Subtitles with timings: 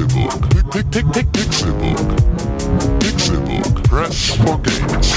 [0.00, 0.48] Pixelbook.
[1.34, 2.08] Pixelbook.
[3.00, 3.84] Pixelbook.
[3.84, 5.10] Press for games.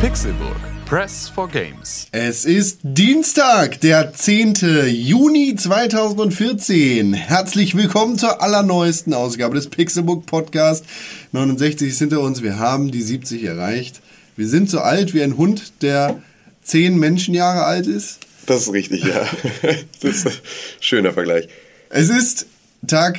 [0.00, 0.57] Pixelburg.
[0.88, 2.06] Press for Games.
[2.12, 4.54] Es ist Dienstag, der 10.
[4.86, 7.12] Juni 2014.
[7.12, 10.86] Herzlich willkommen zur allerneuesten Ausgabe des Pixelbook Podcast.
[11.32, 14.00] 69 ist hinter uns, wir haben die 70 erreicht.
[14.34, 16.22] Wir sind so alt wie ein Hund, der
[16.62, 18.20] 10 Menschenjahre alt ist.
[18.46, 19.26] Das ist richtig, ja.
[20.00, 20.32] Das ist ein
[20.80, 21.48] schöner Vergleich.
[21.90, 22.46] Es ist
[22.86, 23.18] Tag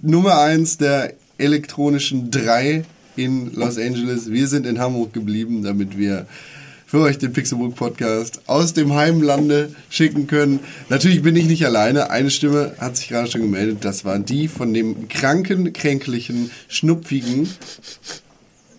[0.00, 2.86] Nummer 1 der elektronischen 3
[3.16, 4.30] in Los Angeles.
[4.30, 6.26] Wir sind in Hamburg geblieben, damit wir
[6.92, 10.60] für euch den Pixelbook Podcast aus dem Heimlande schicken können.
[10.90, 12.10] Natürlich bin ich nicht alleine.
[12.10, 13.78] Eine Stimme hat sich gerade schon gemeldet.
[13.80, 17.48] Das war die von dem kranken, kränklichen, schnupfigen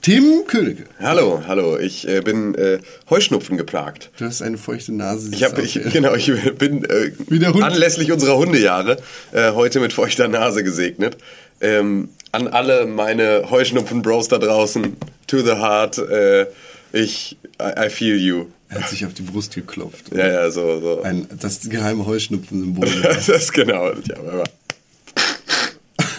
[0.03, 0.83] Tim Königke.
[0.99, 1.79] Hallo, hallo.
[1.79, 2.77] Ich äh, bin äh,
[3.09, 4.11] Heuschnupfen geplagt.
[4.19, 5.31] Du hast eine feuchte Nase.
[5.33, 8.97] Ich habe, genau, ich bin äh, anlässlich unserer Hundejahre
[9.31, 11.17] äh, heute mit feuchter Nase gesegnet.
[11.61, 16.45] Ähm, an alle meine Heuschnupfen-Bros da draußen, to the heart, äh,
[16.93, 18.45] ich, I, I feel you.
[18.69, 20.15] Er hat sich auf die Brust geklopft.
[20.15, 21.01] Ja, ja, so, so.
[21.01, 22.87] Ein, das geheime Heuschnupfen-Symbol.
[23.03, 23.89] Das ist genau.
[23.89, 24.43] Immer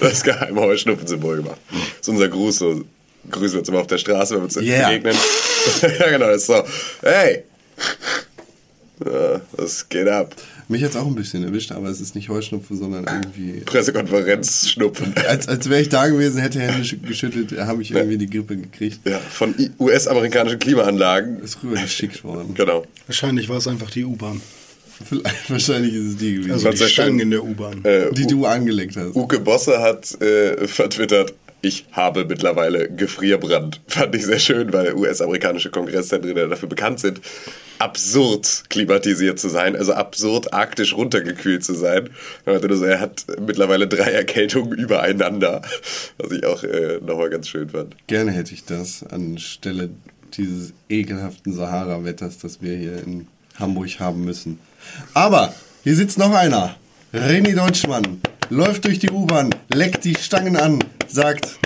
[0.01, 1.61] das geheime Heuschnupfen-Symbol gemacht.
[1.71, 2.59] Das ist unser Gruß.
[2.59, 2.85] So,
[3.31, 4.89] grüßen wir uns immer auf der Straße, wenn wir uns Yeah.
[4.89, 5.17] begegnen.
[5.99, 6.27] ja, genau.
[6.27, 6.63] Das ist so,
[7.03, 7.45] hey!
[9.05, 10.35] Ja, das geht ab.
[10.69, 13.61] Mich hat es auch ein bisschen erwischt, aber es ist nicht Heuschnupfen, sondern irgendwie.
[13.65, 15.13] Pressekonferenz schnupfen.
[15.29, 18.57] Als, als wäre ich da gewesen, hätte Hände sch- geschüttelt, habe ich irgendwie die Grippe
[18.57, 19.01] gekriegt.
[19.07, 21.41] Ja, von US-amerikanischen Klimaanlagen.
[21.43, 22.55] Ist rübergeschickt worden.
[22.55, 22.85] Genau.
[23.07, 24.41] Wahrscheinlich war es einfach die U-Bahn.
[25.49, 26.77] Wahrscheinlich ist es die gewesen, Also die.
[26.91, 27.85] Stangen in der U-Bahn.
[27.85, 29.15] Äh, die du angelegt hast.
[29.17, 33.81] Uke Bosse hat äh, vertwittert, ich habe mittlerweile Gefrierbrand.
[33.89, 37.21] Fand ich sehr schön, weil US-amerikanische Kongresszentren ja dafür bekannt sind,
[37.79, 42.11] absurd klimatisiert zu sein, also absurd arktisch runtergekühlt zu sein.
[42.45, 45.63] Er hat mittlerweile drei Erkältungen übereinander,
[46.19, 47.97] was ich auch äh, nochmal ganz schön fand.
[48.07, 49.91] Gerne hätte ich das anstelle
[50.37, 54.59] dieses ekelhaften Sahara-Wetters, das wir hier in Hamburg haben müssen.
[55.15, 55.55] Aber
[55.85, 56.77] hier sitzt noch einer.
[57.13, 58.21] René Deutschmann
[58.51, 60.79] läuft durch die U-Bahn, leckt die Stangen an,
[61.09, 61.59] sagt,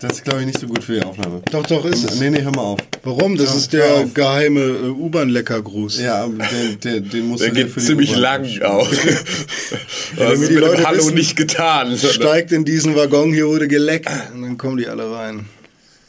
[0.00, 1.40] das ist glaube ich nicht so gut für die Aufnahme.
[1.50, 2.20] Doch, doch, ist es.
[2.20, 2.80] Nee, nee, hör mal auf.
[3.04, 3.36] Warum?
[3.36, 4.14] Das Ja, ist der auf.
[4.14, 6.00] geheime äh, U-Bahn-Leckergruß.
[6.00, 8.90] Ja, aber den, den, den musst Der du geht für die ziemlich lang auch.
[10.16, 11.96] wir ist die mit dem Leute Hallo wissen, nicht getan.
[11.96, 14.10] Steigt in diesen Waggon, hier wurde geleckt.
[14.34, 15.46] Und dann kommen die alle rein.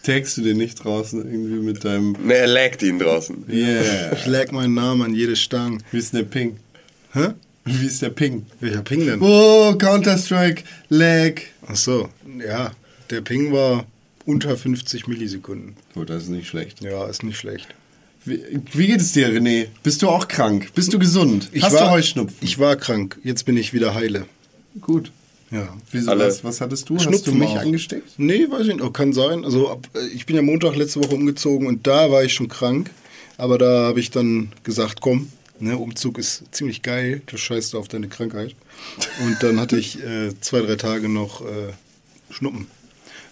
[0.04, 3.46] Tagst du den nicht draußen irgendwie mit deinem Ne, er laggt ihn draußen.
[3.50, 4.14] Yeah.
[4.14, 5.80] Ich lag meinen Namen an jede Stange.
[5.92, 6.58] Wie ist denn der Ping?
[7.14, 7.30] Hä?
[7.68, 8.46] Wie ist der Ping?
[8.60, 9.22] Welcher Ping denn?
[9.22, 11.42] Oh, Counter-Strike, Lag.
[11.68, 12.10] Ach so,
[12.48, 12.72] ja.
[13.10, 13.86] Der Ping war
[14.26, 15.76] unter 50 Millisekunden.
[15.96, 16.82] Oh, das ist nicht schlecht.
[16.82, 17.68] Ja, ist nicht schlecht.
[18.24, 18.40] Wie,
[18.74, 19.68] wie geht es dir, René?
[19.84, 20.74] Bist du auch krank?
[20.76, 21.50] Bist du gesund?
[21.60, 22.38] Hast war, du Heuschnupfen?
[22.42, 23.20] Ich war krank.
[23.24, 24.26] Jetzt bin ich wieder heile.
[24.82, 25.12] Gut.
[25.52, 25.70] Ja.
[25.92, 26.96] Wieso, was, was hattest du?
[26.96, 27.62] Hast du Schnupfen mich auch.
[27.62, 28.14] angesteckt?
[28.18, 28.82] Nee, weiß ich nicht.
[28.82, 29.46] Oh, Kann sein.
[29.46, 32.48] Also ab, äh, ich bin ja Montag letzte Woche umgezogen und da war ich schon
[32.48, 32.90] krank.
[33.38, 35.30] Aber da habe ich dann gesagt, komm,
[35.60, 37.22] ne, Umzug ist ziemlich geil.
[37.26, 38.56] Du scheißt auf deine Krankheit.
[39.24, 41.74] Und dann hatte ich äh, zwei, drei Tage noch äh,
[42.32, 42.68] Schnuppen.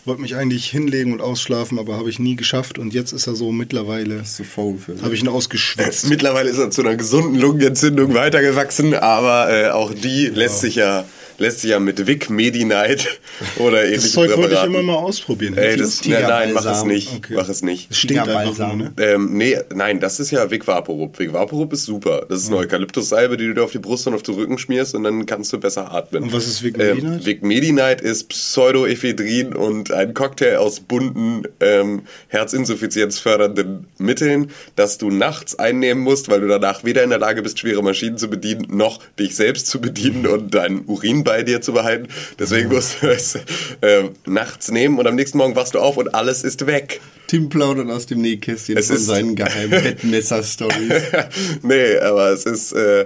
[0.05, 2.77] Wollte mich eigentlich hinlegen und ausschlafen, aber habe ich nie geschafft.
[2.77, 5.01] Und jetzt ist er so mittlerweile, Hast du vorgeführt?
[5.01, 6.07] habe ich ihn ausgeschwitzt.
[6.09, 11.05] Mittlerweile ist er zu einer gesunden Lungenentzündung weitergewachsen, aber äh, auch die lässt sich ja
[11.43, 13.19] lässt sich ja mit Vic Medi-Night
[13.57, 15.57] oder Das ähnlichen Zeug wollte ich immer mal ausprobieren.
[15.57, 16.07] Ey, das, das?
[16.07, 17.11] ne, nein, mach es nicht.
[17.15, 17.33] Okay.
[17.35, 17.89] Mach es nicht.
[17.91, 18.93] Das stinkt einfach nur, ne?
[18.97, 21.19] Ähm, nee, nein, das ist ja Vic Vaporub.
[21.19, 22.25] Vic Vaporub ist super.
[22.29, 24.95] Das ist eine Eukalyptussalbe, die du dir auf die Brust und auf den Rücken schmierst
[24.95, 26.23] und dann kannst du besser atmen.
[26.23, 27.25] Und was ist Vic Ähm, Medi-Night?
[27.25, 35.55] Vic Medi-Night ist Pseudoephedrin und ein Cocktail aus bunten, ähm, herzinsuffizienzfördernden Mitteln, das du nachts
[35.59, 38.99] einnehmen musst, weil du danach weder in der Lage bist, schwere Maschinen zu bedienen, noch
[39.19, 42.07] dich selbst zu bedienen und deinen Urin bei dir zu behalten.
[42.37, 43.35] Deswegen musst du es
[43.81, 47.01] äh, nachts nehmen und am nächsten Morgen wachst du auf und alles ist weg.
[47.25, 51.01] Tim plaudert aus dem Nähkästchen Es von ist- seinen geheimen Bettmesser-Stories.
[51.63, 53.05] nee, aber es ist, äh,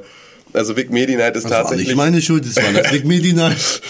[0.54, 1.88] also Vic Medi-Night ist Das war tatsächlich...
[1.88, 3.81] nicht meine Schuld, das war das Big Medi Night.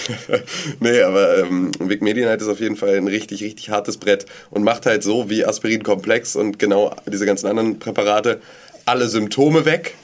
[0.80, 4.64] nee, aber ähm, Vic Medi-Night ist auf jeden Fall ein richtig, richtig hartes Brett und
[4.64, 8.42] macht halt so wie Aspirin-Komplex und genau diese ganzen anderen Präparate
[8.86, 9.96] alle Symptome weg,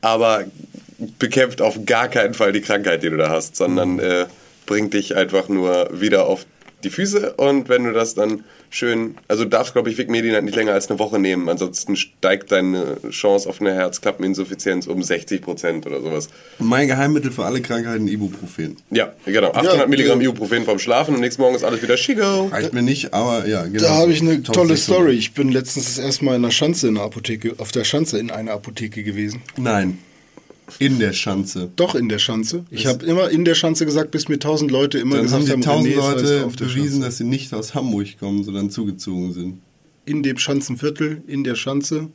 [0.00, 0.44] aber
[1.18, 4.26] bekämpft auf gar keinen Fall die Krankheit, die du da hast, sondern äh,
[4.66, 6.44] bringt dich einfach nur wieder auf
[6.84, 10.32] die Füße und wenn du das dann schön, also du darfst, glaube ich, Vic Medin
[10.34, 15.00] halt nicht länger als eine Woche nehmen, ansonsten steigt deine Chance auf eine Herzklappeninsuffizienz um
[15.00, 16.28] 60% oder sowas.
[16.58, 18.76] Mein Geheimmittel für alle Krankheiten Ibuprofen.
[18.90, 19.48] Ja, genau.
[19.48, 20.28] 800 Ja, Milligramm ja.
[20.28, 22.46] Ibuprofen vorm Schlafen und nächsten Morgen ist alles wieder Schigo.
[22.46, 23.82] Reicht mir nicht, aber ja, genau.
[23.82, 24.78] Da habe ich eine Top tolle 600.
[24.78, 25.16] Story.
[25.16, 28.18] Ich bin letztens das erste Mal in der Schanze in der Apotheke, auf der Schanze
[28.18, 29.42] in einer Apotheke gewesen.
[29.56, 29.98] Nein.
[30.78, 31.70] In der Schanze.
[31.76, 32.64] Doch in der Schanze.
[32.70, 35.46] Ich habe immer in der Schanze gesagt, bis mir tausend Leute immer Dann haben gesagt
[35.46, 38.44] die haben, tausend es heißt Leute auf der bewiesen, dass sie nicht aus Hamburg kommen,
[38.44, 39.60] sondern zugezogen sind.
[40.04, 42.08] in dem Schanzenviertel, in der Schanze.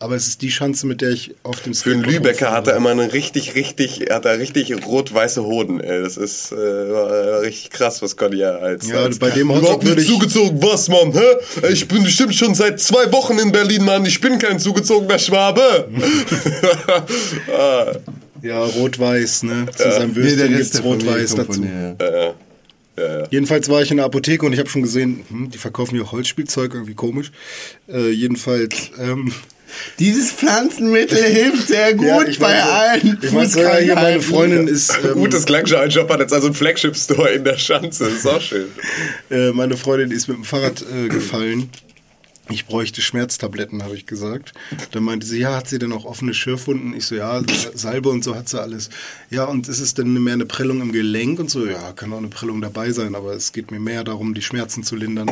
[0.00, 2.76] Aber es ist die Schanze, mit der ich auf dem Für einen Lübecker hat er
[2.76, 6.02] immer einen richtig, richtig, hat er richtig rot-weiße Hoden, ey.
[6.02, 8.86] Das ist äh, war richtig krass, was Conny ja als.
[8.88, 11.68] Ja, als bei dem Hotdog Überhaupt würde nicht ich- zugezogen, was, Mann, hä?
[11.72, 14.04] Ich bin bestimmt schon seit zwei Wochen in Berlin, Mann.
[14.04, 15.88] Ich bin kein zugezogener Schwabe.
[17.56, 17.92] ah,
[18.42, 19.66] Ja, rot-weiß, ne?
[19.74, 21.52] Zu seinem Würstchen gibt's rot-weiß dazu.
[21.54, 22.34] von her.
[23.30, 26.12] Jedenfalls war ich in der Apotheke und ich habe schon gesehen, hm, die verkaufen hier
[26.12, 27.32] Holzspielzeug, irgendwie komisch.
[27.88, 29.32] Äh, jedenfalls, ähm,
[29.98, 34.22] Dieses Pflanzenmittel hilft sehr gut ja, ich bei allen Ich meine, sogar hier meine Fußkrankheiten.
[34.22, 38.04] Freundin ist, ähm, Gutes Klangscheinshop hat jetzt also einen Flagship-Store in der Schanze.
[38.04, 38.66] Das ist auch schön.
[39.30, 41.70] äh, meine Freundin ist mit dem Fahrrad äh, gefallen.
[42.50, 44.52] Ich bräuchte Schmerztabletten, habe ich gesagt.
[44.90, 46.94] Dann meinte sie, ja, hat sie denn auch offene Schürfwunden?
[46.94, 47.40] Ich so, ja,
[47.74, 48.90] Salbe und so hat sie alles.
[49.30, 51.64] Ja, und ist es denn mehr eine Prellung im Gelenk und so?
[51.64, 54.82] Ja, kann auch eine Prellung dabei sein, aber es geht mir mehr darum, die Schmerzen
[54.82, 55.30] zu lindern.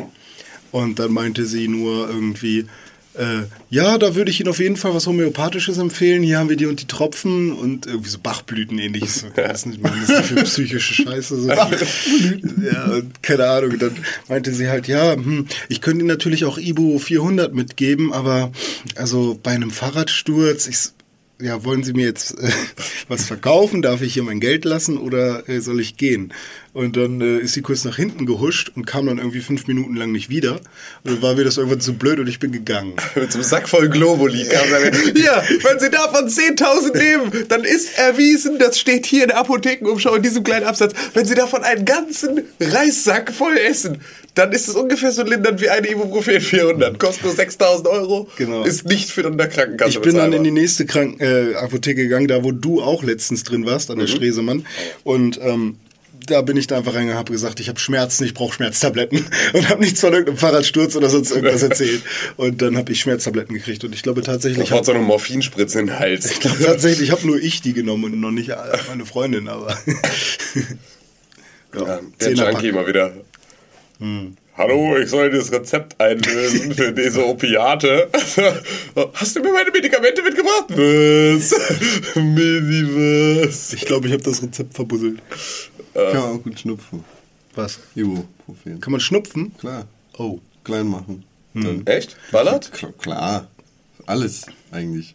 [0.71, 2.67] Und dann meinte sie nur irgendwie,
[3.15, 6.23] äh, ja, da würde ich Ihnen auf jeden Fall was Homöopathisches empfehlen.
[6.23, 9.27] Hier haben wir die und die Tropfen und irgendwie so Bachblüten ähnliches.
[9.37, 11.43] Ich weiß nicht, man, das ist für psychische Scheiße.
[11.43, 11.49] So.
[11.49, 13.79] Ja, und keine Ahnung.
[13.79, 13.97] Dann
[14.29, 18.53] meinte sie halt, ja, hm, ich könnte Ihnen natürlich auch Ibu 400 mitgeben, aber
[18.95, 20.79] also bei einem Fahrradsturz, ich,
[21.41, 22.51] ja, wollen Sie mir jetzt äh,
[23.09, 23.83] was verkaufen?
[23.83, 26.33] Darf ich hier mein Geld lassen oder äh, soll ich gehen?
[26.75, 29.95] Und dann äh, ist sie kurz nach hinten gehuscht und kam dann irgendwie fünf Minuten
[29.95, 30.53] lang nicht wieder.
[31.05, 32.95] Und dann war mir das irgendwann zu blöd und ich bin gegangen.
[33.15, 34.97] Mit so einem Sack voll Globuli kam mit.
[35.17, 40.15] Hier, wenn Sie davon 10.000 nehmen, dann ist erwiesen, das steht hier in der Apothekenumschau
[40.15, 43.99] in diesem kleinen Absatz, wenn Sie davon einen ganzen Reissack voll essen,
[44.35, 46.99] dann ist es ungefähr so lindernd wie eine Ibuprofen 400.
[46.99, 48.29] Kostet nur 6.000 Euro.
[48.37, 48.65] Genau.
[48.65, 52.29] Ist nicht für eine Krankenkasse Ich bin dann in die nächste Krank äh, Apotheke gegangen,
[52.29, 54.65] da wo du auch letztens drin warst, an der Stresemann.
[55.05, 55.77] Und ähm,
[56.27, 59.69] da bin ich da einfach reingegangen, habe gesagt, ich habe Schmerzen, ich brauche Schmerztabletten und
[59.69, 62.03] habe nichts von irgendeinem Fahrradsturz oder sonst irgendwas erzählt.
[62.37, 65.81] Und dann habe ich Schmerztabletten gekriegt und ich glaube tatsächlich, Ich hab so eine Morphinspritze
[65.81, 66.31] in den Hals.
[66.31, 68.51] ich glaube tatsächlich, habe nur ich die genommen und noch nicht
[68.89, 69.77] meine Freundin, aber
[71.75, 72.53] Ja, der Zehnerpack.
[72.55, 73.13] Junkie mal wieder.
[74.55, 78.11] Hallo, ich soll das Rezept einlösen für diese Opiate.
[79.15, 80.67] Hast du mir meine Medikamente mitgebracht?
[80.69, 81.55] Was?
[82.17, 83.73] Medi, was?
[83.73, 84.75] ich glaube, ich habe das Rezept
[85.93, 86.13] verbusselt.
[86.13, 87.05] Kann man auch gut schnupfen.
[87.55, 87.79] Was?
[87.95, 88.81] Ibuprofen.
[88.81, 89.57] Kann man schnupfen?
[89.59, 89.87] Klar.
[90.19, 90.39] Oh.
[90.65, 91.25] Klein machen.
[91.55, 92.17] Dann, Echt?
[92.31, 92.73] Ballert?
[92.73, 93.49] klar, klar.
[94.07, 95.15] Alles eigentlich.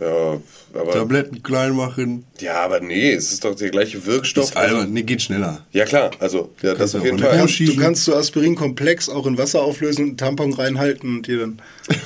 [0.00, 0.40] Ja,
[0.74, 2.24] aber, Tabletten klein machen.
[2.40, 4.46] ja, aber nee, es ist doch der gleiche Wirkstoff.
[4.46, 4.92] Ist albern.
[4.92, 5.64] Nee, geht schneller.
[5.72, 7.38] Ja klar, also ja, das Kannst auf auch jeden Fall.
[7.38, 11.40] Hand Du kannst so Aspirin-Komplex auch in Wasser auflösen und einen Tampon reinhalten und dir
[11.40, 11.62] dann.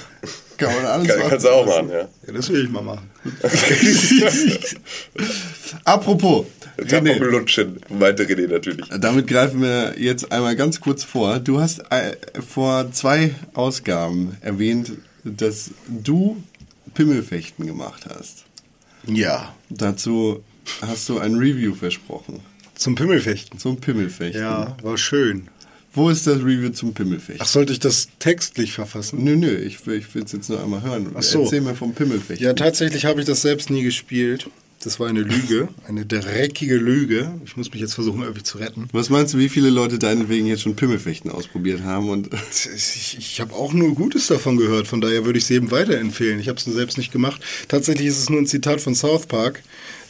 [0.58, 1.30] Kann man alles Kann, machen.
[1.30, 2.08] kannst du auch machen, ja.
[2.26, 3.10] Ja, das will ich mal machen.
[5.84, 6.46] Apropos,
[6.78, 8.86] René, lutschen, meinte René natürlich.
[9.00, 11.38] damit greifen wir jetzt einmal ganz kurz vor.
[11.40, 14.92] Du hast äh, vor zwei Ausgaben erwähnt,
[15.24, 16.42] dass du
[16.94, 18.44] Pimmelfechten gemacht hast.
[19.06, 19.54] Ja.
[19.70, 20.42] Dazu
[20.82, 22.40] hast du ein Review versprochen.
[22.74, 23.58] Zum Pimmelfechten.
[23.58, 24.40] Zum Pimmelfechten.
[24.42, 25.48] Ja, war schön.
[25.94, 27.40] Wo ist das Review zum Pimmelfechten?
[27.40, 29.24] Ach, sollte ich das textlich verfassen?
[29.24, 31.10] Nö, nö, ich, will- ich will es jetzt nur einmal hören.
[31.14, 31.44] Ach so.
[31.44, 32.44] Erzähl mir vom Pimmelfechten.
[32.46, 34.50] Ja, tatsächlich habe ich das selbst nie gespielt.
[34.86, 37.34] Das war eine Lüge, eine dreckige Lüge.
[37.44, 38.88] Ich muss mich jetzt versuchen, irgendwie zu retten.
[38.92, 42.08] Was meinst du, wie viele Leute deinetwegen jetzt schon Pimmelfechten ausprobiert haben?
[42.08, 45.72] Und Ich, ich habe auch nur Gutes davon gehört, von daher würde ich es jedem
[45.72, 46.38] weiterempfehlen.
[46.38, 47.42] Ich habe es nur selbst nicht gemacht.
[47.66, 49.64] Tatsächlich ist es nur ein Zitat von South Park,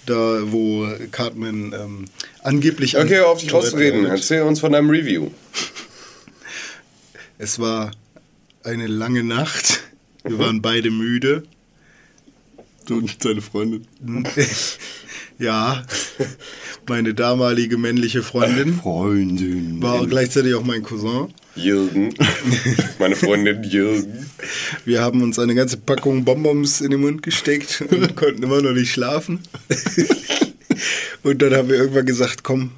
[0.04, 2.04] da wo Cartman ähm,
[2.42, 2.99] angeblich...
[2.99, 4.04] Okay, auf dich Tourette rauszureden.
[4.04, 5.30] Erzähl uns von deinem Review.
[7.38, 7.92] Es war
[8.62, 9.80] eine lange Nacht.
[10.23, 11.45] Wir waren beide müde.
[12.87, 13.87] Du und deine Freundin.
[15.38, 15.85] Ja,
[16.88, 19.83] meine damalige männliche Freundin Freundin.
[19.83, 21.28] war gleichzeitig auch mein Cousin.
[21.55, 22.14] Jürgen.
[22.99, 24.26] Meine Freundin Jürgen.
[24.85, 28.73] Wir haben uns eine ganze Packung Bonbons in den Mund gesteckt und konnten immer noch
[28.73, 29.40] nicht schlafen.
[31.23, 32.73] und dann haben wir irgendwann gesagt, komm,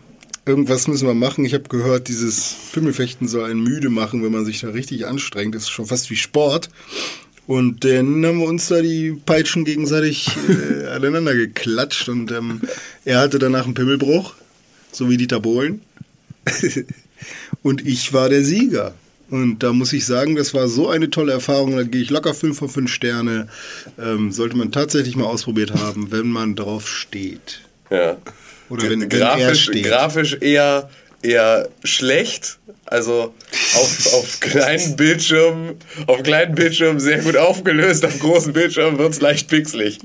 [0.47, 1.45] irgendwas müssen wir machen.
[1.45, 5.57] Ich habe gehört, dieses Pimmelfechten soll einen müde machen, wenn man sich da richtig anstrengt.
[5.57, 6.69] Das ist schon fast wie Sport.
[7.49, 12.61] Und dann haben wir uns da die Peitschen gegenseitig äh, aneinander geklatscht und ähm,
[13.07, 14.35] er hatte danach einen Pimmelbruch,
[14.93, 15.81] so wie Dieter Bohlen.
[17.63, 18.95] Und ich war der Sieger.
[19.31, 21.75] Und da muss ich sagen, das war so eine tolle Erfahrung.
[21.75, 23.49] Da gehe ich locker 5 von 5 Sterne.
[23.99, 27.63] Ähm, sollte man tatsächlich mal ausprobiert haben, wenn man drauf steht.
[27.91, 28.19] Ja.
[28.69, 29.85] Oder wenn, wenn er grafisch, steht.
[29.85, 30.91] grafisch eher,
[31.23, 32.59] eher schlecht.
[32.87, 33.35] Also
[33.75, 39.21] auf, auf kleinen Bildschirmen, auf kleinen Bildschirmen sehr gut aufgelöst, auf großen Bildschirmen wird es
[39.21, 39.99] leicht pixelig.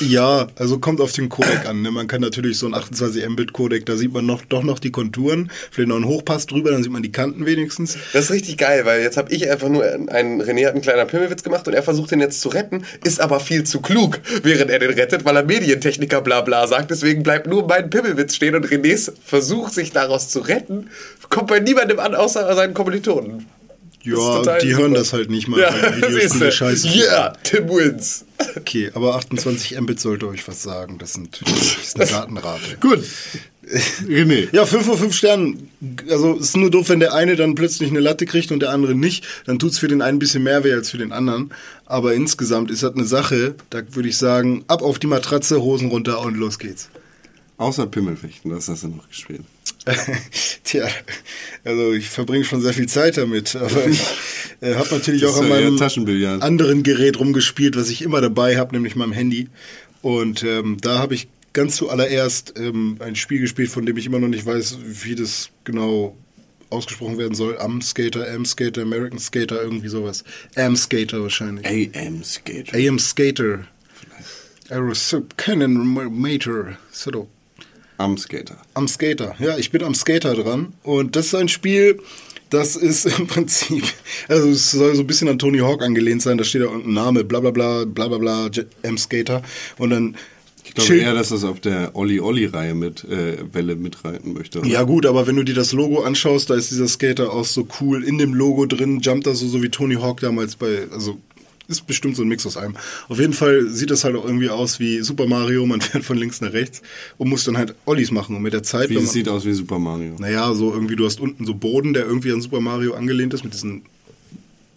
[0.00, 1.82] Ja, also kommt auf den Codec an.
[1.82, 1.90] Ne?
[1.90, 4.90] Man kann natürlich so ein 28 Mbit Codec, da sieht man noch, doch noch die
[4.90, 7.96] Konturen, vielleicht noch einen Hochpass drüber, dann sieht man die Kanten wenigstens.
[8.12, 11.06] Das ist richtig geil, weil jetzt habe ich einfach nur einen René hat einen kleinen
[11.06, 14.70] Pimmelwitz gemacht und er versucht den jetzt zu retten, ist aber viel zu klug, während
[14.70, 16.90] er den rettet, weil er Medientechniker bla bla sagt.
[16.90, 20.90] Deswegen bleibt nur mein Pimmelwitz stehen und Renés Versuch, sich daraus zu retten,
[21.28, 23.46] kommt bei niemandem an, außer seinen Kommilitonen.
[24.02, 24.82] Ja, die super.
[24.82, 26.88] hören das halt nicht mal, Ja, Videospiele scheiße.
[26.88, 28.24] Yeah, Tim wins.
[28.56, 30.98] Okay, aber 28 Mbit sollte euch was sagen.
[30.98, 32.76] Das, sind, das ist eine Datenrate.
[32.80, 33.00] Gut.
[34.06, 34.48] René.
[34.52, 35.70] Ja, 5 von 5 Sternen.
[36.08, 38.70] Also es ist nur doof, wenn der eine dann plötzlich eine Latte kriegt und der
[38.70, 39.26] andere nicht.
[39.44, 41.50] Dann tut's für den einen ein bisschen mehr weh als für den anderen.
[41.84, 45.90] Aber insgesamt ist das eine Sache, da würde ich sagen, ab auf die Matratze, Hosen
[45.90, 46.88] runter und los geht's.
[47.58, 49.42] Außer Pimmelfechten, was hast du noch gespielt?
[50.64, 50.86] Tja,
[51.64, 54.00] also ich verbringe schon sehr viel Zeit damit, aber ich
[54.60, 58.74] äh, habe natürlich Das auch an meinem anderen Gerät rumgespielt, was ich immer dabei habe,
[58.74, 59.48] nämlich meinem Handy.
[60.02, 64.20] Und ähm, da habe ich ganz zuallererst ähm, ein Spiel gespielt, von dem ich immer
[64.20, 66.16] noch nicht weiß, wie das genau
[66.70, 67.58] ausgesprochen werden soll.
[67.58, 70.22] Am Skater, Am Skater, American Skater, irgendwie sowas.
[70.54, 71.66] Am Skater wahrscheinlich.
[71.66, 72.74] AM Skate.
[72.74, 73.66] AM Skater.
[74.68, 75.74] Aerosub Cannon
[76.12, 76.76] Mater.
[76.92, 77.28] So.
[77.98, 78.56] Am Skater.
[78.74, 79.34] Am Skater.
[79.38, 80.72] Ja, ich bin am Skater dran.
[80.82, 82.00] Und das ist ein Spiel,
[82.50, 83.84] das ist im Prinzip,
[84.28, 86.38] also es soll so ein bisschen an Tony Hawk angelehnt sein.
[86.38, 88.50] Da steht da irgendein Name, bla bla bla, bla bla bla,
[88.84, 89.42] am Skater.
[89.78, 90.16] Und dann
[90.64, 94.60] Ich glaube eher, dass das auf der Olli-Olli-Reihe mit äh, Welle mitreiten möchte.
[94.60, 94.68] oder?
[94.68, 97.66] Ja gut, aber wenn du dir das Logo anschaust, da ist dieser Skater auch so
[97.80, 101.18] cool in dem Logo drin, jumpt da so, so wie Tony Hawk damals bei, also
[101.68, 102.74] ist bestimmt so ein Mix aus allem.
[103.08, 106.16] Auf jeden Fall sieht das halt auch irgendwie aus wie Super Mario, man fährt von
[106.18, 106.82] links nach rechts
[107.18, 109.52] und muss dann halt Ollis machen und mit der Zeit, Wie man, sieht aus wie
[109.52, 110.16] Super Mario.
[110.18, 113.44] naja, so irgendwie, du hast unten so Boden, der irgendwie an Super Mario angelehnt ist
[113.44, 113.82] mit diesen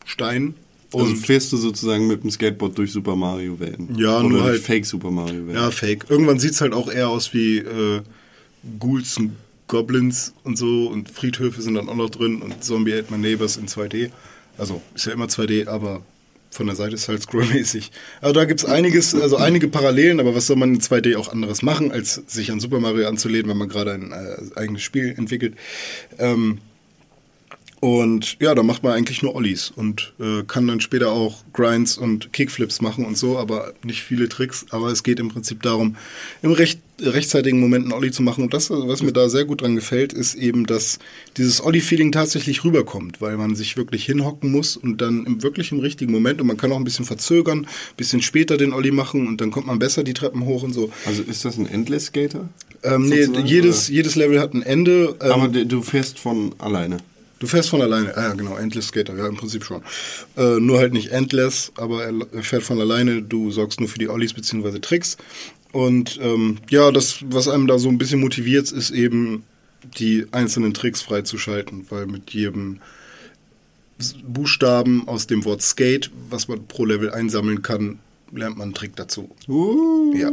[0.05, 0.55] Steinen.
[0.93, 3.97] Also Und fährst du sozusagen mit dem Skateboard durch Super Mario Welten.
[3.97, 5.55] Ja, Oder nur halt- Fake Super Mario Welten.
[5.55, 6.05] Ja, fake.
[6.09, 8.01] Irgendwann sieht es halt auch eher aus wie äh,
[8.79, 9.31] Ghouls und
[9.67, 13.55] Goblins und so und Friedhöfe sind dann auch noch drin und Zombie Ate My Neighbors
[13.55, 14.09] in 2D.
[14.57, 16.01] Also ist ja immer 2D, aber
[16.51, 17.91] von der Seite ist halt scrollmäßig.
[18.19, 21.29] Also da gibt es einiges, also einige Parallelen, aber was soll man in 2D auch
[21.29, 25.15] anderes machen, als sich an Super Mario anzulehnen, wenn man gerade ein äh, eigenes Spiel
[25.17, 25.55] entwickelt.
[26.19, 26.59] Ähm,
[27.81, 31.97] und ja, da macht man eigentlich nur Ollies und äh, kann dann später auch Grinds
[31.97, 34.67] und Kickflips machen und so, aber nicht viele Tricks.
[34.69, 35.95] Aber es geht im Prinzip darum,
[36.43, 38.43] im recht, rechtzeitigen Moment einen Ollie zu machen.
[38.43, 40.99] Und das, was mir da sehr gut dran gefällt, ist eben, dass
[41.37, 45.79] dieses Ollie-Feeling tatsächlich rüberkommt, weil man sich wirklich hinhocken muss und dann im, wirklich im
[45.79, 49.27] richtigen Moment und man kann auch ein bisschen verzögern, ein bisschen später den Ollie machen
[49.27, 50.91] und dann kommt man besser die Treppen hoch und so.
[51.07, 52.47] Also ist das ein Endless Skater?
[52.83, 55.15] Ähm, nee, jedes, jedes Level hat ein Ende.
[55.19, 56.97] Ähm, Aber du fährst von alleine.
[57.41, 58.15] Du fährst von alleine.
[58.15, 59.81] Ah ja, genau, Endless Skater, ja, im Prinzip schon.
[60.37, 63.23] Äh, nur halt nicht Endless, aber er, fährt von alleine.
[63.23, 64.77] Du sorgst nur für die Ollies bzw.
[64.77, 65.17] Tricks.
[65.71, 69.43] Und ähm, ja, das, was einem da so ein bisschen motiviert, ist eben
[69.97, 72.79] die einzelnen Tricks freizuschalten, weil mit jedem
[74.23, 77.97] Buchstaben aus dem Wort Skate, was man pro Level einsammeln kann,
[78.31, 79.31] lernt man einen Trick dazu.
[80.13, 80.31] Ja.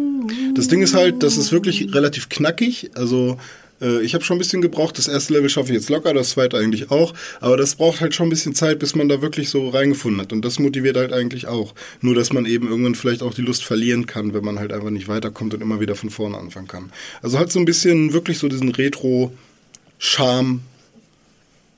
[0.55, 2.91] Das Ding ist halt, das ist wirklich relativ knackig.
[2.97, 3.39] Also
[3.81, 4.99] äh, ich habe schon ein bisschen gebraucht.
[4.99, 7.15] Das erste Level schaffe ich jetzt locker, das zweite eigentlich auch.
[7.41, 10.33] Aber das braucht halt schon ein bisschen Zeit, bis man da wirklich so reingefunden hat.
[10.33, 11.75] Und das motiviert halt eigentlich auch.
[12.01, 14.91] Nur, dass man eben irgendwann vielleicht auch die Lust verlieren kann, wenn man halt einfach
[14.91, 16.93] nicht weiterkommt und immer wieder von vorne anfangen kann.
[17.23, 20.61] Also hat so ein bisschen wirklich so diesen Retro-Charme.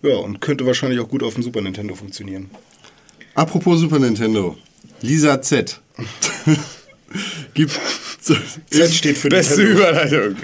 [0.02, 2.50] Ja, und könnte wahrscheinlich auch gut auf dem Super Nintendo funktionieren.
[3.34, 4.56] Apropos Super Nintendo.
[5.02, 5.80] Lisa Z.
[7.54, 7.78] gibt
[8.20, 9.62] Z steht für Beste.
[9.62, 10.36] Überleitung.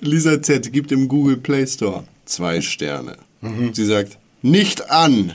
[0.00, 3.16] Lisa Z gibt im Google Play Store zwei Sterne.
[3.72, 5.34] Sie sagt, nicht an.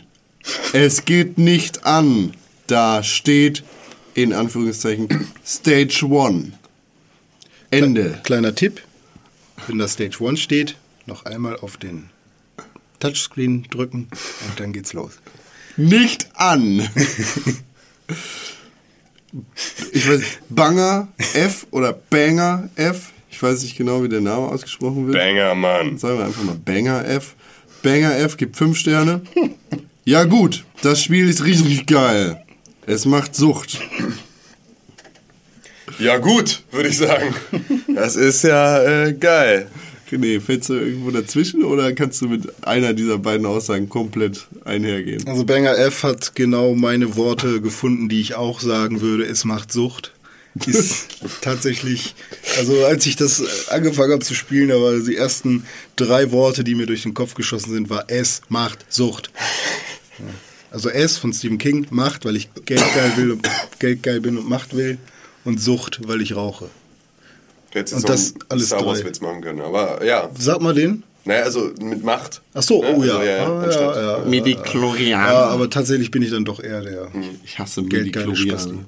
[0.74, 2.34] Es geht nicht an.
[2.68, 3.64] Da steht
[4.14, 6.48] in Anführungszeichen Stage 1.
[7.72, 8.20] Ende.
[8.24, 8.82] Kleiner Tipp,
[9.68, 10.76] wenn da Stage 1 steht,
[11.06, 12.10] noch einmal auf den
[13.00, 14.08] Touchscreen drücken
[14.48, 15.14] und dann geht's los.
[15.78, 16.88] Nicht an.
[19.92, 23.12] Ich weiß, Banger F oder Banger F.
[23.30, 25.18] Ich weiß nicht genau, wie der Name ausgesprochen wird.
[25.18, 25.98] Banger, Mann.
[25.98, 27.36] Sagen wir einfach mal Banger F.
[27.84, 29.22] Banger F gibt 5 Sterne.
[30.06, 32.44] Ja gut, das Spiel ist richtig geil.
[32.86, 33.80] Es macht Sucht.
[36.00, 37.36] Ja gut, würde ich sagen.
[37.96, 39.68] Das ist ja äh, geil.
[40.12, 45.26] Nee, fällst du irgendwo dazwischen oder kannst du mit einer dieser beiden Aussagen komplett einhergehen?
[45.28, 49.72] Also Banger F hat genau meine Worte gefunden, die ich auch sagen würde, es macht
[49.72, 50.14] Sucht.
[50.66, 51.08] Ist
[51.42, 52.16] tatsächlich,
[52.58, 56.76] also als ich das angefangen habe zu spielen, da waren die ersten drei Worte, die
[56.76, 59.32] mir durch den Kopf geschossen sind, war es macht Sucht.
[60.72, 63.50] Also S von Stephen King, Macht, weil ich geldgeil will und
[63.80, 64.98] geldgeil bin und Macht will
[65.46, 66.70] und Sucht, weil ich rauche.
[67.72, 69.04] Du hättest Und jetzt das einen alles Star Wars.
[69.04, 70.30] Witz machen können, aber ja.
[70.38, 71.04] Sag mal den.
[71.26, 72.42] Naja, also mit Macht.
[72.54, 72.96] Ach so, Ne?
[72.96, 73.18] oh ja.
[73.18, 75.08] Also, ja, Ah, anstatt- ja, ja.
[75.10, 77.12] Ja, aber tatsächlich bin ich dann doch eher der
[77.46, 77.82] ich hasse.
[77.84, 78.86] Midi-Chlorianer.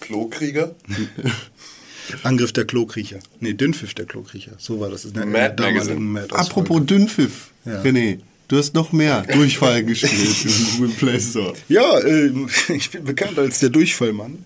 [0.00, 0.74] Klokrieger?
[2.22, 3.18] Angriff der Klokriecher.
[3.40, 4.52] Nee, Dünnpfiff der Klokriecher.
[4.58, 5.04] So war das.
[5.04, 6.00] In der- in Mad Magazine.
[6.00, 7.80] Mad Apropos Dünnpfiff, Ja.
[7.82, 10.46] René, du hast noch mehr Durchfall gespielt
[10.78, 11.54] im Play Store.
[11.68, 14.44] Ja, ähm, ich bin bekannt als der Durchfallmann.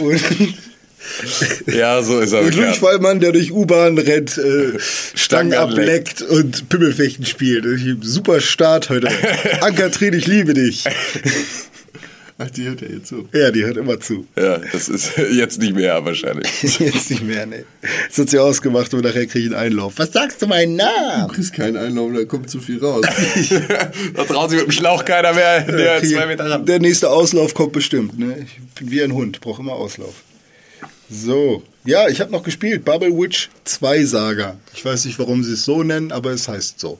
[0.00, 0.54] Und
[1.66, 2.66] Ja, so ist er der bekannt.
[2.68, 4.72] Durchfallmann, der durch U-Bahn rennt, äh,
[5.14, 7.64] Stangen ableckt und Pimmelfechten spielt.
[8.02, 9.08] Super Start heute.
[9.60, 10.84] Ankatrin, ich liebe dich.
[12.40, 13.28] Ach, die hört ja jetzt so.
[13.32, 14.24] Ja, die hört immer zu.
[14.36, 16.48] Ja, das ist jetzt nicht mehr wahrscheinlich.
[16.78, 17.64] Jetzt nicht mehr, ne.
[18.08, 19.94] Das hat sie ausgemacht und nachher kriege ich einen Einlauf.
[19.96, 21.32] Was sagst du meinen Du Namen?
[21.32, 23.04] kriegst keinen Einlauf, da kommt zu viel raus.
[24.14, 26.64] da traut sich mit dem Schlauch keiner mehr näher Kriege- zwei Meter ran.
[26.64, 28.16] Der nächste Auslauf kommt bestimmt.
[28.16, 28.36] Ne?
[28.46, 30.14] Ich bin wie ein Hund, brauche immer Auslauf.
[31.10, 32.84] So, ja, ich habe noch gespielt.
[32.84, 34.56] Bubble Witch 2 Saga.
[34.74, 36.98] Ich weiß nicht, warum sie es so nennen, aber es heißt so.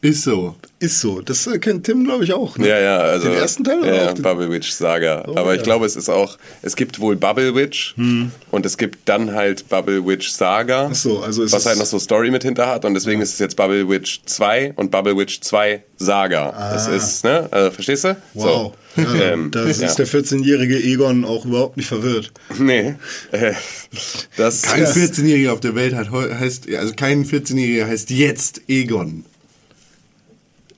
[0.00, 0.56] Ist so.
[0.80, 1.20] Ist so.
[1.20, 2.58] Das äh, kennt Tim, glaube ich, auch.
[2.58, 2.66] Ne?
[2.68, 3.28] Ja, ja, also.
[3.28, 5.24] Den ersten Teil oder Ja, auch den- Bubble Witch Saga.
[5.28, 5.62] Oh, Aber ich ja.
[5.62, 10.04] glaube, es ist auch, es gibt wohl Bubble Witch und es gibt dann halt Bubble
[10.04, 10.88] Witch Saga.
[10.90, 13.20] Ach so, also es was ist- halt noch so Story mit hinter hat und deswegen
[13.20, 16.50] ist es jetzt Bubble Witch 2 und Bubble Witch 2 Saga.
[16.72, 17.46] Das ist, ne?
[17.52, 18.08] Also, verstehst du?
[18.08, 18.16] Ah.
[18.34, 18.44] Wow.
[18.44, 18.74] So.
[18.96, 19.86] Ja, Ähm, das ja.
[19.88, 22.32] ist der 14-jährige Egon auch überhaupt nicht verwirrt.
[22.58, 22.94] Nee.
[23.30, 23.52] Äh,
[24.36, 29.24] das Kein ist, 14-Jähriger auf der Welt hat heißt, also kein 14-Jähriger heißt jetzt Egon.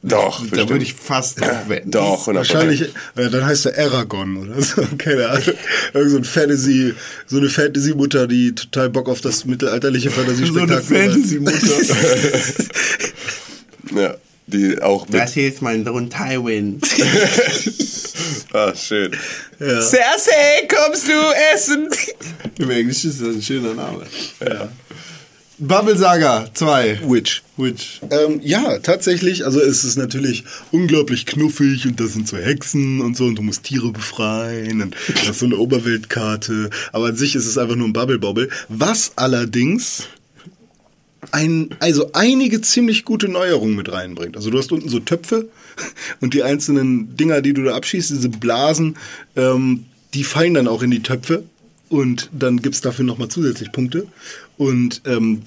[0.02, 0.71] doch, Da bestimmt.
[0.71, 1.90] würde ich fast wetten.
[1.90, 2.35] Doch, 100%.
[2.35, 2.83] Wahrscheinlich,
[3.16, 4.83] äh, dann heißt er Aragon oder so.
[4.99, 5.54] Keine Ahnung.
[5.94, 6.94] Irgend so ein Fantasy,
[7.26, 10.85] so eine Fantasy-Mutter, die total Bock auf das mittelalterliche So eine Fantasy-Spektakel hat.
[10.85, 11.56] Fantasy-Mutter.
[13.94, 14.14] Ja,
[14.46, 15.28] die auch mit.
[15.30, 16.80] hier ist mein Sohn Tywin.
[18.52, 19.11] Ah, schön.
[19.59, 19.80] Ja.
[19.80, 21.12] Cersei, kommst du
[21.54, 21.88] essen?
[22.59, 24.04] Im Englischen ist das ein schöner Name.
[24.40, 24.68] Ja.
[25.59, 27.00] Bubble Saga 2.
[27.04, 27.42] Witch.
[27.57, 28.00] Witch.
[28.11, 29.44] Ähm, ja, tatsächlich.
[29.44, 33.42] Also es ist natürlich unglaublich knuffig und da sind so Hexen und so und du
[33.42, 36.70] musst Tiere befreien und das ist so eine Oberweltkarte.
[36.92, 38.48] Aber an sich ist es einfach nur ein Bubble Bobble.
[38.68, 40.09] Was allerdings
[41.32, 44.37] ein, also einige ziemlich gute Neuerungen mit reinbringt.
[44.37, 45.48] Also du hast unten so Töpfe
[46.20, 48.96] und die einzelnen Dinger, die du da abschießt, diese Blasen,
[49.37, 51.44] ähm, die fallen dann auch in die Töpfe
[51.88, 54.06] und dann gibt's dafür nochmal zusätzlich Punkte.
[54.56, 55.42] Und ähm,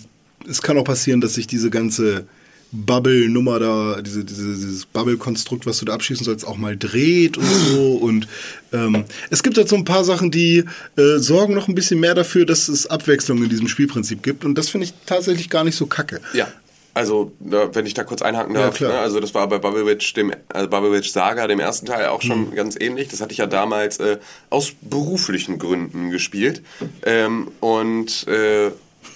[0.47, 2.25] es kann auch passieren, dass sich diese ganze
[2.71, 7.45] Bubble-Nummer da, diese, diese, dieses Bubble-Konstrukt, was du da abschießen sollst, auch mal dreht und
[7.45, 7.93] so.
[8.07, 8.27] Und
[8.73, 10.65] ähm, es gibt halt so ein paar Sachen, die
[10.97, 14.43] äh, sorgen noch ein bisschen mehr dafür, dass es Abwechslung in diesem Spielprinzip gibt.
[14.45, 16.21] Und das finde ich tatsächlich gar nicht so kacke.
[16.33, 16.47] Ja.
[16.93, 18.91] Also, wenn ich da kurz einhaken Ja, darf, klar.
[18.91, 22.07] ne, also das war bei Bubble Witch, dem, also Bubble Witch Saga, dem ersten Teil,
[22.07, 22.27] auch Mhm.
[22.27, 23.07] schon ganz ähnlich.
[23.09, 24.17] Das hatte ich ja damals äh,
[24.49, 26.63] aus beruflichen Gründen gespielt.
[27.05, 28.71] Ähm, und äh,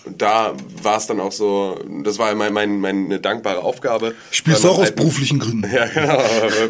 [0.05, 4.15] da war es dann auch so, das war mein, mein, meine dankbare Aufgabe.
[4.31, 5.69] Spielst du auch aus alten- beruflichen Gründen?
[5.71, 6.21] Ja, genau.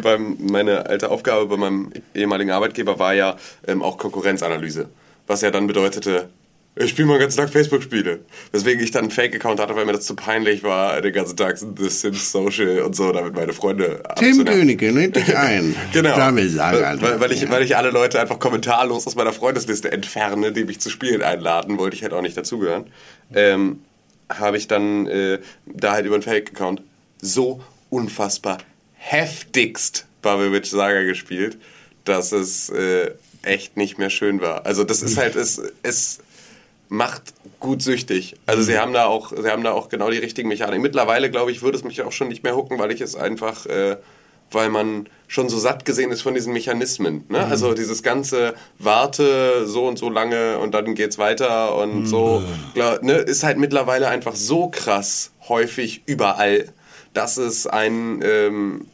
[0.02, 4.88] Beim, meine alte Aufgabe bei meinem ehemaligen Arbeitgeber war ja ähm, auch Konkurrenzanalyse.
[5.26, 6.28] Was ja dann bedeutete,
[6.74, 8.20] ich spiele mal den ganzen Tag Facebook-Spiele.
[8.50, 11.58] Weswegen ich dann einen Fake-Account hatte, weil mir das zu peinlich war, den ganzen Tag
[11.58, 14.44] The Sims Social und so, damit meine Freunde Tim.
[14.44, 15.76] Königke, lädt dich ein.
[15.92, 16.16] Genau.
[16.48, 16.96] Saga.
[17.00, 20.80] Weil, weil, ich, weil ich alle Leute einfach kommentarlos aus meiner Freundesliste entferne, die mich
[20.80, 22.86] zu Spielen einladen, wollte ich halt auch nicht dazugehören.
[23.34, 23.80] Ähm,
[24.30, 26.82] habe ich dann äh, da halt über einen Fake-Account
[27.20, 28.58] so unfassbar
[28.94, 31.58] heftigst Bubble Witch Saga gespielt,
[32.04, 33.10] dass es äh,
[33.42, 34.64] echt nicht mehr schön war.
[34.64, 36.20] Also das ist halt, es, es
[36.92, 38.34] macht gut süchtig.
[38.44, 40.82] Also sie haben da auch, sie haben da auch genau die richtigen Mechaniken.
[40.82, 43.64] Mittlerweile, glaube ich, würde es mich auch schon nicht mehr hucken, weil ich es einfach,
[43.64, 43.96] äh,
[44.50, 47.24] weil man schon so satt gesehen ist von diesen Mechanismen.
[47.30, 47.46] Ne?
[47.46, 52.42] Also dieses ganze Warte so und so lange und dann geht's weiter und so,
[52.74, 56.74] glaub, ne, ist halt mittlerweile einfach so krass häufig überall,
[57.14, 58.86] dass es ein ähm,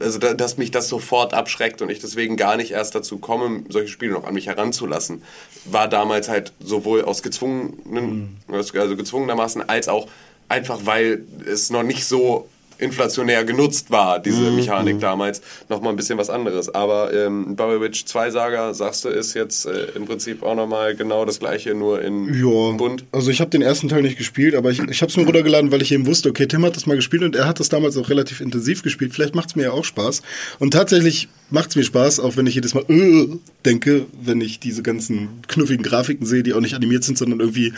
[0.00, 3.64] also da, dass mich das sofort abschreckt und ich deswegen gar nicht erst dazu komme,
[3.68, 5.22] solche Spiele noch an mich heranzulassen,
[5.64, 10.08] war damals halt sowohl aus gezwungenen, also gezwungenermaßen als auch
[10.48, 16.18] einfach, weil es noch nicht so inflationär genutzt war, diese Mechanik damals, nochmal ein bisschen
[16.18, 16.74] was anderes.
[16.74, 20.94] Aber ähm, Bubble Witch 2 Saga, sagst du, ist jetzt äh, im Prinzip auch nochmal
[20.94, 23.04] genau das gleiche, nur in Ja, bunt.
[23.12, 25.70] also ich habe den ersten Teil nicht gespielt, aber ich, ich habe es mir runtergeladen,
[25.72, 27.96] weil ich eben wusste, okay, Tim hat das mal gespielt und er hat das damals
[27.96, 29.12] auch relativ intensiv gespielt.
[29.14, 30.22] Vielleicht macht es mir ja auch Spaß.
[30.58, 33.28] Und tatsächlich macht es mir Spaß, auch wenn ich jedes Mal äh,
[33.64, 37.72] denke, wenn ich diese ganzen knuffigen Grafiken sehe, die auch nicht animiert sind, sondern irgendwie,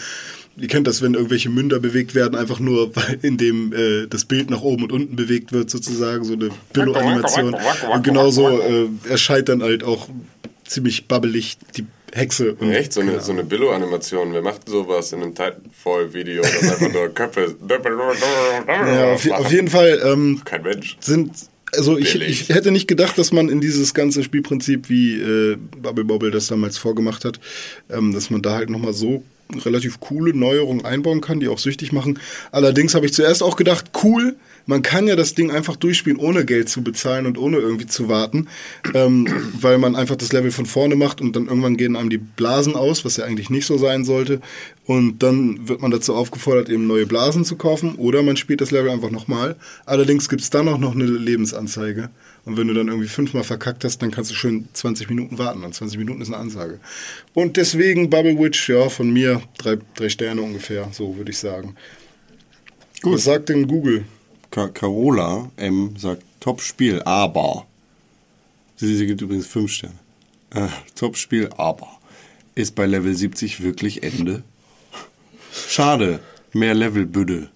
[0.58, 4.24] ihr kennt das, wenn irgendwelche Münder bewegt werden, einfach nur, weil in dem äh, das
[4.24, 7.56] Bild nach oben und unten bewegt wird, sozusagen, so eine Billo-Animation.
[7.92, 10.08] Und genauso äh, erscheint dann halt auch
[10.64, 12.54] ziemlich babbelig die Hexe.
[12.54, 12.92] Und, Echt?
[12.92, 14.32] So eine, keine so eine Billo-Animation.
[14.32, 16.42] Wer macht sowas in einem Titanfall-Video?
[16.42, 17.56] Das einfach nur Köpfe.
[18.66, 20.96] Ja, auf, auf jeden Fall ähm, Kein Mensch.
[21.00, 21.32] sind.
[21.72, 26.04] Also ich, ich hätte nicht gedacht, dass man in dieses ganze Spielprinzip, wie äh, Bubble
[26.04, 27.38] Bobble das damals vorgemacht hat,
[27.90, 29.24] ähm, dass man da halt nochmal so
[29.64, 32.18] relativ coole Neuerungen einbauen kann, die auch süchtig machen.
[32.52, 36.44] Allerdings habe ich zuerst auch gedacht, cool, man kann ja das Ding einfach durchspielen, ohne
[36.44, 38.48] Geld zu bezahlen und ohne irgendwie zu warten,
[38.94, 39.28] ähm,
[39.60, 42.74] weil man einfach das Level von vorne macht und dann irgendwann gehen einem die Blasen
[42.74, 44.40] aus, was ja eigentlich nicht so sein sollte.
[44.84, 48.72] Und dann wird man dazu aufgefordert, eben neue Blasen zu kaufen oder man spielt das
[48.72, 49.56] Level einfach nochmal.
[49.84, 52.10] Allerdings gibt es dann auch noch eine Lebensanzeige.
[52.46, 55.64] Und wenn du dann irgendwie fünfmal verkackt hast, dann kannst du schön 20 Minuten warten.
[55.64, 56.78] Und 20 Minuten ist eine Ansage.
[57.34, 61.74] Und deswegen Bubble Witch, ja, von mir drei, drei Sterne ungefähr, so würde ich sagen.
[63.02, 64.04] Was sagt denn Google?
[64.50, 67.66] Ka Carola M sagt Top-Spiel, aber.
[68.76, 69.98] Sie, sie gibt übrigens 5 Sterne.
[70.54, 71.88] Äh, Top-Spiel, aber.
[72.54, 74.44] Ist bei Level 70 wirklich Ende?
[75.68, 76.20] Schade.
[76.52, 77.50] Mehr Level-Büde.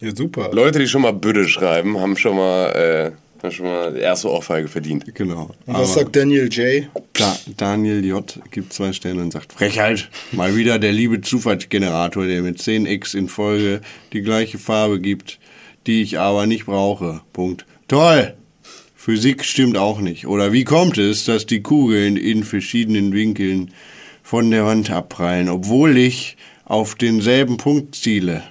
[0.00, 0.50] Ja, super.
[0.52, 3.12] Leute, die schon mal Büde schreiben, haben schon mal, äh,
[3.46, 5.14] haben schon mal die erste Ohrfeige verdient.
[5.14, 5.50] Genau.
[5.66, 6.88] Und was sagt Daniel J?
[7.12, 8.38] Da, Daniel J.
[8.50, 13.28] gibt zwei Sterne und sagt, Frechheit, mal wieder der liebe Zufallsgenerator, der mit 10x in
[13.28, 13.80] Folge
[14.12, 15.38] die gleiche Farbe gibt,
[15.86, 17.20] die ich aber nicht brauche.
[17.32, 17.66] Punkt.
[17.88, 18.34] Toll!
[18.96, 20.26] Physik stimmt auch nicht.
[20.26, 23.72] Oder wie kommt es, dass die Kugeln in verschiedenen Winkeln
[24.24, 28.42] von der Wand abprallen, obwohl ich auf denselben Punkt ziele?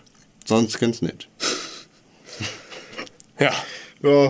[0.45, 1.27] Sonst ganz nett.
[3.37, 3.51] Ja.
[4.03, 4.25] Ja,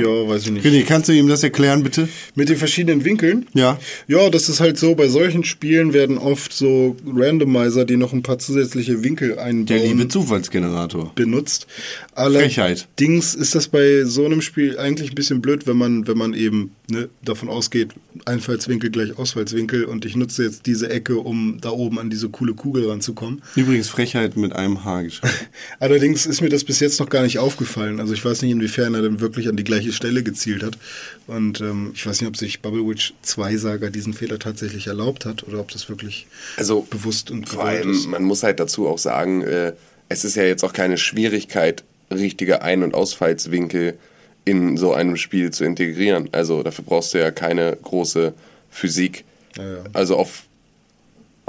[0.00, 0.64] ja, weiß ich nicht.
[0.64, 2.08] René, kannst du ihm das erklären, bitte?
[2.36, 3.46] Mit den verschiedenen Winkeln?
[3.52, 3.78] Ja.
[4.08, 8.22] Ja, das ist halt so, bei solchen Spielen werden oft so Randomizer, die noch ein
[8.22, 11.12] paar zusätzliche Winkel einbauen, Der liebe Zufallsgenerator.
[11.16, 11.66] benutzt.
[12.14, 12.88] Frechheit.
[12.98, 16.32] Allerdings ist das bei so einem Spiel eigentlich ein bisschen blöd, wenn man, wenn man
[16.32, 17.90] eben ne, davon ausgeht,
[18.24, 22.54] Einfallswinkel gleich Ausfallswinkel und ich nutze jetzt diese Ecke, um da oben an diese coole
[22.54, 23.42] Kugel ranzukommen.
[23.56, 25.32] Übrigens Frechheit mit einem H geschrieben.
[25.80, 28.00] Allerdings ist mir das bis jetzt noch gar nicht aufgefallen.
[28.00, 30.78] Also ich weiß nicht, inwiefern er denn wirklich an die gleiche Stelle gezielt hat.
[31.26, 35.24] Und ähm, ich weiß nicht, ob sich Bubble Witch 2 Saga diesen Fehler tatsächlich erlaubt
[35.24, 36.26] hat oder ob das wirklich
[36.56, 38.08] Also bewusst und vor allem, ist.
[38.08, 39.72] man muss halt dazu auch sagen, äh,
[40.08, 43.98] es ist ja jetzt auch keine Schwierigkeit, richtige Ein- und Ausfallswinkel
[44.44, 46.28] in so einem Spiel zu integrieren.
[46.32, 48.32] Also dafür brauchst du ja keine große
[48.70, 49.24] Physik.
[49.56, 49.84] Ja, ja.
[49.92, 50.44] Also auf,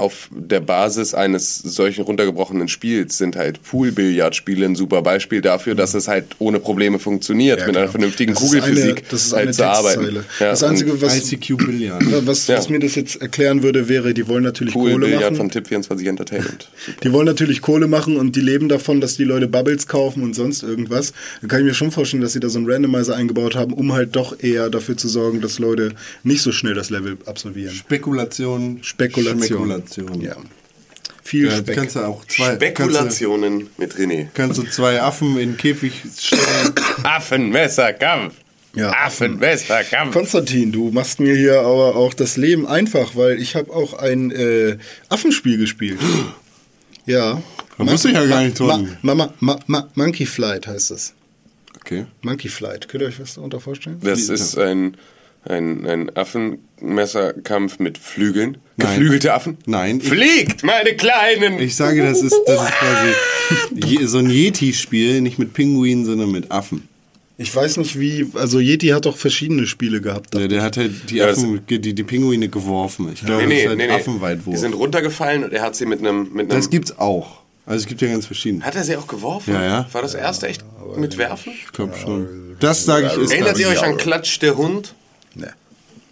[0.02, 5.94] auf der Basis eines solchen runtergebrochenen Spiels sind halt Pool-Billard-Spiele ein super Beispiel dafür, dass
[5.94, 9.32] es halt ohne Probleme funktioniert, Ja, mit einer vernünftigen Das ist Kugelphysik eine- das ist
[9.32, 10.00] halt eine zu arbeiten.
[10.00, 10.24] Textzeile.
[10.40, 12.26] Ja, Das Einzige, was, Billard.
[12.26, 12.58] Was, Ja.
[12.58, 15.36] was mir das jetzt erklären würde, wäre, die wollen natürlich Kohle Pool-Billard machen.
[15.36, 16.68] von Tip24 Entertainment.
[17.04, 20.34] Die wollen natürlich Kohle machen und die leben davon, dass die Leute Bubbles kaufen und
[20.34, 21.12] sonst irgendwas.
[21.40, 23.92] Da kann ich mir schon vorstellen, dass sie da so einen Randomizer eingebaut haben, um
[23.92, 25.92] halt doch eher dafür zu sorgen, dass Leute
[26.24, 27.74] nicht so schnell das Level absolvieren.
[27.74, 28.78] Spekulation.
[28.82, 29.42] Spekulation.
[29.42, 29.91] Spekulation.
[29.96, 30.36] Ja.
[31.24, 31.76] Viel Ja, Speck.
[31.76, 34.28] kannst du auch zwei, Spekulationen mit René.
[34.34, 36.74] Kannst du, kannst du zwei Affen in den Käfig stellen.
[37.04, 38.34] Affenmesserkampf.
[38.74, 40.12] Ja, Affenmesserkampf.
[40.12, 44.30] Konstantin, du machst mir hier aber auch das Leben einfach, weil ich habe auch ein
[44.30, 44.78] äh,
[45.08, 45.98] Affenspiel gespielt.
[47.04, 47.42] Ja.
[47.78, 48.96] Das wusste ich ja gar nicht, Ma Torben.
[49.02, 51.14] Ma Ma Ma Ma Monkey Flight heißt es.
[51.74, 52.06] Okay.
[52.20, 52.88] Monkey Flight.
[52.88, 53.98] Könnt ihr euch was darunter vorstellen?
[54.04, 54.96] Das ist ein,
[55.44, 58.58] ein, ein Affenmesserkampf mit Flügeln.
[58.76, 58.88] Nein.
[58.88, 59.58] Geflügelte Affen?
[59.66, 61.58] Nein, Fliegt, meine Kleinen!
[61.58, 66.50] Ich sage, das ist, das ist quasi so ein Yeti-Spiel, nicht mit Pinguinen, sondern mit
[66.50, 66.88] Affen.
[67.38, 70.34] Ich weiß nicht wie, also Yeti hat doch verschiedene Spiele gehabt.
[70.34, 73.10] Der, der hat halt die, Ja, Affen, die, die Pinguine geworfen.
[73.12, 73.92] Ich glaube, nee, das ist nee, halt nee, nee.
[73.92, 74.54] Affenweitwurf.
[74.54, 76.28] Die sind runtergefallen und er hat sie mit einem.
[76.32, 77.42] Mit einem das gibt's auch.
[77.66, 78.64] Also es gibt ja ganz verschiedene.
[78.64, 79.54] hat er sie auch geworfen?
[79.54, 79.86] Ja, ja.
[79.92, 80.64] War das erste echt
[80.96, 81.52] mit Werfen?
[81.64, 82.56] Ich glaube schon.
[82.60, 84.94] Das sage ich ist Erinnert ihr euch an Klatsch der Hund?
[85.34, 85.54] Ne.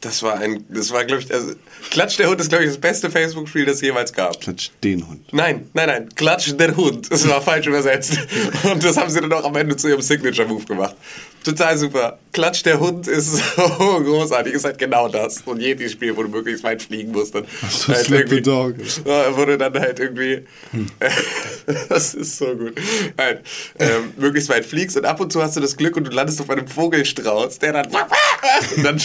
[0.00, 1.52] Das war ein, das war glaube ich, also,
[1.90, 4.40] Klatsch der Hund ist glaube ich das beste Facebook-Spiel, das es jemals gab.
[4.40, 5.30] Klatsch den Hund.
[5.33, 7.11] Nein, nein, nein, Klatsch der Hund.
[7.11, 8.18] Das war falsch übersetzt.
[8.64, 10.96] Und das haben sie dann auch am Ende zu ihrem Signature-Move gemacht.
[11.44, 12.18] Total super.
[12.33, 14.55] Klatsch der Hund ist so großartig.
[14.55, 15.42] Ist halt genau das.
[15.46, 17.35] Und jedes Spiel, wo du möglichst weit fliegen musst.
[17.35, 18.74] Dann so, halt irgendwie- Dog.
[18.79, 20.44] Du dann halt irgendwie.
[21.88, 22.74] das ist so gut.
[23.18, 23.42] Halt,
[23.79, 26.40] ähm, möglichst weit fliegst und ab und zu hast du das Glück und du landest
[26.40, 27.88] auf einem Vogelstrauß, der dann.
[28.76, 29.00] Und dann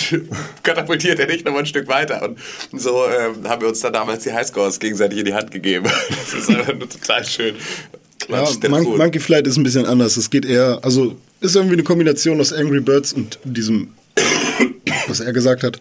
[0.64, 2.22] katapultiert er dich noch mal ein Stück weiter.
[2.24, 2.40] Und
[2.72, 5.86] so ähm, haben wir uns dann damals die Highscores gegenseitig in die Hand gegeben.
[6.10, 7.56] Das ist einfach nur total schön.
[8.30, 8.98] Ja, Mon.
[8.98, 10.18] Monkey Flight ist ein bisschen anders.
[10.18, 13.90] Es geht eher, also ist irgendwie eine Kombination aus Angry Birds und diesem,
[15.08, 15.80] was er gesagt hat.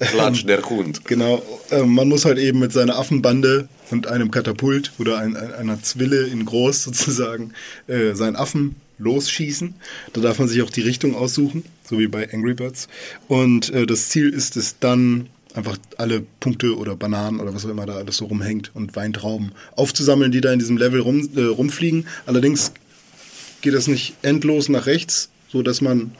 [0.00, 1.04] Klatsch der Hund.
[1.04, 5.82] Genau, äh, man muss halt eben mit seiner Affenbande und einem Katapult oder ein, einer
[5.82, 7.52] Zwille in groß sozusagen
[7.88, 9.74] äh, seinen Affen losschießen.
[10.12, 12.88] Da darf man sich auch die Richtung aussuchen, so wie bei Angry Birds.
[13.28, 17.70] Und äh, das Ziel ist es dann, einfach alle Punkte oder Bananen oder was auch
[17.70, 21.42] immer da alles so rumhängt und Weintrauben aufzusammeln, die da in diesem Level rum, äh,
[21.42, 22.06] rumfliegen.
[22.26, 22.72] Allerdings
[23.60, 26.12] geht das nicht endlos nach rechts, so dass man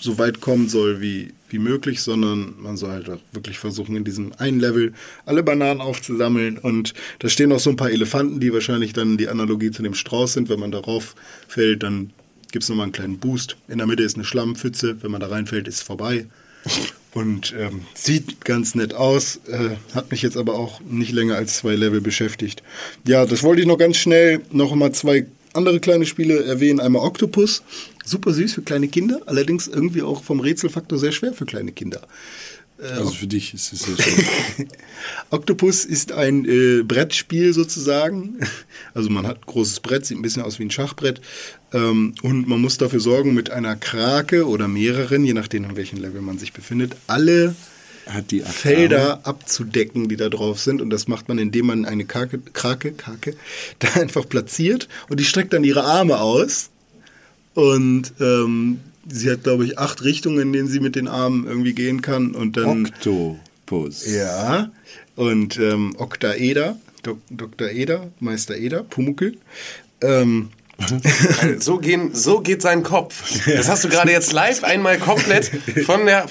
[0.00, 4.04] so weit kommen soll wie, wie möglich, sondern man soll halt auch wirklich versuchen, in
[4.04, 4.92] diesem einen Level
[5.26, 6.58] alle Bananen aufzusammeln.
[6.58, 9.94] Und da stehen auch so ein paar Elefanten, die wahrscheinlich dann die Analogie zu dem
[9.94, 10.48] Strauß sind.
[10.48, 11.14] Wenn man darauf
[11.48, 12.10] fällt, dann
[12.52, 13.56] gibt es nochmal einen kleinen Boost.
[13.66, 15.02] In der Mitte ist eine Schlammpfütze.
[15.02, 16.26] Wenn man da reinfällt, ist es vorbei.
[17.14, 21.56] Und ähm, sieht ganz nett aus, äh, hat mich jetzt aber auch nicht länger als
[21.56, 22.62] zwei Level beschäftigt.
[23.06, 26.80] Ja, das wollte ich noch ganz schnell noch mal zwei andere kleine Spiele erwähnen.
[26.80, 27.62] Einmal Octopus,
[28.04, 32.02] super süß für kleine Kinder, allerdings irgendwie auch vom Rätselfaktor sehr schwer für kleine Kinder.
[32.80, 34.68] Also für dich ist es ja schon.
[35.30, 38.38] Octopus ist ein äh, Brettspiel sozusagen.
[38.94, 41.20] Also man hat ein großes Brett, sieht ein bisschen aus wie ein Schachbrett.
[41.72, 45.98] Ähm, und man muss dafür sorgen, mit einer Krake oder mehreren, je nachdem, in welchem
[45.98, 47.54] Level man sich befindet, alle
[48.44, 50.80] Felder abzudecken, die da drauf sind.
[50.80, 53.34] Und das macht man, indem man eine Krake, Krake, Krake
[53.80, 54.88] da einfach platziert.
[55.08, 56.70] Und die streckt dann ihre Arme aus.
[57.54, 61.74] Und ähm, sie hat, glaube ich, acht Richtungen, in denen sie mit den Armen irgendwie
[61.74, 62.34] gehen kann.
[62.34, 62.86] Und dann.
[62.86, 64.06] Oktopus.
[64.06, 64.70] Ja,
[65.16, 67.70] und ähm, Oktaeder, Dok Dr.
[67.70, 69.36] Eder, Meister Eder, Pumuckel.
[70.00, 70.50] Ähm,
[71.58, 73.44] So, gehen, so geht sein Kopf.
[73.46, 75.50] Das hast du gerade jetzt live einmal komplett
[75.86, 76.26] von der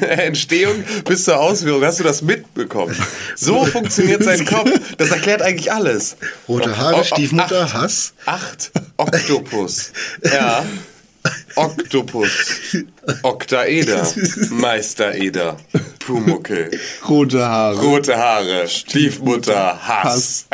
[0.00, 1.84] der Entstehung bis zur Ausführung.
[1.84, 2.96] Hast du das mitbekommen?
[3.36, 4.70] So funktioniert sein Kopf.
[4.98, 6.16] Das erklärt eigentlich alles.
[6.48, 7.74] rote Haare, Stiefmutter, acht.
[7.74, 8.12] Hass.
[8.26, 9.92] Acht Oktopus.
[10.24, 10.64] Ja.
[11.56, 12.30] Oktopus.
[13.22, 14.06] Oktaeder.
[14.50, 15.56] Meister-Eder.
[16.00, 16.70] Pumuckel.
[17.08, 17.80] Rote Haare.
[17.80, 18.68] Rote Haare.
[18.68, 19.78] Stiefmutter.
[19.86, 20.46] Hass.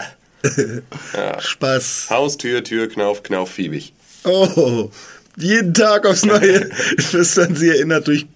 [1.39, 2.07] Spaß.
[2.11, 3.93] Haustür, Tür, Knauf, Knauf, Fiebig.
[4.25, 4.91] Oh,
[5.37, 6.69] jeden Tag aufs Neue
[7.13, 8.27] wirst dann sie erinnert durch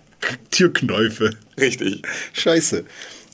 [0.50, 1.30] Türknäufe.
[1.58, 2.02] Richtig.
[2.32, 2.84] Scheiße.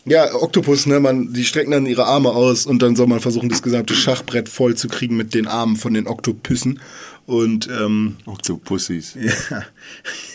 [0.04, 3.50] Ja, Oktopus, ne, man, die strecken dann ihre Arme aus und dann soll man versuchen,
[3.50, 6.80] das gesamte Schachbrett voll zu kriegen mit den Armen von den Oktopüssen.
[7.28, 9.14] Und, ähm, Oktopussis.
[9.20, 9.62] ja,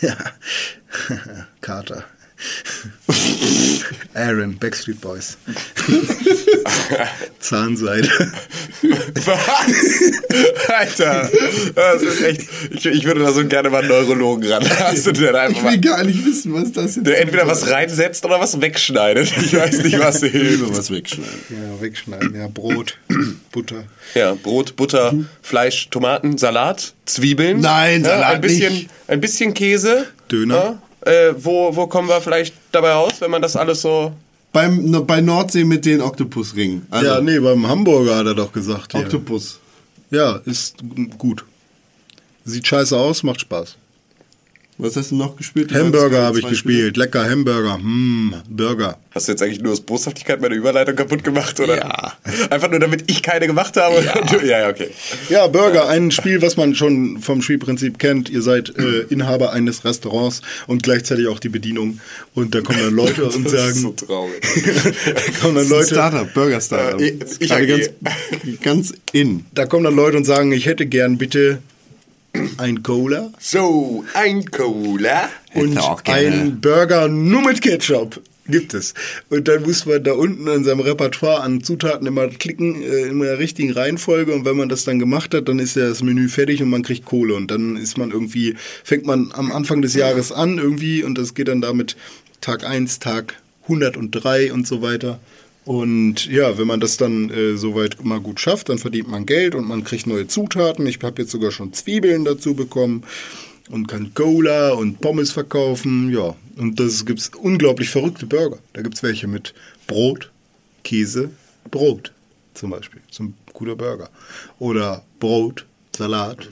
[0.00, 0.16] ja,
[1.60, 2.04] Carter.
[4.14, 5.36] Aaron, Backstreet Boys.
[7.40, 8.08] Zahnseide.
[9.24, 10.68] Was?
[10.68, 11.30] Alter,
[11.74, 12.42] das ist echt.
[12.70, 14.68] Ich, ich würde da so gerne mal einen Neurologen ran.
[14.68, 17.46] Hast du denn einfach Ich will mal, gar nicht wissen, was das jetzt der entweder
[17.46, 19.32] was reinsetzt oder was wegschneidet.
[19.36, 20.76] Ich weiß nicht, was hilft.
[20.76, 21.40] was wegschneiden.
[21.50, 22.34] Ja, wegschneiden.
[22.34, 22.96] Ja, Brot,
[23.52, 23.84] Butter.
[24.14, 27.60] Ja, Brot, Butter, Fleisch, Tomaten, Salat, Zwiebeln.
[27.60, 28.90] Nein, ja, Salat ein bisschen, nicht.
[29.06, 30.06] Ein bisschen Käse.
[30.30, 30.54] Döner.
[30.54, 34.12] Ja, äh, wo, wo kommen wir vielleicht dabei raus, wenn man das alles so.
[34.52, 36.86] Beim, bei Nordsee mit den Oktopusringen.
[36.90, 38.94] Also, ja, nee, beim Hamburger hat er doch gesagt.
[38.94, 39.58] Oktopus.
[40.10, 41.44] Ja, ist g- gut.
[42.44, 43.76] Sieht scheiße aus, macht Spaß.
[44.76, 45.72] Was hast du noch gespielt?
[45.72, 46.96] Hamburger habe ich gespielt.
[46.96, 47.76] Lecker Hamburger.
[47.76, 48.98] Hm, Burger.
[49.12, 51.76] Hast du jetzt eigentlich nur aus Boshaftigkeit meine Überleitung kaputt gemacht, oder?
[51.76, 52.12] Ja.
[52.50, 54.02] Einfach nur, damit ich keine gemacht habe?
[54.04, 54.88] Ja, ja, ja okay.
[55.28, 58.28] Ja, Burger, ein Spiel, was man schon vom Spielprinzip kennt.
[58.30, 62.00] Ihr seid äh, Inhaber eines Restaurants und gleichzeitig auch die Bedienung.
[62.34, 64.42] Und da kommen dann Leute und Das ist so sagen, traurig.
[65.04, 67.00] da kommen dann Leute, Startup, Burger Startup.
[67.00, 67.68] Äh, ich AG.
[67.68, 67.90] ganz,
[68.62, 69.44] ganz in.
[69.54, 71.60] da kommen dann Leute und sagen, ich hätte gern bitte
[72.58, 75.28] ein Cola So, ein Cola.
[75.54, 78.20] und ein Burger nur mit Ketchup.
[78.46, 78.92] Gibt es.
[79.30, 83.18] Und dann muss man da unten in seinem Repertoire an Zutaten immer klicken, äh, in
[83.20, 84.34] der richtigen Reihenfolge.
[84.34, 86.82] Und wenn man das dann gemacht hat, dann ist ja das Menü fertig und man
[86.82, 87.36] kriegt Kohle.
[87.36, 91.32] Und dann ist man irgendwie, fängt man am Anfang des Jahres an irgendwie und das
[91.32, 91.96] geht dann damit
[92.42, 95.20] Tag 1, Tag 103 und so weiter.
[95.64, 99.54] Und ja, wenn man das dann äh, soweit mal gut schafft, dann verdient man Geld
[99.54, 100.86] und man kriegt neue Zutaten.
[100.86, 103.02] Ich habe jetzt sogar schon Zwiebeln dazu bekommen
[103.70, 106.12] und kann Cola und Pommes verkaufen.
[106.12, 108.58] Ja, und das gibt's unglaublich verrückte Burger.
[108.74, 109.54] Da gibt's welche mit
[109.86, 110.30] Brot,
[110.82, 111.30] Käse,
[111.70, 112.12] Brot
[112.52, 113.00] zum Beispiel.
[113.10, 114.10] So ein guter Burger.
[114.58, 115.64] Oder Brot,
[115.96, 116.46] Salat,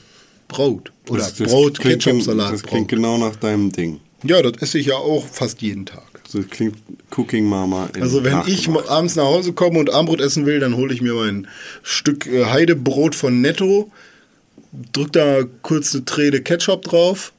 [0.48, 0.90] Brot.
[1.10, 2.54] Oder Das- das Brot, klingt- Ketchup-Salat.
[2.54, 2.96] Das klingt Brot.
[2.98, 4.00] genau nach deinem Ding.
[4.24, 6.11] Ja, das esse ich ja auch fast jeden Tag.
[6.32, 6.76] Das klingt
[7.16, 7.88] Cooking Mama.
[8.00, 11.14] Also wenn ich abends nach Hause komme und Armbrot essen will, dann hole ich mir
[11.14, 11.46] mein
[11.82, 13.90] Stück äh, Heidebrot von Netto,
[14.92, 17.32] drück da kurz eine Träne Ketchup drauf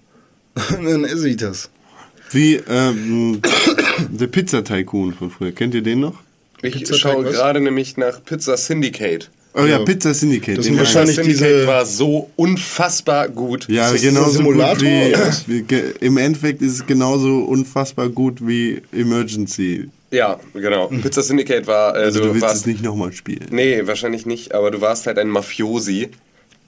[0.77, 1.69] und dann esse ich das.
[2.31, 3.41] Wie ähm,
[4.09, 5.51] der Pizza-Tycoon von früher.
[5.51, 6.19] Kennt ihr den noch?
[6.61, 9.29] Ich schaue gerade nämlich nach Pizza Syndicate.
[9.55, 9.79] Oh ja, Ja.
[9.79, 10.57] Pizza Syndicate.
[10.57, 13.67] Das sind wahrscheinlich Pizza Syndicate diese- war so unfassbar gut.
[13.69, 18.81] Ja, das genauso Simulator, gut wie, wie Im Endeffekt ist es genauso unfassbar gut wie
[18.91, 19.89] Emergency.
[20.11, 20.87] Ja, genau.
[20.87, 21.95] Pizza Syndicate war.
[21.95, 23.45] Äh, Also du, du willst warst, es nicht nochmal spielen.
[23.51, 26.09] Nee, wahrscheinlich nicht, aber du warst halt ein Mafiosi,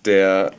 [0.06, 0.52] der.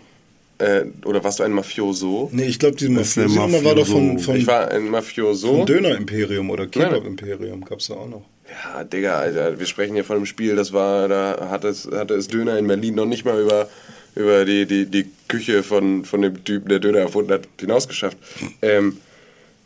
[0.58, 2.30] Äh, oder warst du ein Mafioso?
[2.32, 5.48] Nee, ich glaube, diese Das der Mafiosi-Nummer war doch von, von, Ich war ein Mafioso.
[5.58, 8.22] von Döner-Imperium oder Kebab-Imperium, gab es da auch noch.
[8.50, 12.14] Ja, Digga, Alter, wir sprechen hier von einem Spiel, das war, da hatte es, hatte
[12.14, 13.68] es Döner in Berlin noch nicht mal über,
[14.14, 18.16] über die, die, die Küche von, von dem Typen, der Döner erfunden hat, hinausgeschafft.
[18.62, 18.98] Ähm,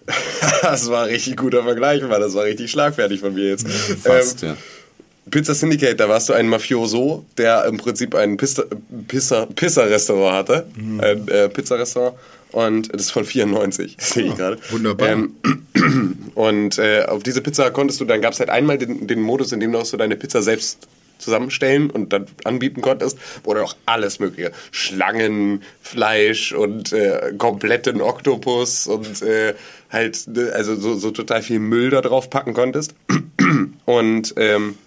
[0.63, 3.69] das war ein richtig guter Vergleich, Mann, das war richtig schlagfertig von mir jetzt.
[3.69, 4.57] Fast, ähm, ja.
[5.31, 8.65] Pizza Syndicate, da warst du ein Mafioso, der im Prinzip ein Pista-
[9.07, 10.67] Pizza- Pizza-Restaurant hatte.
[10.77, 12.17] Ein äh, Pizzarestaurant.
[12.53, 14.59] Und das ist von 94, sehe ich gerade.
[14.71, 15.09] wunderbar.
[15.09, 15.35] Ähm,
[16.35, 19.53] und äh, auf diese Pizza konntest du, dann gab es halt einmal den, den Modus,
[19.53, 23.77] in dem du auch so deine Pizza selbst zusammenstellen und dann anbieten konntest, oder auch
[23.87, 24.53] alles mögliche.
[24.71, 29.55] Schlangen, Fleisch und äh, kompletten Oktopus und äh,
[29.91, 32.95] halt, ne, also so, so total viel Müll da drauf packen konntest.
[33.85, 34.79] Und ähm,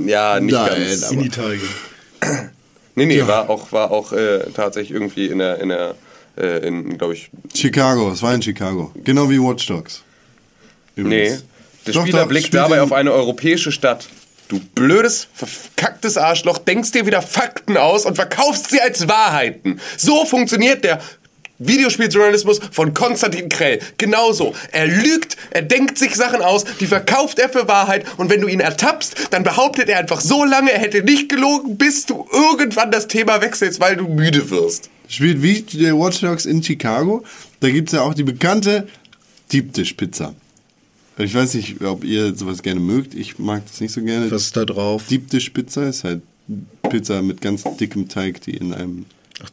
[0.06, 1.02] Ja, nicht Nein, ganz.
[1.04, 1.60] aber- In Italien.
[2.94, 5.94] Nee, nee, war auch, war auch äh, tatsächlich irgendwie in der, in der,
[6.36, 8.90] äh, in, glaube ich, Chicago, es war in Chicago.
[9.04, 10.02] Genau wie Watch Dogs.
[10.96, 11.38] Nee.
[11.88, 14.06] Der Doch, Spieler doch, blickt spielt dabei auf eine europäische Stadt.
[14.48, 19.80] Du blödes, verkacktes Arschloch, denkst dir wieder Fakten aus und verkaufst sie als Wahrheiten.
[19.96, 21.00] So funktioniert der
[21.58, 23.78] Videospieljournalismus von Konstantin Krell.
[23.96, 24.54] Genauso.
[24.70, 28.48] Er lügt, er denkt sich Sachen aus, die verkauft er für Wahrheit und wenn du
[28.48, 32.90] ihn ertappst, dann behauptet er einfach so lange, er hätte nicht gelogen, bis du irgendwann
[32.90, 34.90] das Thema wechselst, weil du müde wirst.
[35.08, 37.24] Spielt wie Watch Dogs in Chicago.
[37.60, 38.86] Da gibt es ja auch die bekannte
[39.50, 40.34] Deep Dish Pizza.
[41.18, 43.14] Ich weiß nicht, ob ihr sowas gerne mögt.
[43.14, 44.30] Ich mag das nicht so gerne.
[44.30, 45.04] Was ist da drauf?
[45.08, 46.22] Deep Dish Pizza ist halt
[46.88, 49.04] Pizza mit ganz dickem Teig, die in einem.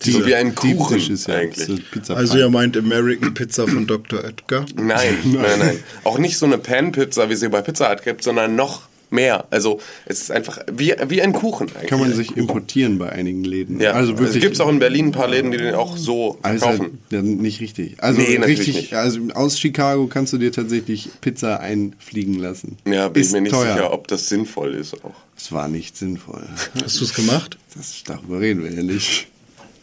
[0.04, 1.90] diese- So wie ein Kuchen ist ja eigentlich.
[1.92, 4.24] Pizza Also ihr meint American Pizza von Dr.
[4.24, 4.66] Edgar?
[4.76, 5.80] Nein, nein, nein.
[6.04, 8.84] Auch nicht so eine Pan-Pizza, wie sie bei Pizza Hut gibt, sondern noch
[9.16, 9.46] mehr.
[9.50, 11.90] Also es ist einfach wie, wie ein Kuchen eigentlich.
[11.90, 13.80] Kann man sich importieren bei einigen Läden.
[13.80, 14.36] ja, also wirklich.
[14.36, 17.00] es gibt auch in Berlin ein paar Läden, die den auch so Also halt, verkaufen.
[17.10, 17.96] ja, nicht richtig.
[18.04, 18.94] Also Nee, natürlich richtig, nicht.
[18.94, 22.78] also aus Chicago kannst du dir tatsächlich Pizza einfliegen lassen.
[22.88, 23.74] Ja, bin ist ich mir nicht teuer.
[23.74, 25.16] sicher, ob das sinnvoll ist auch.
[25.38, 26.44] Es war nicht sinnvoll.
[26.84, 27.58] Hast du es gemacht?
[27.76, 29.28] Das, darüber reden wir ja nicht.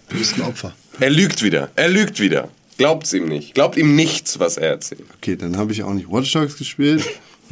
[0.08, 0.74] Du bist ein Opfer.
[1.00, 1.70] Er lügt wieder.
[1.76, 2.48] Er lügt wieder.
[2.78, 3.54] Glaubt's ihm nicht.
[3.54, 5.04] Glaubt ihm nichts, was er erzählt.
[5.18, 7.04] Okay, dann habe ich auch nicht Watch Dogs gespielt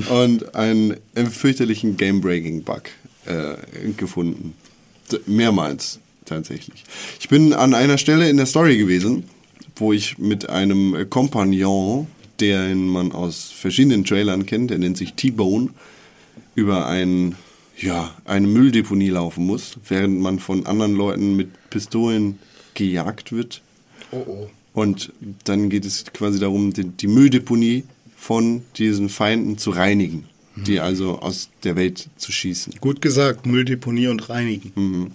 [0.09, 0.96] und einen
[1.31, 2.83] fürchterlichen Game-Breaking-Bug
[3.26, 3.55] äh,
[3.96, 4.55] gefunden.
[5.26, 6.85] Mehrmals tatsächlich.
[7.18, 9.24] Ich bin an einer Stelle in der Story gewesen,
[9.76, 12.07] wo ich mit einem Kompagnon,
[12.40, 15.70] den man aus verschiedenen Trailern kennt, der nennt sich T-Bone,
[16.55, 17.35] über ein,
[17.76, 22.38] ja, eine Mülldeponie laufen muss, während man von anderen Leuten mit Pistolen
[22.74, 23.62] gejagt wird.
[24.12, 24.50] Oh oh.
[24.72, 25.12] Und
[25.44, 27.85] dann geht es quasi darum, die, die Mülldeponie
[28.20, 32.74] von diesen Feinden zu reinigen, die also aus der Welt zu schießen.
[32.78, 35.14] Gut gesagt, Mülldeponie und reinigen.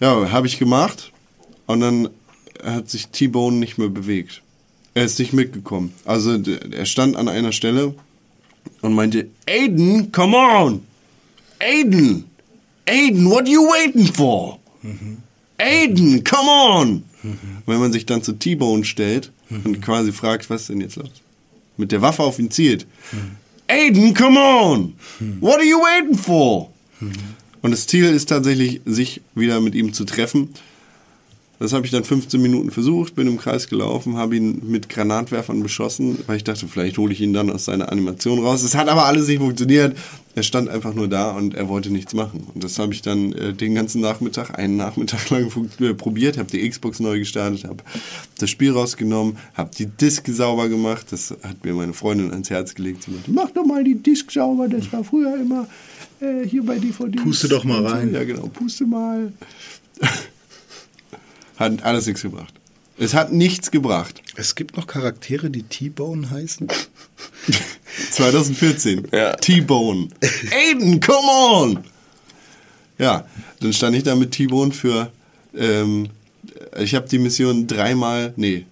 [0.00, 1.12] Ja, habe ich gemacht
[1.66, 2.08] und dann
[2.64, 4.40] hat sich T-Bone nicht mehr bewegt.
[4.94, 5.92] Er ist nicht mitgekommen.
[6.06, 7.94] Also er stand an einer Stelle
[8.80, 10.80] und meinte, Aiden, come on!
[11.60, 12.24] Aiden!
[12.88, 14.58] Aiden, what are you waiting for?
[15.58, 17.04] Aiden, come on!
[17.66, 21.10] Wenn man sich dann zu T-Bone stellt und quasi fragt, was denn jetzt los?
[21.78, 22.86] Mit der Waffe auf ihn zielt.
[23.68, 24.94] Aiden, come on!
[25.40, 26.70] What are you waiting for?
[27.62, 30.50] Und das Ziel ist tatsächlich, sich wieder mit ihm zu treffen.
[31.58, 35.60] Das habe ich dann 15 Minuten versucht, bin im Kreis gelaufen, habe ihn mit Granatwerfern
[35.62, 38.62] beschossen, weil ich dachte, vielleicht hole ich ihn dann aus seiner Animation raus.
[38.62, 39.96] Es hat aber alles nicht funktioniert.
[40.36, 42.46] Er stand einfach nur da und er wollte nichts machen.
[42.54, 46.48] Und das habe ich dann äh, den ganzen Nachmittag, einen Nachmittag lang äh, probiert, habe
[46.48, 47.82] die Xbox neu gestartet, habe
[48.38, 51.06] das Spiel rausgenommen, habe die Disk sauber gemacht.
[51.10, 53.02] Das hat mir meine Freundin ans Herz gelegt.
[53.02, 55.66] Sie meinte, mach doch mal die Disk sauber, das war früher immer
[56.20, 57.18] äh, hier bei DVD.
[57.18, 58.14] Puste doch mal rein.
[58.14, 59.32] Ja, genau, puste mal.
[61.58, 62.54] hat alles nichts gebracht.
[62.98, 64.22] Es hat nichts gebracht.
[64.36, 66.68] Es gibt noch Charaktere, die T-Bone heißen.
[68.10, 69.08] 2014.
[69.12, 69.34] Ja.
[69.36, 70.08] T-Bone.
[70.50, 71.78] Aiden, come on!
[72.98, 73.26] Ja,
[73.60, 75.12] dann stand ich da mit T-Bone für.
[75.54, 76.08] Ähm,
[76.76, 78.66] ich habe die Mission dreimal, nee,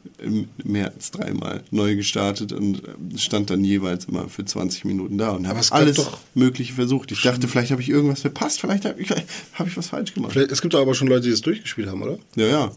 [0.65, 2.83] mehr als dreimal neu gestartet und
[3.17, 6.01] stand dann jeweils immer für 20 Minuten da und habe es alles
[6.35, 7.13] Mögliche versucht.
[7.13, 9.11] Ich dachte, vielleicht habe ich irgendwas verpasst, vielleicht habe ich,
[9.55, 10.33] hab ich was falsch gemacht.
[10.33, 12.19] Vielleicht, es gibt aber schon Leute, die das durchgespielt haben, oder?
[12.35, 12.73] Ja, ja.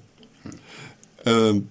[1.25, 1.67] Ähm,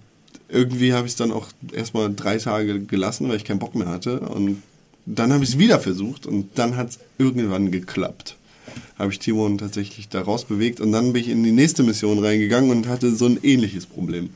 [0.47, 3.87] irgendwie habe ich es dann auch erstmal drei Tage gelassen, weil ich keinen Bock mehr
[3.87, 4.19] hatte.
[4.21, 4.61] Und
[5.05, 8.35] dann habe ich es wieder versucht und dann hat es irgendwann geklappt.
[8.97, 12.69] Habe ich Timon tatsächlich da rausbewegt und dann bin ich in die nächste Mission reingegangen
[12.69, 14.29] und hatte so ein ähnliches Problem.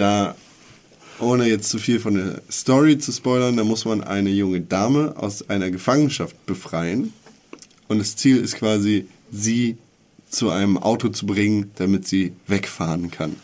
[0.00, 0.34] Da,
[1.18, 5.14] ohne jetzt zu viel von der Story zu spoilern, da muss man eine junge Dame
[5.18, 7.12] aus einer Gefangenschaft befreien.
[7.86, 9.76] Und das Ziel ist quasi, sie
[10.30, 13.36] zu einem Auto zu bringen, damit sie wegfahren kann.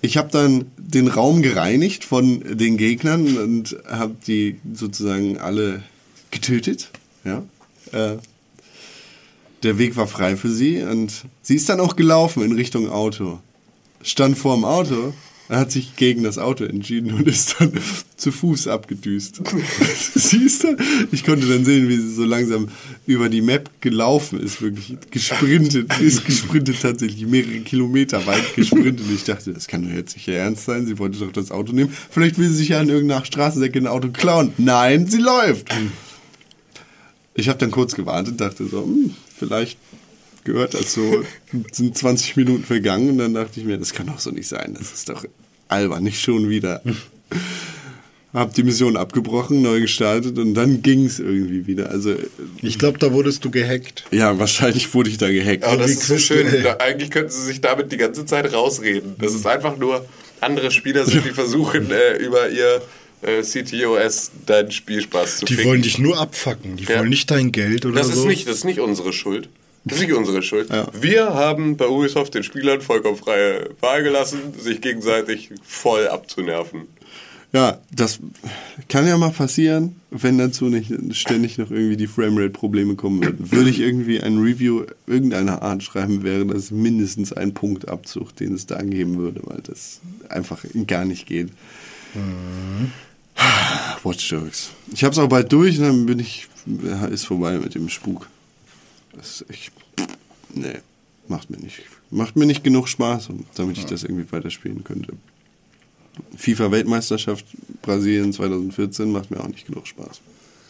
[0.00, 5.82] Ich habe dann den Raum gereinigt von den Gegnern und habe die sozusagen alle
[6.30, 6.88] getötet.
[7.24, 7.44] Ja.
[7.92, 8.16] Äh,
[9.64, 13.38] der Weg war frei für sie und sie ist dann auch gelaufen in Richtung Auto.
[14.02, 15.12] Stand vor dem Auto,
[15.52, 17.72] er hat sich gegen das Auto entschieden und ist dann
[18.16, 19.42] zu Fuß abgedüst.
[20.14, 20.78] sie ist dann,
[21.10, 22.68] ich konnte dann sehen, wie sie so langsam
[23.06, 29.06] über die Map gelaufen ist, wirklich gesprintet, ist gesprintet tatsächlich, mehrere Kilometer weit gesprintet.
[29.06, 31.72] Und ich dachte, das kann doch jetzt nicht ernst sein, sie wollte doch das Auto
[31.72, 31.92] nehmen.
[32.10, 34.54] Vielleicht will sie sich ja an irgendeiner Straßenecke ein Auto klauen.
[34.56, 35.68] Nein, sie läuft.
[37.34, 39.76] Ich habe dann kurz gewartet, dachte so, hm, vielleicht
[40.44, 41.24] gehört das so.
[41.72, 44.74] Sind 20 Minuten vergangen und dann dachte ich mir, das kann doch so nicht sein.
[44.78, 45.24] Das ist doch
[45.68, 46.82] albern, nicht schon wieder.
[48.32, 51.90] Hab die Mission abgebrochen, neu gestartet und dann ging es irgendwie wieder.
[51.90, 52.14] Also
[52.62, 54.04] Ich glaube, da wurdest du gehackt.
[54.10, 55.64] ja, wahrscheinlich wurde ich da gehackt.
[55.64, 56.46] Aber das ist so schön.
[56.78, 59.16] eigentlich könnten sie sich damit die ganze Zeit rausreden.
[59.18, 60.06] Das ist einfach nur
[60.40, 62.80] andere Spieler sind, die versuchen, äh, über ihr
[63.20, 65.68] äh, CTOS deinen Spielspaß zu Die ficken.
[65.70, 66.76] wollen dich nur abfacken.
[66.78, 67.00] Die Ja.
[67.00, 68.22] wollen nicht dein Geld oder Das so.
[68.22, 69.50] ist nicht, das ist nicht unsere Schuld.
[69.84, 70.68] Das ist nicht unsere Schuld.
[70.92, 76.82] Wir haben bei Ubisoft den Spielern vollkommen freie Wahl gelassen, sich gegenseitig voll abzunerven.
[77.52, 78.18] Ja, das
[78.88, 83.52] kann ja mal passieren, wenn dazu nicht ständig noch irgendwie die Framerate-Probleme kommen würden.
[83.52, 88.64] Würde ich irgendwie ein Review irgendeiner Art schreiben, wäre das mindestens ein Punktabzug, den es
[88.64, 91.50] da geben würde, weil das einfach gar nicht geht.
[94.02, 94.70] Watch Dogs.
[94.94, 97.90] Ich habe es auch bald durch und dann bin ich, ja, ist vorbei mit dem
[97.90, 98.28] Spuk.
[99.16, 99.72] Das ist echt,
[100.54, 100.78] nee,
[101.28, 105.12] macht mir nicht, macht mir nicht genug Spaß, damit ich das irgendwie weiterspielen könnte.
[106.36, 107.44] FIFA-Weltmeisterschaft
[107.82, 110.20] Brasilien 2014 macht mir auch nicht genug Spaß.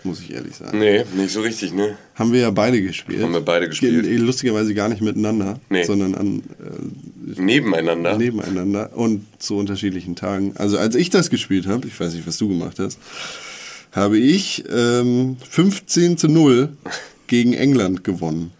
[0.04, 0.80] Muss ich ehrlich sagen.
[0.80, 1.96] Nee, nicht so richtig, ne?
[2.16, 3.22] Haben wir ja beide gespielt.
[3.22, 4.02] Haben wir beide gespielt.
[4.02, 5.84] Ge- Lustigerweise gar nicht miteinander, Nee.
[5.84, 8.18] sondern an, äh, Nebeneinander.
[8.18, 10.54] nebeneinander und zu unterschiedlichen Tagen.
[10.56, 12.98] Also als ich das gespielt habe, ich weiß nicht, was du gemacht hast,
[13.92, 16.70] habe ich ähm, 15 zu 0
[17.32, 18.52] gegen England gewonnen.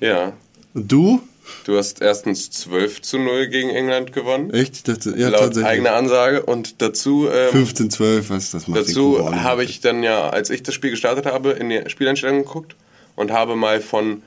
[0.00, 0.34] Ja.
[0.74, 1.22] Und du?
[1.64, 4.50] Du hast erstens 12 zu 0 gegen England gewonnen.
[4.50, 4.76] Echt?
[4.76, 5.64] Ich dachte, ja, laut tatsächlich.
[5.64, 6.42] eigener Ansage.
[6.42, 8.80] Und dazu, ähm, 15, 12, was das macht.
[8.80, 12.76] dazu habe ich dann ja, als ich das Spiel gestartet habe, in die Spieleinstellungen geguckt
[13.16, 14.22] und habe mal von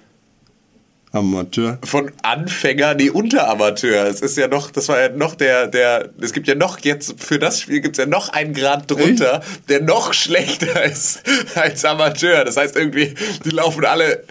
[1.13, 1.77] Amateur.
[1.83, 4.05] von Anfänger, nee, Unteramateur.
[4.05, 7.15] Es ist ja noch, das war ja noch der, der, es gibt ja noch jetzt,
[7.21, 11.21] für das Spiel gibt es ja noch einen Grad drunter, der noch schlechter ist
[11.55, 12.45] als Amateur.
[12.45, 14.23] Das heißt irgendwie, die laufen alle,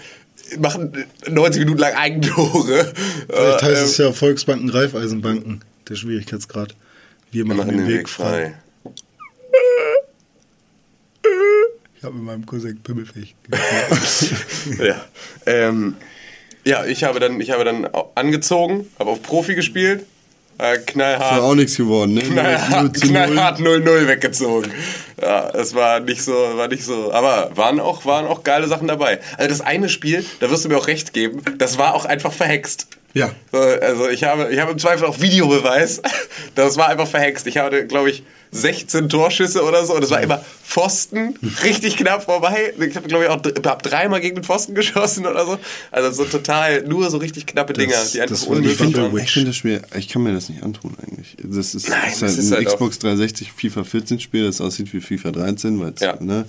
[0.58, 2.92] machen 90 Minuten lang Eigentore.
[3.28, 6.74] Vielleicht Äh, heißt es ja Volksbanken, Raiffeisenbanken, der Schwierigkeitsgrad.
[7.30, 8.54] Wir machen, machen den Weg frei.
[11.98, 13.34] Ich habe mit meinem Cousin Pimmelfech.
[14.78, 15.04] ja.
[15.44, 15.96] Ähm,
[16.64, 20.04] ja, ich habe dann, ich habe dann angezogen, habe auf Profi gespielt,
[20.58, 21.36] äh, Ist knallhart.
[21.38, 22.22] ja auch nichts geworden, ne?
[22.22, 23.12] knallhart, 0 zu 0.
[23.26, 24.70] knallhart 0-0 weggezogen.
[25.20, 27.12] Ja, es war nicht so, war nicht so.
[27.12, 29.20] Aber waren auch, waren auch geile Sachen dabei.
[29.38, 32.32] Also das eine Spiel, da wirst du mir auch recht geben, das war auch einfach
[32.32, 32.88] verhext.
[33.14, 33.30] Ja.
[33.52, 36.00] So, Also ich habe, ich habe im Zweifel auch Videobeweis.
[36.54, 37.46] Das war einfach verhext.
[37.46, 38.22] Ich hatte, glaube ich,
[38.52, 39.94] 16 Torschüsse oder so.
[39.94, 41.34] Und das war immer Pfosten,
[41.64, 42.72] richtig knapp vorbei.
[42.80, 43.40] Ich habe, glaube ich, auch
[43.70, 45.58] hab dreimal gegen den Pfosten geschossen oder so.
[45.90, 49.12] Also so total, nur so richtig knappe Dinger, die einfach das war die unmöglich.
[49.14, 49.24] Witch.
[49.24, 51.36] Ich finde das Spiel, ich kann mir das nicht antun eigentlich.
[51.42, 54.60] Das ist, Nein, ist das halt ist ein halt Xbox 360 FIFA 14 Spiel, das
[54.60, 56.16] aussieht wie FIFA 13, weil Ja.
[56.20, 56.44] ne?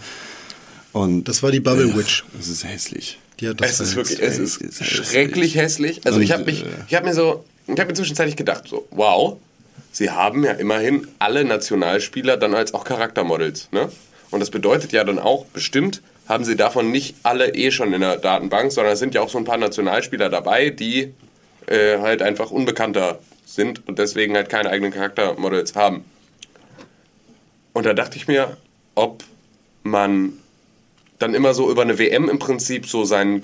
[0.94, 2.24] Und Das war die Bubble Witch.
[2.40, 3.18] es ist hässlich.
[3.40, 4.20] Die hat das Es ist verhext.
[4.20, 5.08] wirklich, es ist ist hässlich.
[5.08, 6.02] schrecklich hässlich.
[6.06, 8.66] Also Und, ich habe mich, äh, ich habe mir so, ich habe mir zwischenzeitlich gedacht,
[8.70, 9.38] so, wow,
[9.92, 13.90] sie haben ja immerhin alle Nationalspieler dann als auch Charaktermodels, ne?
[14.32, 18.02] Und das bedeutet ja dann auch, bestimmt haben sie davon nicht alle eh schon in
[18.02, 21.14] der Datenbank, sondern es sind ja auch so ein paar Nationalspieler dabei, die
[21.68, 26.06] äh, halt einfach unbekannter sind und deswegen halt keine eigenen Charaktermodels haben.
[27.74, 28.56] Und da dachte ich mir,
[28.96, 29.24] ob
[29.84, 30.34] man
[31.20, 33.42] dann immer so über eine WM im Prinzip so seinen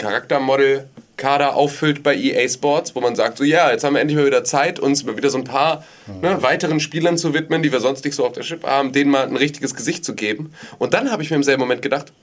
[1.17, 4.25] Charaktermodel-Kader auffüllt bei EA Sports, wo man sagt, so ja, jetzt haben wir endlich mal
[4.25, 5.83] wieder Zeit, uns mal wieder so ein paar
[6.21, 9.11] ne, weiteren Spielern zu widmen, die wir sonst nicht so auf der Chip haben, denen
[9.11, 10.53] mal ein richtiges Gesicht zu geben.
[10.77, 12.13] Und dann habe ich mir im selben Moment gedacht,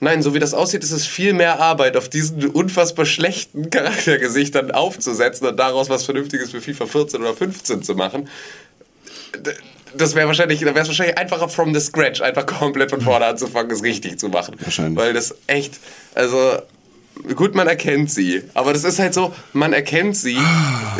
[0.00, 4.72] Nein, so wie das aussieht, ist es viel mehr Arbeit, auf diesen unfassbar schlechten Charaktergesichtern
[4.72, 8.28] aufzusetzen und daraus was Vernünftiges für FIFA 14 oder 15 zu machen.
[9.96, 13.24] Das wäre wahrscheinlich, da wäre es wahrscheinlich einfacher from the scratch, einfach komplett von vorne
[13.24, 14.56] anzufangen, es richtig zu machen.
[14.58, 14.98] Wahrscheinlich.
[14.98, 15.78] Weil das echt,
[16.14, 16.58] also
[17.34, 20.36] gut, man erkennt sie, aber das ist halt so, man erkennt sie,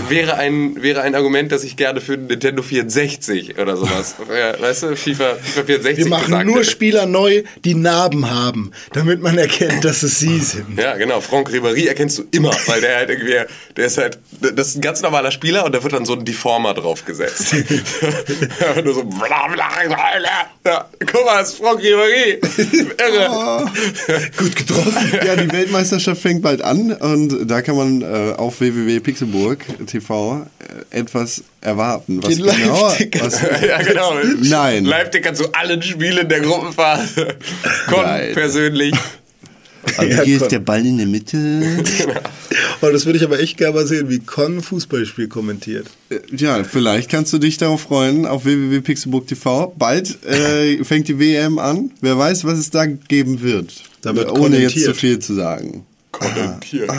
[0.09, 4.85] wäre ein, wäre ein Argument, das ich gerne für Nintendo 64 oder sowas, ja, weißt
[4.85, 6.71] du, FIFA, FIFA 64 Wir machen nur hätte.
[6.71, 10.79] Spieler neu, die Narben haben, damit man erkennt, dass es sie sind.
[10.79, 11.21] Ja, genau.
[11.21, 13.37] Franck Ribéry erkennst du immer, weil der halt irgendwie,
[13.77, 16.25] der ist halt, das ist ein ganz normaler Spieler und da wird dann so ein
[16.25, 17.55] Deformer draufgesetzt.
[18.85, 20.51] Nur so bla bla bla bla.
[20.67, 22.39] Ja, guck mal, das ist Franck Ribéry.
[22.99, 23.71] Irre.
[24.39, 25.21] Gut getroffen.
[25.25, 30.47] Ja, die Weltmeisterschaft fängt bald an und da kann man äh, auf www.pixelburg TV
[30.91, 32.23] äh, etwas erwarten.
[32.23, 32.83] Was Den genau,
[33.21, 34.13] was, Ja, genau.
[34.43, 34.85] Nein.
[34.85, 37.35] Live-Ticker zu allen Spielen der Gruppenphase.
[37.89, 38.35] Con Nein.
[38.35, 38.95] persönlich.
[39.97, 40.45] also Ja, hier komm.
[40.47, 41.63] ist der Ball in der Mitte.
[42.81, 45.87] Oh, das würde ich aber echt gerne mal sehen, wie Con Fußballspiel kommentiert.
[46.11, 49.75] Äh, Ja, vielleicht kannst du dich darauf freuen auf www.pixelburg TV.
[49.79, 51.91] Bald äh, fängt die WM an.
[52.01, 53.73] Wer weiß, was es da geben wird.
[54.03, 55.87] Da wird Ohne jetzt zu viel zu sagen.
[56.19, 56.91] Kommentiert.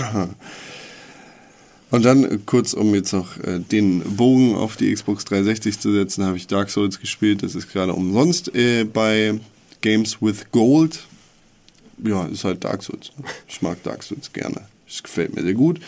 [1.91, 6.25] Und dann kurz, um jetzt noch äh, den Bogen auf die Xbox 360 zu setzen,
[6.25, 7.43] habe ich Dark Souls gespielt.
[7.43, 9.39] Das ist gerade umsonst äh, bei
[9.81, 11.03] Games with Gold.
[12.03, 13.11] Ja, ist halt Dark Souls.
[13.17, 13.25] ne?
[13.47, 14.61] Ich mag Dark Souls gerne.
[14.87, 15.79] Es gefällt mir sehr gut.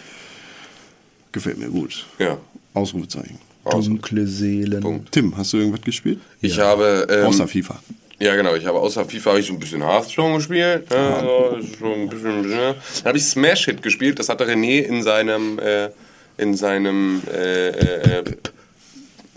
[1.32, 2.05] Gefällt mir gut.
[2.19, 2.38] Ja.
[2.73, 3.39] Ausrufezeichen.
[3.69, 4.80] Dunkle Seelen.
[4.82, 5.11] Punkt.
[5.11, 6.19] Tim, hast du irgendwas gespielt?
[6.41, 7.05] Ich habe.
[7.09, 7.82] Ähm, Außer FIFA.
[8.20, 8.55] Ja, genau.
[8.55, 10.88] Ich habe außer FIFA habe ich so ein bisschen Hearthstone gespielt.
[10.91, 12.59] Ja, so, das ist schon ein bisschen, ein bisschen.
[12.59, 14.18] Dann habe ich Smash Hit gespielt.
[14.20, 15.89] Das hatte René in seinem äh,
[16.38, 18.24] in seinem äh, äh,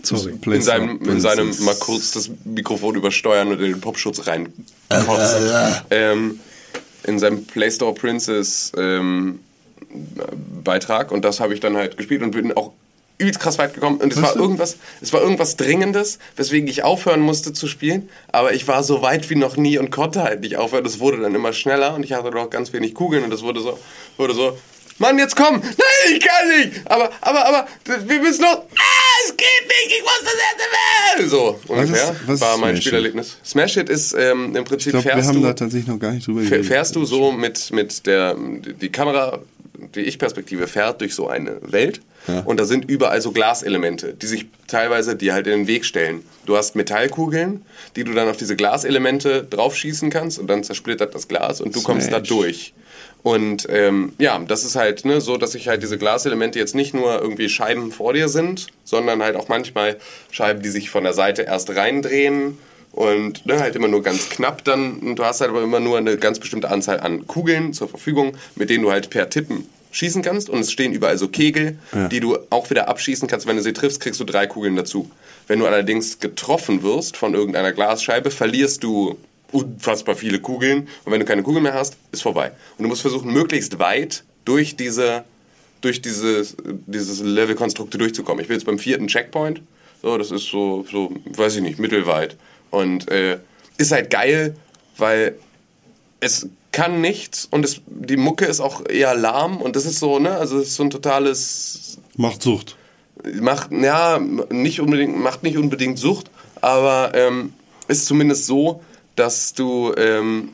[0.03, 0.33] Sorry.
[0.45, 4.51] in seinem, in seinem mal kurz das Mikrofon übersteuern und in den Popschutz rein
[5.91, 6.39] ähm,
[7.03, 9.39] in seinem Play Store Princess ähm,
[10.63, 12.71] Beitrag und das habe ich dann halt gespielt und bin auch
[13.21, 17.21] übelst krass weit gekommen und es war irgendwas es war irgendwas dringendes weswegen ich aufhören
[17.21, 20.57] musste zu spielen aber ich war so weit wie noch nie und konnte halt nicht
[20.57, 23.41] aufhören es wurde dann immer schneller und ich hatte noch ganz wenig Kugeln und es
[23.43, 23.79] wurde so
[24.17, 24.57] wurde so
[24.97, 25.55] Mann, jetzt komm!
[25.59, 26.81] Nein, ich kann nicht!
[26.85, 27.67] Aber, aber, aber,
[28.05, 28.57] wir müssen noch.
[28.59, 29.97] Ah, es geht nicht!
[29.97, 31.27] Ich muss das erste Mal!
[31.27, 32.03] So, ungefähr.
[32.11, 32.83] ist- was ist war mein Smash?
[32.83, 33.37] Spielerlebnis.
[33.43, 35.97] Smash Hit ist ähm, im Prinzip Ich glaube, wir fährst haben du, da tatsächlich noch
[35.97, 36.67] gar nicht drüber geredet.
[36.67, 39.39] fährst du so mit, mit der, die Kamera,
[39.95, 42.41] die Ich-Perspektive fährt durch so eine Welt Ja.
[42.41, 46.23] und da sind überall so Glaselemente, die sich teilweise dir halt in den Weg stellen.
[46.45, 47.65] Du hast Metallkugeln,
[47.95, 51.81] die du dann auf diese Glaselemente draufschießen kannst und dann zersplittert das Glas und du
[51.81, 52.73] kommst da durch.
[53.23, 56.93] Und ähm, ja, das ist halt ne, so, dass sich halt diese Glaselemente jetzt nicht
[56.93, 59.97] nur irgendwie Scheiben vor dir sind, sondern halt auch manchmal
[60.31, 62.57] Scheiben, die sich von der Seite erst reindrehen
[62.91, 64.99] und ne, halt immer nur ganz knapp dann.
[64.99, 68.37] Und du hast halt aber immer nur eine ganz bestimmte Anzahl an Kugeln zur Verfügung,
[68.55, 70.49] mit denen du halt per Tippen schießen kannst.
[70.49, 71.77] Und es stehen überall so Kegel,
[72.11, 73.47] die du auch wieder abschießen kannst.
[73.47, 75.09] Wenn du sie triffst, kriegst du drei Kugeln dazu.
[75.47, 79.17] Wenn du allerdings getroffen wirst von irgendeiner Glasscheibe, verlierst du
[79.51, 80.87] unfassbar viele Kugeln.
[81.03, 82.51] Und wenn du keine Kugeln mehr hast, ist vorbei.
[82.77, 85.25] Und du musst versuchen, möglichst weit durch diese
[85.81, 88.41] durch dieses, dieses Levelkonstrukte durchzukommen.
[88.41, 89.61] Ich bin jetzt beim vierten Checkpoint.
[90.01, 92.37] So, das ist so, so weiß ich nicht, mittelweit.
[92.69, 93.39] Und äh,
[93.77, 94.55] ist halt geil,
[94.97, 95.35] weil
[96.19, 100.19] es kann nichts und es, die Mucke ist auch eher lahm und das ist so,
[100.19, 102.77] ne, also es ist so ein totales Macht Sucht.
[103.39, 104.19] macht ja
[104.49, 107.53] nicht unbedingt macht nicht unbedingt Sucht, aber ähm,
[107.87, 108.83] ist zumindest so,
[109.15, 110.53] dass du ähm,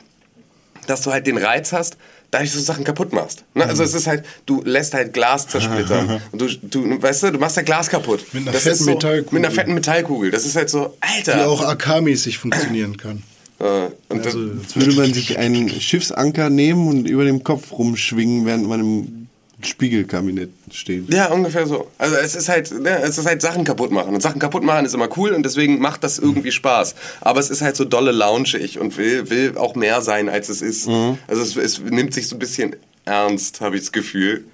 [0.86, 1.96] dass du halt den Reiz hast,
[2.30, 3.44] dadurch dass du Sachen kaputt machst.
[3.54, 3.64] Ne?
[3.64, 6.20] Also es ist halt, du lässt halt Glas zersplittern.
[6.32, 8.24] Und du, du, weißt du, du machst halt Glas kaputt.
[8.32, 9.38] Mit einer Das fetten so, Metallkugel.
[9.38, 10.30] Mit einer fetten Metallkugel.
[10.30, 11.34] Das ist halt so, Alter.
[11.34, 13.22] Die auch AK-mäßig funktionieren kann.
[13.60, 18.46] Äh, und Also, Jetzt würde man sich einen Schiffsanker nehmen und über dem Kopf rumschwingen,
[18.46, 19.28] während man im
[19.62, 21.12] Spiegelkabinett steht.
[21.12, 21.88] Ja, ungefähr so.
[21.98, 24.14] Also es ist halt, ne, es ist halt Sachen kaputt machen.
[24.14, 26.94] Und Sachen kaputt machen ist immer cool und deswegen macht das irgendwie Spaß.
[27.20, 30.62] Aber es ist halt so dolle launchig und will, will auch mehr sein, als es
[30.62, 30.88] ist.
[31.26, 34.44] Also es, es nimmt sich so ein bisschen ernst, habe ich das Gefühl.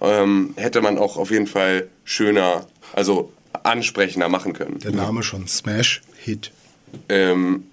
[0.00, 3.32] Ähm, hätte man auch auf jeden Fall schöner, also
[3.64, 4.78] ansprechender machen können.
[4.78, 6.52] Der Name schon Smash Hit.
[7.10, 7.64] Ähm,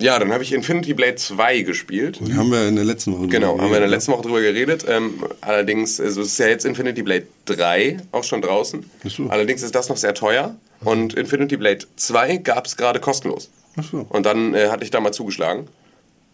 [0.00, 2.20] Ja, dann habe ich Infinity Blade 2 gespielt.
[2.34, 4.84] Haben wir in der letzten Woche Genau, haben wir in der letzten Woche drüber geredet.
[4.88, 8.88] Ähm, allerdings, also es ist ja jetzt Infinity Blade 3 auch schon draußen.
[9.04, 9.28] So.
[9.28, 10.56] Allerdings ist das noch sehr teuer.
[10.82, 13.50] Und Infinity Blade 2 gab es gerade kostenlos.
[13.76, 14.06] Ach so.
[14.08, 15.68] Und dann äh, hatte ich da mal zugeschlagen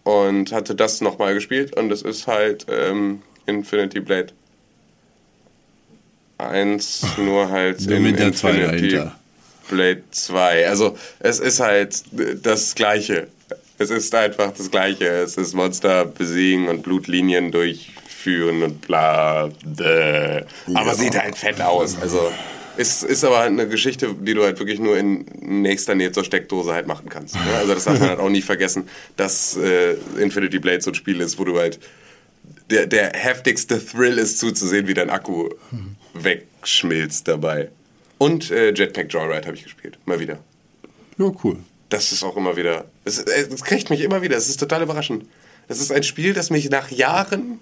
[0.04, 1.76] und hatte das nochmal gespielt.
[1.76, 4.28] Und es ist halt ähm, Infinity Blade
[6.38, 9.18] 1, nur halt Nur in mit der 2 Infinity dahinter.
[9.68, 10.68] Blade 2.
[10.68, 12.04] Also es ist halt
[12.44, 13.26] das Gleiche.
[13.78, 15.06] Es ist einfach das Gleiche.
[15.06, 19.50] Es ist Monster besiegen und Blutlinien durchführen und bla.
[19.64, 20.44] Bläh.
[20.74, 22.00] Aber sieht halt fett aus.
[22.00, 22.32] Also
[22.76, 26.24] ist, ist aber halt eine Geschichte, die du halt wirklich nur in nächster Nähe zur
[26.24, 27.34] Steckdose halt machen kannst.
[27.34, 27.40] Ne?
[27.56, 31.20] Also das darf man halt auch nie vergessen, dass äh, Infinity Blade so ein Spiel
[31.20, 31.78] ist, wo du halt
[32.70, 35.50] der, der heftigste Thrill ist zuzusehen, wie dein Akku
[36.14, 37.70] wegschmilzt dabei.
[38.18, 39.98] Und äh, Jetpack Joyride habe ich gespielt.
[40.04, 40.38] Mal wieder.
[41.18, 41.58] Ja, cool.
[41.88, 42.84] Das ist auch immer wieder.
[43.04, 44.36] Es, äh, es kriegt mich immer wieder.
[44.36, 45.24] Es ist total überraschend.
[45.68, 47.60] Es ist ein Spiel, das mich nach Jahren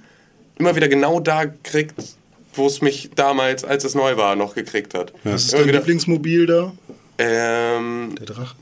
[0.58, 1.94] immer wieder genau da kriegt,
[2.54, 5.12] wo es mich damals, als es neu war, noch gekriegt hat.
[5.24, 6.72] Was ist Immer dein wieder, Lieblingsmobil da?
[7.18, 8.56] ähm, Der Drache.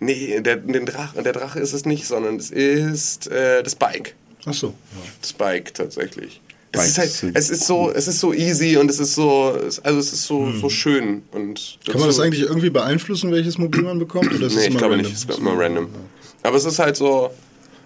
[0.00, 4.14] nee, der, den Drache, der Drache ist es nicht, sondern es ist äh, das Bike.
[4.46, 4.74] Ach so.
[5.20, 6.40] Das Bike tatsächlich.
[6.74, 9.78] Es ist, halt, es ist so, es ist so easy und es ist so, es-
[9.80, 11.92] also es ist so, so schön und Hm.
[11.92, 14.32] Kann man das so- eigentlich irgendwie beeinflussen, welches Mobil man bekommt?
[14.32, 14.98] Oder ist Nee, ich glaube random?
[15.12, 15.12] nicht.
[15.12, 15.88] Es ist immer random.
[16.42, 17.30] Aber es ist halt so,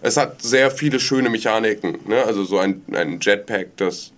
[0.03, 1.97] es hat sehr viele schöne Mechaniken.
[2.07, 2.22] Ne?
[2.24, 4.12] Also so ein, ein Jetpack, das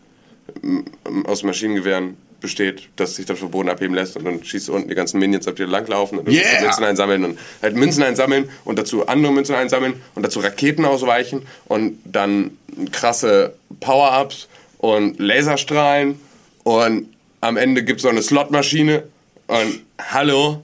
[0.63, 0.81] mm,
[1.25, 4.89] aus Maschinengewehren besteht, das sich dann vom Boden abheben lässt und dann schießt du unten
[4.89, 6.45] die ganzen Minions, auf die da langlaufen und dann Yeah!
[6.63, 11.43] Münzen einsammeln und halt Münzen einsammeln und dazu andere Münzen einsammeln und dazu Raketen ausweichen
[11.67, 12.53] und dann
[12.93, 14.47] krasse Power-Ups
[14.79, 16.21] und Laserstrahlen
[16.65, 17.09] und
[17.41, 19.05] am Ende gibt es so eine Slotmaschine
[19.47, 20.63] und hallo,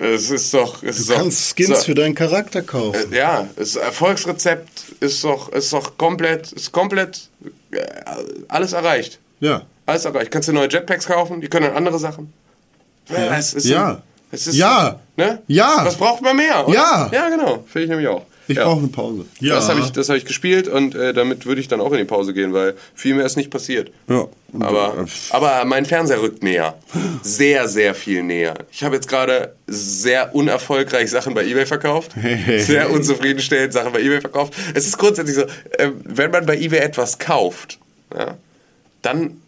[0.00, 0.82] es ist doch...
[0.82, 3.12] Es ist Du doch, kannst Skins so- für deinen Charakter kaufen.
[3.12, 7.28] ja, das Erfolgsrezept ist doch, ist doch komplett, ist komplett
[7.72, 7.78] äh,
[8.48, 9.18] alles erreicht.
[9.40, 9.62] Ja.
[9.86, 10.30] Alles erreicht.
[10.30, 12.32] Kannst du neue Jetpacks kaufen, die können dann andere Sachen.
[13.10, 13.36] Ja.
[13.36, 14.02] Es ist Ja.
[14.30, 15.00] Es ist Ja.
[15.16, 15.42] Ne?
[15.48, 15.82] Ja.
[15.84, 16.66] Was braucht man mehr?
[16.66, 16.74] Oder?
[16.74, 17.10] Ja.
[17.12, 17.64] Ja, genau.
[17.68, 18.22] Finde ich nämlich auch.
[18.48, 18.64] Ich ja.
[18.64, 19.24] brauche eine Pause.
[19.40, 19.54] Ja.
[19.54, 21.98] Das habe ich, das hab ich gespielt und äh, damit würde ich dann auch in
[21.98, 23.90] die Pause gehen, weil viel mehr ist nicht passiert.
[24.08, 24.26] Ja.
[24.60, 26.76] Aber, aber mein Fernseher rückt näher.
[27.22, 28.54] Sehr, sehr viel näher.
[28.70, 32.12] Ich habe jetzt gerade sehr unerfolgreich Sachen bei eBay verkauft.
[32.58, 34.54] Sehr unzufriedenstellend Sachen bei eBay verkauft.
[34.74, 37.78] Es ist grundsätzlich so, äh, wenn man bei eBay etwas kauft,
[38.14, 38.36] ja,
[39.00, 39.40] dann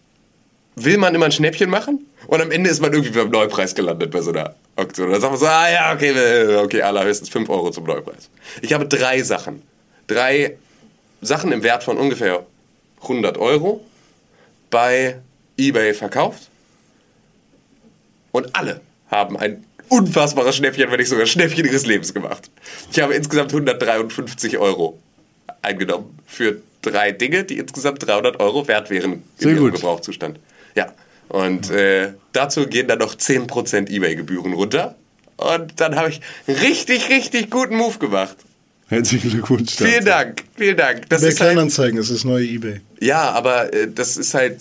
[0.77, 4.11] will man immer ein Schnäppchen machen und am Ende ist man irgendwie beim Neupreis gelandet
[4.11, 5.11] bei so einer Auktion.
[5.11, 8.29] Dann sagt man so, ah ja, okay, okay, allerhöchstens 5 Euro zum Neupreis.
[8.63, 9.63] Ich habe drei Sachen.
[10.07, 10.57] Drei
[11.21, 12.45] Sachen im Wert von ungefähr
[13.03, 13.85] 100 Euro
[14.71, 15.21] bei
[15.57, 16.51] eBay verkauft
[18.33, 22.51] und alle haben ein unfassbares Schnäppchen, wenn nicht sogar Schnäppchen ihres Lebens gemacht.
[22.91, 24.99] Ich habe insgesamt 153 Euro
[25.63, 29.75] eingenommen für drei Dinge, die insgesamt 300 Euro wert wären Sehr gut.
[29.75, 30.39] Gebrauchszustand.
[30.75, 30.93] Ja,
[31.35, 34.95] und äh, dazu gehen dann noch 10% eBay-Gebühren runter.
[35.37, 38.37] Und dann habe ich richtig, richtig guten Move gemacht.
[38.89, 39.77] Herzlichen Glückwunsch.
[39.77, 39.85] dazu.
[39.91, 41.09] Vielen Dank, vielen Dank.
[41.09, 42.81] Das ist halt, Kleinanzeigen ist das neue Ebay.
[43.01, 44.59] ja, aber äh, das ist halt,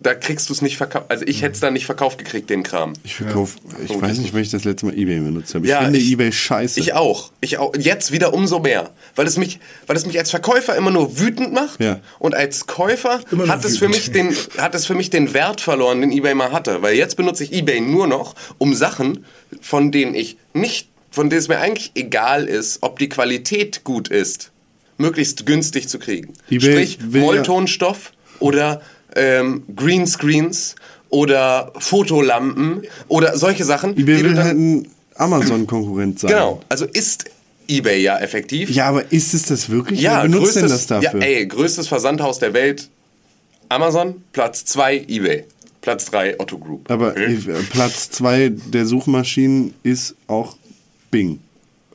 [0.00, 1.06] da kriegst du es nicht verkauft.
[1.08, 2.94] Also ich hätte es dann nicht verkauft gekriegt, den Kram.
[3.04, 5.64] Ich verkaufe, ich Oh, weiß nicht, wann ich das letzte Mal Ebay benutzt habe.
[5.64, 6.80] Ich Ja, finde ich- Ebay scheiße.
[6.80, 7.30] Ich auch.
[7.40, 7.72] Ich auch.
[7.78, 8.90] Jetzt wieder umso mehr.
[9.14, 11.80] Weil es mich, weil es mich als Verkäufer immer nur wütend macht.
[11.80, 12.00] Ja.
[12.18, 16.00] Und als Käufer hat es, für mich den, hat es für mich den Wert verloren,
[16.00, 16.82] den eBay mal hatte.
[16.82, 19.24] Weil jetzt benutze ich eBay nur noch, um Sachen,
[19.60, 24.08] von denen ich nicht, von denen es mir eigentlich egal ist, ob die Qualität gut
[24.08, 24.50] ist,
[24.98, 26.34] möglichst günstig zu kriegen.
[26.50, 28.82] eBay Sprich, will ja- Wolltonstoff oder
[29.16, 30.74] ähm, Greenscreens
[31.08, 33.96] oder Fotolampen oder solche Sachen.
[33.96, 36.30] Ebay die will halt ein Amazon-Konkurrent sein.
[36.32, 37.24] Genau, also ist
[37.66, 38.68] eBay ja effektiv.
[38.70, 40.00] Ja, aber ist es das wirklich?
[40.02, 41.20] Ja, Wer benutzt größtes, denn das dafür?
[41.22, 42.90] Ja, ey, größtes Versandhaus der Welt,
[43.70, 45.44] Amazon, Platz 2 eBay,
[45.80, 46.90] Platz 3 Otto Group.
[46.90, 47.42] Aber Hm?
[47.70, 50.56] Platz zwei der Suchmaschinen ist auch
[51.10, 51.40] Bing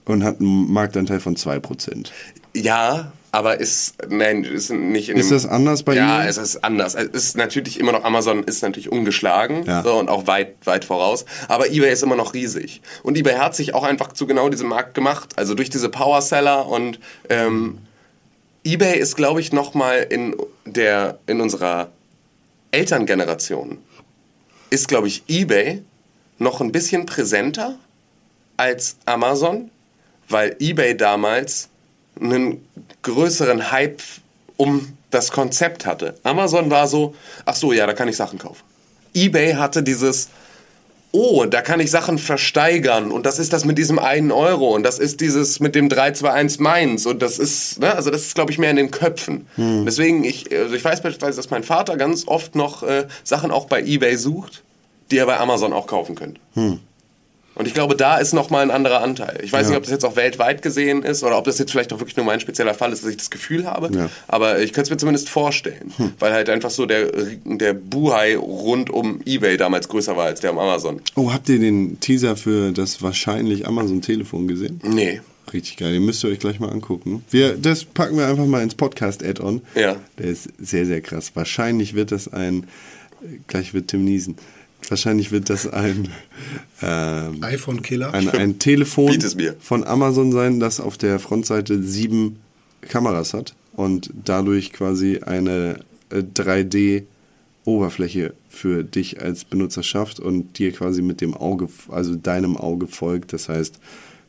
[0.05, 2.07] und hat einen Marktanteil von 2%.
[2.53, 6.29] Ja, aber ist, nein, ist nicht in Ist das anders bei Ja, eBay?
[6.29, 6.95] es ist anders.
[6.95, 9.83] Es ist natürlich immer noch, Amazon ist natürlich ungeschlagen Ja.
[9.83, 11.23] so, und auch weit, weit voraus.
[11.47, 12.81] Aber eBay ist immer noch riesig.
[13.03, 15.29] Und eBay hat sich auch einfach zu genau diesem Markt gemacht.
[15.37, 16.99] Also durch diese Power-Seller und
[17.29, 17.77] ähm,
[18.65, 20.35] eBay ist, glaube ich, nochmal in,
[20.65, 21.89] der, in unserer
[22.71, 23.77] Elterngeneration
[24.69, 25.81] ist, glaube ich, eBay
[26.37, 27.77] noch ein bisschen präsenter
[28.61, 29.71] als Amazon,
[30.29, 31.69] weil eBay damals
[32.19, 32.63] einen
[33.01, 34.01] größeren Hype
[34.55, 36.13] um das Konzept hatte.
[36.21, 38.61] Amazon war so, ach so, ja, da kann ich Sachen kaufen.
[39.15, 40.29] eBay hatte dieses,
[41.11, 44.83] oh, da kann ich Sachen versteigern und das ist das mit diesem einen Euro und
[44.83, 48.51] das ist dieses mit dem 321 Mainz und das ist, ne, also das ist, glaube
[48.51, 49.47] ich, mehr in den Köpfen.
[49.85, 53.65] Deswegen, ich, also ich weiß beispielsweise, dass mein Vater ganz oft noch äh, Sachen auch
[53.65, 54.63] bei Ebay sucht,
[55.09, 56.39] die er bei Amazon auch kaufen könnte.
[57.53, 59.39] Und ich glaube, da ist nochmal ein anderer Anteil.
[59.43, 61.91] Ich weiß nicht, ob das jetzt auch weltweit gesehen ist oder ob das jetzt vielleicht
[61.91, 63.89] auch wirklich nur mein spezieller Fall ist, dass ich das Gefühl habe.
[63.93, 64.09] Ja.
[64.27, 67.11] Aber ich könnte es mir zumindest vorstellen, weil halt einfach so der,
[67.43, 71.01] der Buhai rund um Ebay damals größer war als der um Amazon.
[71.15, 74.79] Oh, habt ihr den Teaser für das wahrscheinlich Amazon-Telefon gesehen?
[74.83, 75.21] Nee.
[75.51, 77.25] Richtig geil, den müsst ihr euch gleich mal angucken.
[77.29, 79.61] Wir, das packen wir einfach mal ins Podcast-Add-on.
[79.75, 79.97] Ja.
[80.17, 81.31] Der ist sehr, sehr krass.
[81.33, 82.67] Wahrscheinlich wird das ein,
[83.47, 84.37] gleich wird Tim niesen,
[84.89, 86.09] wahrscheinlich wird das ein,
[86.81, 88.13] ähm, iPhone-Killer.
[88.13, 89.19] ein, ein Telefon
[89.59, 92.39] von Amazon sein, das auf der Frontseite sieben
[92.81, 95.79] Kameras hat und dadurch quasi eine
[96.09, 102.57] äh, 3D-Oberfläche für dich als Benutzer schafft und dir quasi mit dem Auge, also deinem
[102.57, 103.33] Auge folgt.
[103.33, 103.79] Das heißt,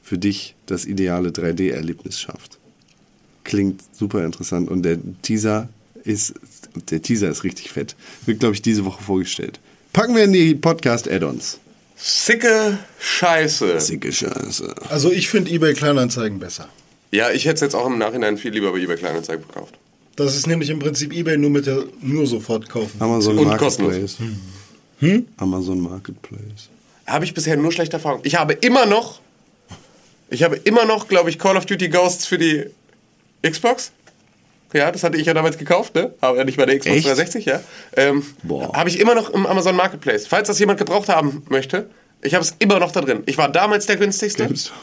[0.03, 2.59] für dich das ideale 3D-Erlebnis schafft.
[3.45, 5.69] Klingt super interessant und der Teaser
[6.05, 6.35] ist,
[6.91, 7.97] der Teaser ist richtig fett.
[8.27, 9.61] Wird, glaube ich, diese Woche vorgestellt.
[9.93, 11.61] Packen wir in die Podcast-Add-ons.
[11.97, 13.79] Sicke Scheiße.
[13.79, 14.75] Sicke Scheiße.
[14.89, 16.69] Also ich finde eBay Kleinanzeigen besser.
[17.11, 19.75] Ja, ich hätte es jetzt auch im Nachhinein viel lieber bei eBay Kleinanzeigen gekauft.
[20.17, 22.93] Das ist nämlich im Prinzip eBay nur mit der nur sofort kaufen.
[23.01, 24.17] Amazon Und Marketplace.
[25.01, 25.27] Hm?
[25.37, 26.71] Amazon Marketplace.
[27.07, 28.25] Habe ich bisher nur schlechte Erfahrungen.
[28.25, 29.21] Ich habe immer noch,
[30.31, 32.65] ich habe immer noch, glaube ich, Call of Duty Ghosts für die
[33.43, 33.93] Xbox.
[34.73, 36.15] Ja, das hatte ich ja damals gekauft, ne?
[36.21, 37.07] Aber nicht bei der Xbox Echt?
[37.07, 37.61] 360, ja.
[37.97, 38.73] Ähm, Boah.
[38.75, 40.27] habe ich immer noch im Amazon Marketplace.
[40.27, 41.91] Falls das jemand gebraucht haben möchte,
[42.23, 43.23] ich habe es immer noch da drin.
[43.27, 44.45] Ich war damals der günstigste.
[44.47, 44.77] GameStop.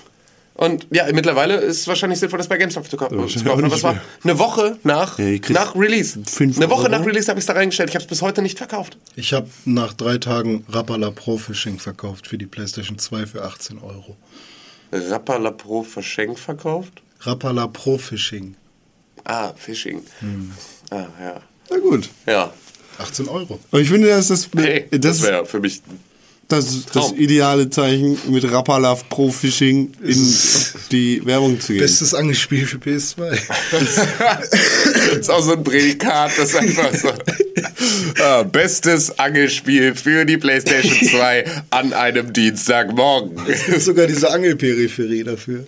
[0.55, 3.17] Und ja, mittlerweile ist es wahrscheinlich sinnvoll, das bei GameStop zu, kaufen.
[3.17, 4.01] Aber es war mehr.
[4.25, 6.19] eine Woche nach, kriegt nach Release.
[6.27, 6.91] fünf Eine Woche Euro.
[6.91, 7.89] nach Release habe ich es da reingestellt.
[7.89, 8.97] Ich habe es bis heute nicht verkauft.
[9.15, 13.79] Ich habe nach drei Tagen Rapala Pro Fishing verkauft für die PlayStation 2 für 18
[13.79, 14.17] Euro.
[14.91, 17.03] Rappala Pro verschenkt verkauft?
[17.21, 18.55] Rapala Pro Fishing.
[19.29, 20.01] Ah, Phishing.
[20.21, 20.51] Hm.
[20.89, 21.41] Ah, ja.
[21.69, 22.09] Na gut.
[22.25, 22.51] Ja.
[22.97, 23.59] 18 Euro.
[23.69, 25.81] Und ich finde, das ist das, Hey, das, das, wäre für mich.
[26.47, 30.35] das, das ideale Zeichen, mit Rapalaf Pro Fishing in
[30.91, 31.81] die Werbung zu gehen.
[31.81, 33.37] Bestes Angespiel für PS2.
[33.71, 34.49] Das
[35.19, 37.13] ist auch so ein Prädikat, das ist einfach so.
[38.21, 43.37] Ah, bestes Angelspiel für die PlayStation 2 an einem Dienstagmorgen.
[43.47, 45.65] Es gibt sogar diese Angelperipherie dafür.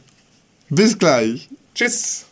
[0.69, 1.47] Bis gleich.
[1.75, 2.25] Tschüss.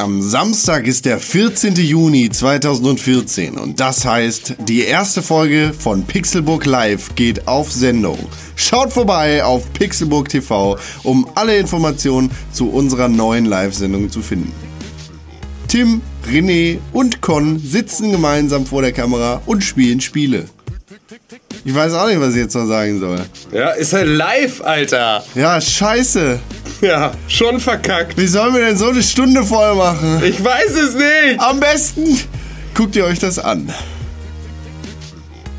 [0.00, 1.74] Am Samstag ist der 14.
[1.74, 8.18] Juni 2014 und das heißt, die erste Folge von Pixelburg Live geht auf Sendung.
[8.56, 14.54] Schaut vorbei auf Pixelburg TV, um alle Informationen zu unserer neuen Live-Sendung zu finden.
[15.68, 20.46] Tim, René und Con sitzen gemeinsam vor der Kamera und spielen Spiele.
[21.64, 23.18] Ich weiß auch nicht, was ich jetzt noch sagen soll.
[23.52, 25.24] Ja, ist halt live, Alter.
[25.34, 26.38] Ja, scheiße.
[26.80, 28.16] Ja, schon verkackt.
[28.16, 30.22] Wie sollen wir denn so eine Stunde voll machen?
[30.24, 31.38] Ich weiß es nicht.
[31.38, 32.18] Am besten
[32.74, 33.72] guckt ihr euch das an.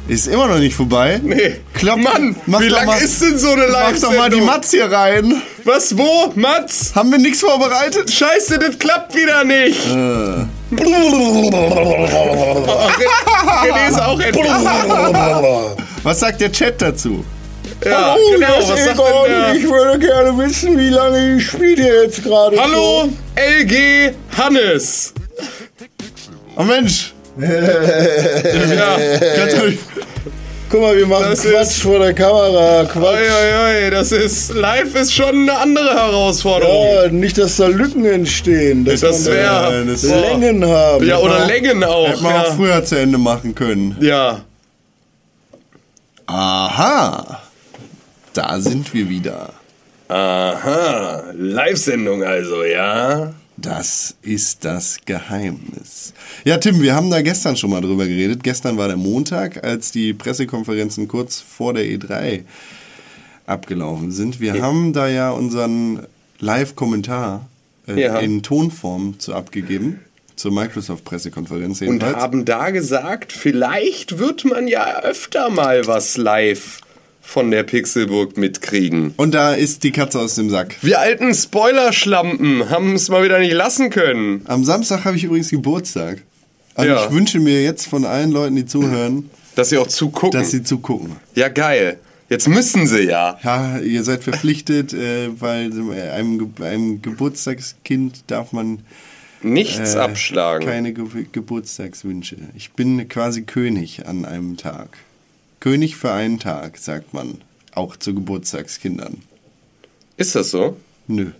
[0.07, 1.19] Ist immer noch nicht vorbei.
[1.23, 1.57] Nee.
[1.73, 4.41] Klappt, Mann, mach wie doch lang mal, ist denn so eine Mach doch mal die?
[4.41, 5.41] Mats hier rein.
[5.63, 6.31] Was, wo?
[6.35, 6.93] Mats?
[6.95, 8.11] Haben wir nichts vorbereitet?
[8.11, 9.85] Scheiße, das klappt wieder nicht.
[9.87, 10.45] Äh.
[13.63, 14.51] René ist auch endlich.
[16.03, 17.23] Was sagt der Chat dazu?
[17.83, 19.69] Ja, genau, was sagt denn der?
[19.69, 22.59] würde gerne wissen, wie lange ich spiele jetzt gerade.
[22.59, 25.13] Hallo, LG Hannes.
[26.55, 28.97] Oh Mensch, Ja,
[29.37, 29.79] ganz ruhig.
[30.69, 32.85] Guck mal, wir machen Das Quatsch ist- vor der Kamera.
[32.85, 33.03] Quatsch.
[33.03, 36.87] oi, oi, das ist, live ist schon eine andere Herausforderung.
[36.95, 38.85] Ja, nicht, dass da Lücken entstehen.
[38.85, 39.83] Dass Das man da wäre,
[40.21, 41.05] Längen haben.
[41.05, 42.21] ja, oder auch- Längen Hätte auch.
[42.21, 42.51] man auch Ja.
[42.53, 43.97] früher zu Ende machen können.
[43.99, 44.41] ja.
[46.27, 47.41] Aha.
[48.33, 49.49] Da sind wir wieder.
[50.07, 53.33] Aha, Live-Sendung also, ja.
[53.61, 56.13] Das ist das Geheimnis.
[56.43, 58.43] Ja, Tim, wir haben da gestern schon mal drüber geredet.
[58.43, 62.41] Gestern war der Montag, als die Pressekonferenzen kurz vor der E3
[63.45, 64.39] abgelaufen sind.
[64.39, 66.07] Wir haben da ja unseren
[66.39, 67.47] Live-Kommentar
[67.87, 68.17] äh, Ja.
[68.19, 69.99] in Tonform zu abgegeben.
[70.35, 76.79] Zur Microsoft-Pressekonferenz Und haben da gesagt, vielleicht wird man ja öfter mal was live
[77.31, 79.13] von der Pixelburg mitkriegen.
[79.15, 80.75] Und da ist die Katze aus dem Sack.
[80.81, 84.41] Wir alten Spoilerschlampen haben es mal wieder nicht lassen können.
[84.45, 86.23] Am Samstag habe ich übrigens Geburtstag.
[86.75, 87.05] Also Ja.
[87.05, 90.37] ich wünsche mir jetzt von allen Leuten, die zuhören, Dass sie auch zugucken.
[90.39, 91.15] dass sie zugucken.
[91.35, 91.99] ja, geil.
[92.29, 93.37] Jetzt müssen sie ja.
[93.43, 95.69] Ja, ihr seid verpflichtet, äh, weil
[96.13, 98.79] einem, Ge einem Geburtstagskind darf man
[99.41, 100.67] Nichts äh, abschlagen.
[100.67, 102.35] keine Ge Geburtstagswünsche.
[102.55, 104.97] Ich bin quasi König an einem Tag.
[105.61, 107.37] König für einen Tag, sagt man.
[107.73, 109.21] Auch zu Geburtstagskindern.
[110.17, 110.75] Ist das so?
[111.07, 111.31] Nö.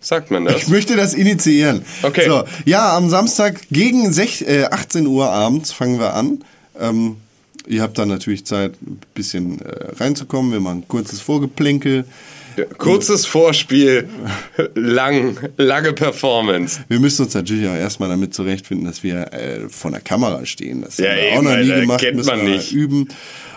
[0.00, 0.62] Sagt man das?
[0.62, 1.84] Ich möchte das initiieren.
[2.02, 2.26] Okay.
[2.26, 6.42] So, ja, am Samstag gegen sech, äh, 18 Uhr abends fangen wir an.
[6.80, 7.16] Ähm,
[7.66, 10.52] ihr habt dann natürlich Zeit, ein bisschen äh, reinzukommen.
[10.52, 12.04] Wir machen ein kurzes Vorgeplänkel.
[12.78, 14.08] Kurzes Vorspiel,
[14.74, 16.80] lang, lange Performance.
[16.88, 20.82] Wir müssen uns natürlich auch erstmal damit zurechtfinden, dass wir äh, vor der Kamera stehen.
[20.82, 22.72] Das Ja, haben wir eben, auch noch nie Alter, gemacht, kennt müssen man wir nicht.
[22.72, 23.08] üben.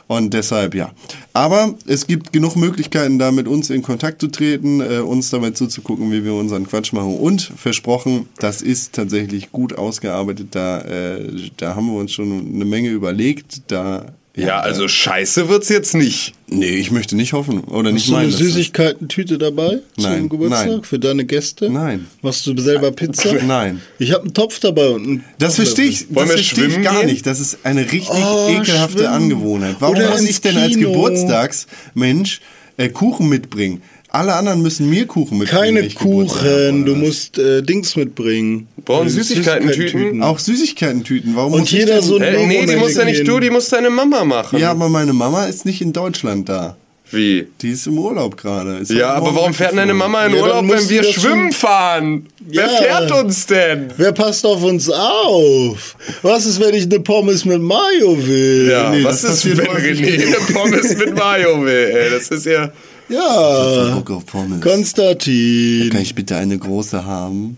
[0.08, 0.92] Und deshalb, ja.
[1.34, 5.50] Aber es gibt genug Möglichkeiten, da mit uns in Kontakt zu treten, äh, uns dabei
[5.50, 7.18] zuzugucken, wie wir unseren Quatsch machen.
[7.18, 10.50] Und versprochen, das ist tatsächlich gut ausgearbeitet.
[10.52, 11.28] Da, äh,
[11.58, 13.64] da haben wir uns schon eine Menge überlegt.
[13.72, 16.34] Da, Ja, also scheiße wird's jetzt nicht.
[16.48, 17.62] Nee, ich möchte nicht hoffen.
[17.62, 18.32] Oder nicht Hast du eine meinen.
[18.32, 20.84] dass das- Süßigkeiten-Tüte dabei Nein, zum Geburtstag nein.
[20.84, 21.70] für deine Gäste?
[21.70, 22.08] Nein.
[22.22, 23.32] Machst du selber Pizza?
[23.48, 23.82] Nein.
[23.98, 26.72] Ich habe einen Topf dabei und einen Das verstehe ich, Wollen das wir verstehe ich
[26.74, 27.10] schwimmen gar gehen?
[27.12, 27.26] nicht.
[27.26, 29.14] Das ist eine richtig Oh, ekelhafte schwimmen.
[29.14, 29.76] Angewohnheit.
[29.80, 30.92] Warum Oder muss ins ich denn als Kino.
[30.92, 32.42] Geburtstagsmensch
[32.78, 33.82] äh, Kuchen mitbringen?
[34.16, 35.76] Alle anderen müssen mir Kuchen mitbringen.
[35.76, 38.68] Keine Kuchen, du musst äh, Dings mitbringen.
[38.86, 40.24] Brauchen Äh, Süßigkeiten-Tüten?
[40.24, 41.36] Auch Süßigkeiten-Tüten.
[41.36, 43.50] Warum Und muss ich jeder so ein Äh, nee, die musst ja nicht du, die
[43.50, 44.58] muss deine Mama machen.
[44.60, 46.78] Ja, aber meine Mama ist nicht in Deutschland da.
[47.12, 47.46] Wie?
[47.62, 48.78] Die ist im Urlaub gerade.
[48.78, 49.94] Ist Ja, aber warum fährt denn deine.
[49.94, 52.26] Mama in Ja, Urlaub, muss wenn wir schwimmen schon- fahren?
[52.48, 52.70] Wer Ja.
[52.70, 53.88] fährt uns denn?
[53.98, 55.96] Wer passt auf uns auf?
[56.24, 58.70] Was ist, wenn ich eine Pommes mit Mayo will?
[58.72, 61.92] Ja, nee, was das ist, wenn René eine Pommes mit Mayo will?
[61.94, 62.72] Ey, das ist ja...
[63.10, 63.96] Ja.
[63.96, 64.62] Bock auf Pommes.
[64.62, 65.90] Konstantin.
[65.92, 67.58] Kann ich bitte eine große haben?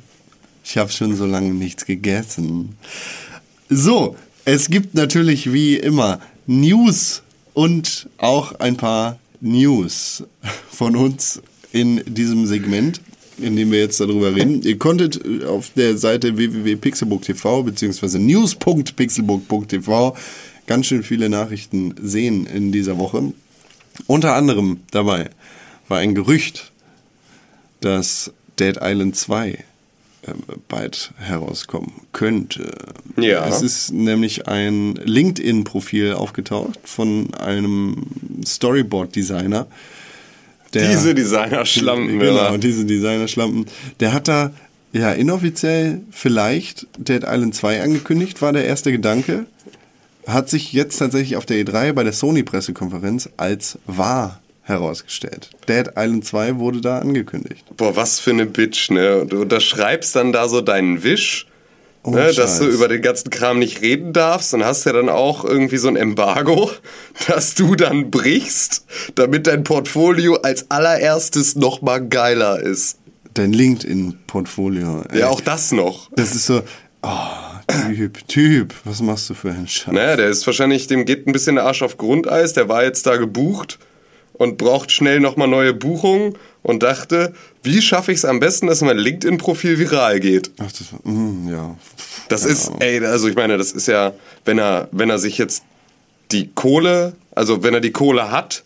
[0.64, 2.76] Ich habe schon so lange nichts gegessen.
[3.70, 7.22] So, es gibt natürlich wie immer News
[7.54, 10.24] und auch ein paar News
[10.70, 11.42] von uns
[11.72, 13.02] in diesem Segment,
[13.38, 14.62] in dem wir jetzt darüber reden.
[14.64, 18.20] Ihr konntet auf der Seite www.pixelbook.tv bzw.
[18.20, 20.16] news.pixelbook.tv
[20.66, 23.34] ganz schön viele Nachrichten sehen in dieser Woche.
[24.06, 25.30] Unter anderem dabei
[25.88, 26.72] war ein Gerücht,
[27.82, 29.64] dass Dead Island 2
[30.28, 32.74] ähm, bald herauskommen könnte.
[33.18, 33.48] Ja.
[33.48, 38.04] Es ist nämlich ein LinkedIn-Profil aufgetaucht von einem
[38.46, 39.68] Storyboard-Designer.
[40.74, 43.68] Diese Designer-Schlampen, Genau, diese Designer-Schlampen.
[44.00, 44.52] Der hat da
[44.92, 49.46] ja inoffiziell vielleicht Dead Island 2 angekündigt, war der erste Gedanke.
[50.28, 55.50] Hat sich jetzt tatsächlich auf der E3 bei der Sony-Pressekonferenz als wahr herausgestellt.
[55.68, 57.66] Dead Island 2 wurde da angekündigt.
[57.76, 59.26] Boah, was für eine Bitch, ne?
[59.26, 61.48] Du unterschreibst dann da so deinen Wisch,
[62.04, 62.32] Oh, ne?
[62.34, 65.76] dass du über den ganzen Kram nicht reden darfst und hast ja dann auch irgendwie
[65.76, 66.72] so ein Embargo,
[67.28, 73.00] dass du dann brichst, damit dein Portfolio als allererstes nochmal geiler ist.
[73.34, 75.04] Dein LinkedIn-Portfolio.
[75.14, 76.10] Ja, auch das noch.
[76.16, 76.62] Das ist so,
[77.04, 77.10] oh,
[77.94, 79.94] Typ, Typ, was machst du für einen Scheiß?
[79.94, 83.06] Naja, der ist wahrscheinlich, dem geht ein bisschen der Arsch auf Grundeis, der war jetzt
[83.06, 83.80] da gebucht
[84.38, 87.34] und braucht schnell nochmal neue Buchungen und dachte,
[87.64, 90.52] wie schaffe ich es am besten, dass mein LinkedIn-Profil viral geht?
[90.60, 91.76] Ach, das war, mm, ja.
[92.30, 94.14] Das Keine ist, ey, also ich meine, das ist ja,
[94.46, 95.64] wenn er, wenn er sich jetzt
[96.32, 98.64] die Kohle, also wenn er die Kohle hat,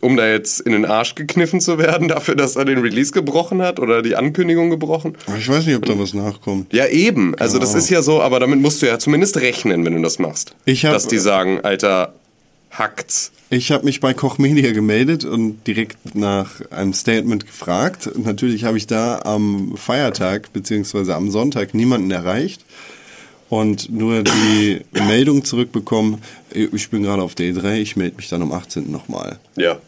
[0.00, 3.62] um da jetzt in den Arsch gekniffen zu werden, dafür, dass er den Release gebrochen
[3.62, 5.16] hat oder die Ankündigung gebrochen.
[5.38, 6.72] Ich weiß nicht, ob da was nachkommt.
[6.72, 7.34] Ja, eben.
[7.36, 7.78] Also das Genau.
[7.82, 10.54] ist ja so, aber damit musst du ja zumindest rechnen, wenn du das machst.
[10.64, 12.14] Ich hab- Dass die sagen, Alter,
[12.78, 13.32] hackt's.
[13.48, 18.08] Ich habe mich bei Koch Media gemeldet und direkt nach einem Statement gefragt.
[18.08, 21.12] Und natürlich habe ich da am Feiertag bzw.
[21.12, 22.64] am Sonntag niemanden erreicht
[23.48, 26.22] und nur die Meldung zurückbekommen,
[26.52, 28.90] ich bin gerade auf der E3, ich melde mich dann am 18.
[28.90, 29.38] nochmal.
[29.56, 29.78] Ja.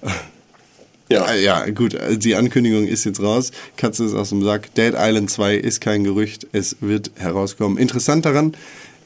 [1.11, 1.35] Ja.
[1.35, 3.51] Ja, gut, die Ankündigung ist jetzt raus.
[3.77, 4.75] Katze ist aus dem Sack.
[4.75, 7.79] Dead Island 2 ist kein Gerücht, es wird herauskommen.
[7.79, 8.53] Interessant daran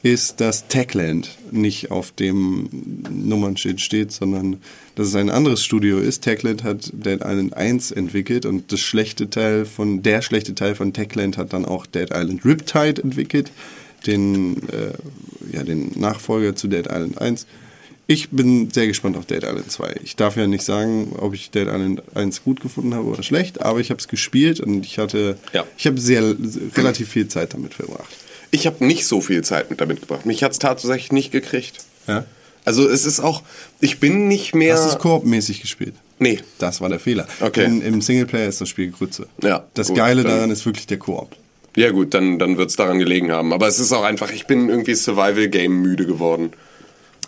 [0.03, 2.69] ist, dass Techland nicht auf dem
[3.09, 4.57] Nummernschild steht, sondern
[4.95, 6.21] dass es ein anderes Studio ist.
[6.21, 10.91] Techland hat Dead Island 1 entwickelt und das schlechte Teil von, der schlechte Teil von
[10.93, 13.49] Techland hat dann auch Dead Island Riptide entwickelt,
[14.05, 17.47] den, äh, ja, den Nachfolger zu Dead Island 1.
[18.05, 19.95] Ich bin sehr gespannt auf Dead Island 2.
[20.03, 23.61] Ich darf ja nicht sagen, ob ich Dead Island 1 gut gefunden habe oder schlecht,
[23.61, 25.63] aber ich habe es gespielt und ich hatte, Ja.
[25.77, 26.35] ich habe sehr,
[26.75, 28.13] relativ viel Zeit damit verbracht.
[28.53, 30.27] Ich habe nicht so viel Zeit mit damit gebracht.
[30.27, 31.85] Mich hat's tatsächlich nicht gekriegt.
[32.07, 32.25] Ja?
[32.65, 33.41] Also es ist auch,
[33.79, 34.75] ich bin nicht mehr.
[34.75, 35.95] Hast du es koop-mäßig gespielt?
[36.19, 36.39] Nee.
[36.59, 37.27] Das war der Fehler.
[37.41, 37.65] Okay.
[37.65, 39.25] In, Im Singleplayer ist das Spiel Grütze.
[39.41, 41.35] Ja, Das gut, Geile daran ist wirklich der Koop.
[41.75, 43.53] Ja gut, dann, dann wird's daran gelegen haben.
[43.53, 46.53] Aber es ist auch einfach, ich bin irgendwie Survival-Game müde geworden.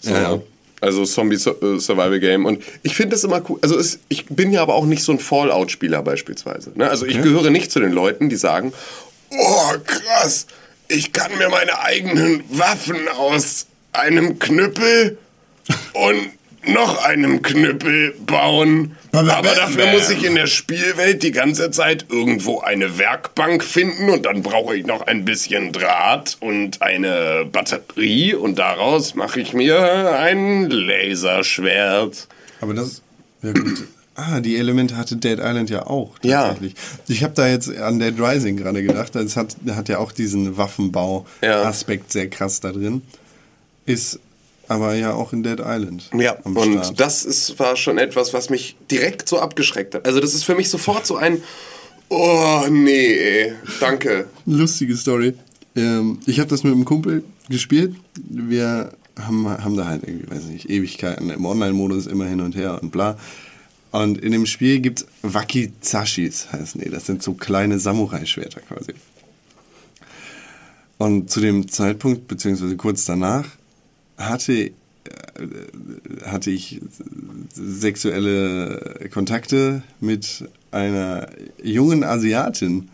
[0.02, 0.12] So.
[0.12, 0.40] Ja.
[0.82, 2.46] Also Zombie-Survival-Game.
[2.46, 3.58] Und ich finde das immer cool.
[3.64, 6.72] Also es, ich bin ja aber auch nicht so ein Fallout-Spieler beispielsweise.
[6.76, 6.88] Ne?
[6.88, 8.74] Also ich gehöre nicht zu den Leuten, die sagen,
[9.32, 10.46] oh krass,
[10.88, 15.18] ich kann mir meine eigenen Waffen aus einem Knüppel
[15.94, 16.32] und
[16.68, 18.96] noch einen Knüppel bauen.
[19.12, 24.26] Aber dafür muss ich in der Spielwelt die ganze Zeit irgendwo eine Werkbank finden und
[24.26, 30.18] dann brauche ich noch ein bisschen Draht und eine Batterie und daraus mache ich mir
[30.18, 32.28] ein Laserschwert.
[32.62, 33.02] Aber das,
[33.42, 33.84] ja gut.
[34.16, 36.44] Ah, die Elemente hatte Dead Island ja auch Ja.
[36.48, 36.76] tatsächlich.
[37.08, 39.16] Ich habe da jetzt an Dead Rising gerade gedacht.
[39.16, 43.02] Es hat, hat ja auch diesen Waffenbau-Aspekt sehr krass da drin.
[43.86, 44.20] Ist
[44.68, 46.10] aber ja auch in Dead Island.
[46.18, 47.00] Ja, am und Start.
[47.00, 50.06] das ist, war schon etwas, was mich direkt so abgeschreckt hat.
[50.08, 51.44] Also das ist für mich sofort so ein,
[52.10, 54.28] oh nee, danke.
[54.46, 55.34] Lustige Story.
[55.76, 57.96] Ähm, ich habe das mit einem Kumpel gespielt.
[58.28, 62.80] Wir haben, haben da halt irgendwie, weiß nicht, Ewigkeiten im Online-Modus immer hin und her
[62.82, 63.18] und bla.
[63.96, 66.90] Und in dem Spiel gibt's Wakizashis, heißen die.
[66.90, 68.94] Das sind so kleine Samurai-Schwerter quasi.
[70.98, 73.46] Und zu dem Zeitpunkt, beziehungsweise kurz danach,
[74.18, 74.74] hatte, äh,
[76.26, 76.82] hatte ich
[77.54, 81.30] sexuelle Kontakte mit einer
[81.64, 82.90] jungen Asiatin.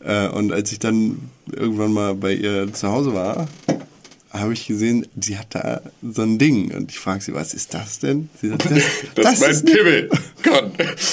[0.00, 3.48] Äh, Und als ich dann irgendwann mal bei ihr zu Hause war,
[4.40, 6.72] habe ich gesehen, sie hat da so ein Ding.
[6.74, 8.28] Und ich frage sie, was ist das denn?
[8.40, 8.82] Sie sagt, das,
[9.14, 10.10] Das, ist mein ist eine- Pimmel.
[10.42, 10.72] Gott.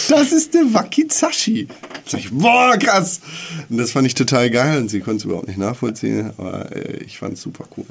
[0.10, 1.68] das ist der Wakizashi.
[2.06, 3.22] Sag ich, boah, krass.
[3.70, 7.04] Und das fand ich total geil und sie konnte es überhaupt nicht nachvollziehen, aber äh,
[7.06, 7.86] ich fand es super cool.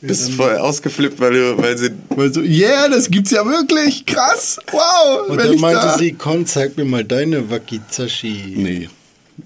[0.00, 4.58] Bist voll ausgeflippt, weil, du, weil sie Weil so, yeah, das gibt's ja wirklich, krass,
[4.70, 5.28] wow.
[5.30, 8.52] Und dann ich meinte da- sie, komm, zeig mir mal deine Wakizashi.
[8.56, 8.88] Nee.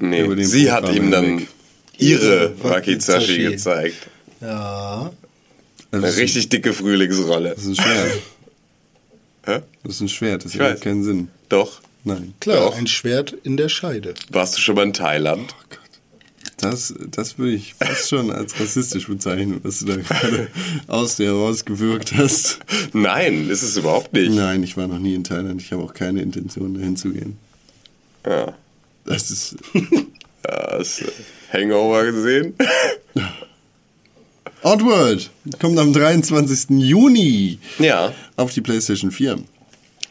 [0.01, 1.47] Nee, sie hat ihm dann weg.
[1.97, 3.43] ihre Ihre Wakizashi Wakizashi.
[3.53, 3.97] gezeigt.
[4.41, 5.11] Ja.
[5.91, 7.51] Das Eine ist, richtig dicke Frühlingsrolle.
[7.55, 8.13] das ist ein Schwert.
[9.47, 9.63] Hä?
[9.83, 11.29] Das ist ein Schwert, das Ich hat keinen Sinn.
[11.49, 11.81] Doch.
[12.05, 12.35] Nein.
[12.41, 12.77] Klar, Doch.
[12.77, 14.15] ein Schwert in der Scheide.
[14.31, 15.55] Warst du schon mal in Thailand?
[15.59, 15.79] Oh Gott.
[16.59, 20.49] Das, das würde ich fast schon als rassistisch bezeichnen, was du da gerade
[20.89, 22.59] aus dir rausgewirkt hast.
[22.93, 24.33] Nein, ist es überhaupt nicht.
[24.33, 25.63] Nein, ich war noch nie in Thailand.
[25.63, 27.39] Ich habe auch keine Intention, dahin zu gehen.
[28.27, 28.55] Ja.
[29.05, 29.57] Das ist.
[30.47, 31.07] Ja, hast du
[31.53, 32.55] Hangover gesehen?
[34.63, 35.31] Oddworld
[35.61, 36.71] kommt am 23.
[36.79, 38.13] Juni ja.
[38.37, 39.39] auf die PlayStation 4.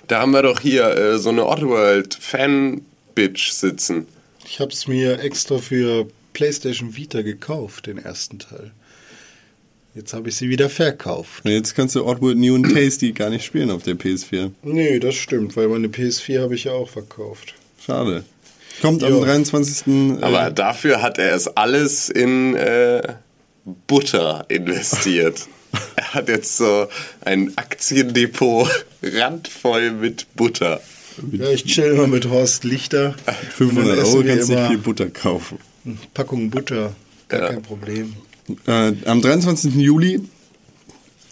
[0.08, 4.08] Da haben wir doch hier äh, so eine Oddworld-Fan-Bitch sitzen.
[4.45, 8.72] Ich habe es mir extra für PlayStation Vita gekauft, den ersten Teil.
[9.95, 11.43] Jetzt habe ich sie wieder verkauft.
[11.43, 14.52] Und jetzt kannst du Oddworld New and Tasty gar nicht spielen auf der PS4.
[14.64, 17.56] Nee, das stimmt, weil meine PS4 habe ich ja auch verkauft.
[17.84, 18.24] Schade.
[18.82, 19.22] Kommt am Ja.
[19.26, 19.88] 23.
[19.88, 23.02] äh, Aber dafür hat er es alles in äh,
[23.88, 25.47] Butter investiert.
[25.95, 26.88] er hat jetzt so
[27.22, 28.70] ein Aktiendepot
[29.03, 30.82] randvoll mit Butter.
[31.32, 33.15] Ja, ich chill immer mit Horst Lichter.
[33.55, 35.57] 500 Und dann Euro kannst du viel Butter kaufen.
[36.13, 36.95] Packung Butter.
[37.28, 37.47] Gar Ja.
[37.49, 38.13] kein Problem.
[38.65, 39.76] Äh, am 23.
[39.76, 40.22] Juli,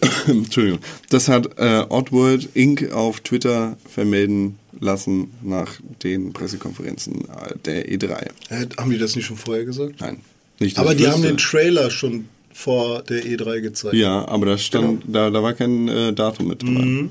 [0.28, 0.80] Entschuldigung,
[1.10, 2.92] das hat äh, Oddworld Inc.
[2.92, 7.26] auf Twitter vermelden lassen nach den Pressekonferenzen
[7.64, 8.12] der E3.
[8.50, 10.02] Äh, haben die das nicht schon vorher gesagt?
[10.02, 10.20] Nein,
[10.60, 13.96] nicht Aber die haben den Trailer schon vor der E3 gezeigt.
[13.96, 17.10] Ja, aber da stand, da, da war kein äh, Datum mit dabei.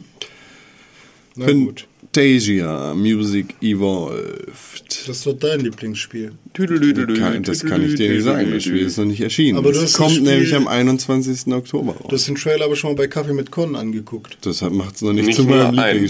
[1.37, 1.87] Na gut.
[2.15, 5.09] Fantasia Music Evolved.
[5.09, 6.33] Das ist doch dein Lieblingsspiel.
[6.53, 9.59] Kann, das kann ich dir nicht sagen, das Spiel ist noch nicht erschienen.
[9.59, 11.53] Aber das kommt Spiel- nämlich am 21.
[11.53, 12.07] Oktober raus.
[12.09, 14.39] Du hast den Trailer aber schon mal bei Kaffee mit Con angeguckt.
[14.43, 16.09] Das macht es noch nicht, Nicht zu meinem nur ein.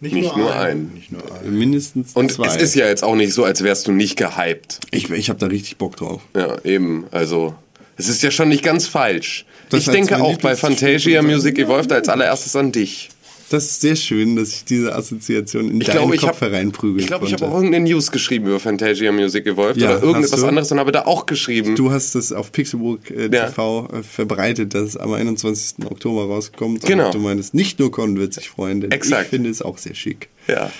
[0.00, 0.42] Lieblingsspiel.
[0.42, 0.90] Nicht nur ein.
[0.94, 1.58] Nicht nur ein.
[1.58, 2.46] Mindestens Und zwei.
[2.46, 4.80] es ist ja jetzt auch nicht so, als wärst du nicht gehypt.
[4.90, 6.22] ich ich habe da richtig Bock drauf.
[6.34, 7.06] Ja, eben.
[7.10, 7.54] Also,
[7.96, 9.46] es ist ja schon nicht ganz falsch.
[9.70, 13.08] Das ich denke auch bei Fantasia Music Evolved als allererstes an dich.
[13.48, 16.50] Das ist sehr schön, dass ich diese Assoziation in Ich deinen glaube, ich Kopf habe
[16.52, 20.02] hereinprügeln ich, glaube, ich habe auch irgendeine News geschrieben über Fantasia Music Evolved Ja, oder
[20.02, 21.76] irgendetwas anderes und habe da auch geschrieben.
[21.76, 23.46] Du hast das auf Pixelbook äh, Ja.
[23.48, 25.86] TV äh, verbreitet, dass es am 21.
[25.86, 26.84] Oktober rauskommt.
[26.84, 27.06] Genau.
[27.06, 29.24] Und du meinst, nicht nur Con wird sich freuen, denn Exakt.
[29.24, 30.28] ich finde es auch sehr schick.
[30.48, 30.70] Ja.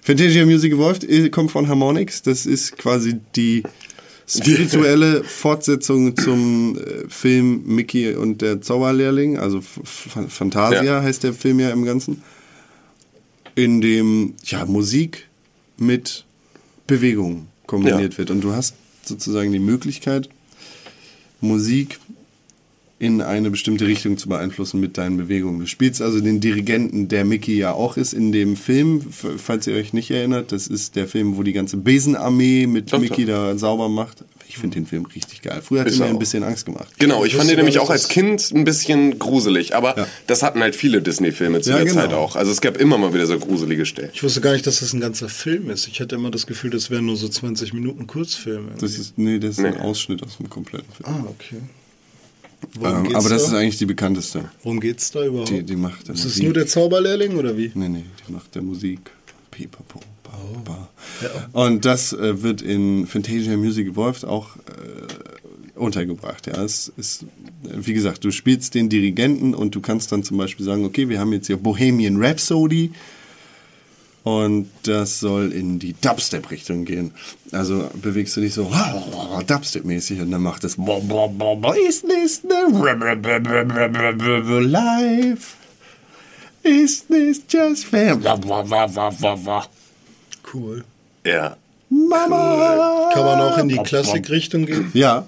[0.00, 2.22] Fantasia Music Evolved äh, kommt von Harmonix.
[2.22, 3.62] Das ist quasi die
[4.26, 9.38] spirituelle Fortsetzung zum äh, Film Mickey und der Zauberlehrling.
[9.38, 11.02] Also Fantasia Ja.
[11.02, 12.22] heißt der Film ja im Ganzen.
[13.54, 15.28] In dem ja, Musik
[15.78, 16.24] mit
[16.86, 18.18] Bewegung kombiniert Ja.
[18.18, 18.30] wird.
[18.30, 18.74] Und du hast
[19.04, 20.28] sozusagen die Möglichkeit,
[21.40, 21.98] Musik
[22.98, 25.60] in eine bestimmte Richtung zu beeinflussen mit deinen Bewegungen.
[25.60, 29.74] Du spielst also den Dirigenten, der Mickey ja auch ist in dem Film, falls ihr
[29.74, 30.50] euch nicht erinnert.
[30.50, 33.32] Das ist der Film, wo die ganze Besenarmee mit Doch, Mickey doch.
[33.52, 34.24] da sauber macht.
[34.48, 35.60] Ich finde den Film richtig geil.
[35.62, 36.88] Früher hat er mir ein bisschen Angst gemacht.
[36.98, 40.06] Genau, ich Ich fand den nämlich auch als Kind ein bisschen gruselig, aber Ja.
[40.28, 42.00] das hatten halt viele Disney-Filme zu Ja, der genau.
[42.00, 42.36] Zeit auch.
[42.36, 44.10] Also es gab immer mal wieder so gruselige Stellen.
[44.14, 45.86] Ich wusste gar nicht, dass das ein ganzer Film ist.
[45.88, 48.70] Ich hatte immer das Gefühl, das wären nur so 20 Minuten Kurzfilme.
[48.80, 49.80] Das ist, nee, das ist ein Nee.
[49.80, 51.08] Ausschnitt aus dem kompletten Film.
[51.14, 51.56] ah, okay.
[52.76, 53.48] Ähm, aber das da?
[53.48, 54.50] ist eigentlich die bekannteste.
[54.62, 55.50] Worum geht's da überhaupt?
[55.50, 56.44] Die, die macht ist es Musik.
[56.44, 57.70] nur der Zauberlehrling oder wie?
[57.74, 59.10] Nee, nee, die macht der Musik.
[59.50, 60.00] Pipapo.
[60.64, 60.88] ba.
[61.52, 66.46] Und das äh, wird in Fantasia Music Evolved auch äh, untergebracht.
[66.46, 67.26] Ja, es ist, äh,
[67.74, 71.18] wie gesagt, du spielst den Dirigenten und du kannst dann zum Beispiel sagen, okay, wir
[71.20, 72.92] haben jetzt hier Bohemian Rhapsody
[74.26, 77.12] und das soll in die Dubstep-Richtung gehen.
[77.52, 78.64] Also bewegst du dich so
[79.46, 80.76] Dubstep-mäßig und dann macht es
[81.88, 82.42] Is this
[84.44, 85.54] the life?
[86.64, 88.16] Is this just fair?
[90.52, 90.82] Cool.
[91.24, 91.56] Ja.
[91.88, 93.10] Mama!
[93.14, 94.90] Kann man auch in die Klassikrichtung gehen?
[94.92, 95.26] Ja,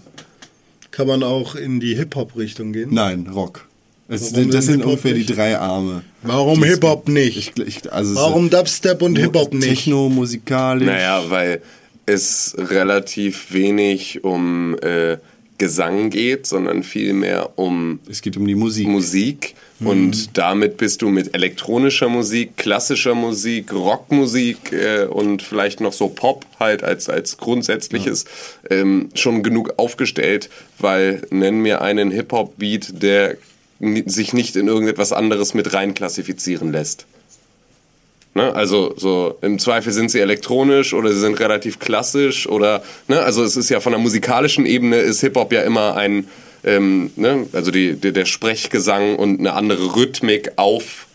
[0.91, 2.93] Kann man auch in die Hip-Hop-Richtung gehen?
[2.93, 3.65] nein, Rock.
[4.09, 5.37] Sind- das denn sind ungefähr die nicht?
[5.37, 6.03] drei Arme.
[6.23, 7.59] Warum Die- Hip-Hop nicht?
[7.59, 9.69] Ich, ich, also es Warum ist Dubstep und Hip-Hop nicht?
[9.69, 10.87] Techno, musikalisch.
[10.87, 11.61] Naja, weil
[12.07, 15.19] es relativ wenig um äh,
[15.59, 18.87] Gesang geht, sondern vielmehr um Es geht um die Musik.
[18.89, 19.55] Musik.
[19.81, 26.09] Und damit bist du mit elektronischer Musik, klassischer Musik, Rockmusik äh, und vielleicht noch so
[26.09, 28.25] Pop halt als, als grundsätzliches
[28.71, 30.49] ähm, schon genug aufgestellt,
[30.79, 33.37] weil nenn mir einen Hip-Hop-Beat, der
[33.81, 37.07] sich nicht in irgendetwas anderes mit rein klassifizieren lässt.
[38.35, 38.55] Ne?
[38.55, 43.21] Also so im Zweifel sind sie elektronisch oder sie sind relativ klassisch oder ne?
[43.21, 46.29] also es ist ja von der musikalischen Ebene ist Hip Hop ja immer ein
[46.65, 47.47] ähm, ne?
[47.53, 51.07] also die, die, der Sprechgesang und eine andere Rhythmik auf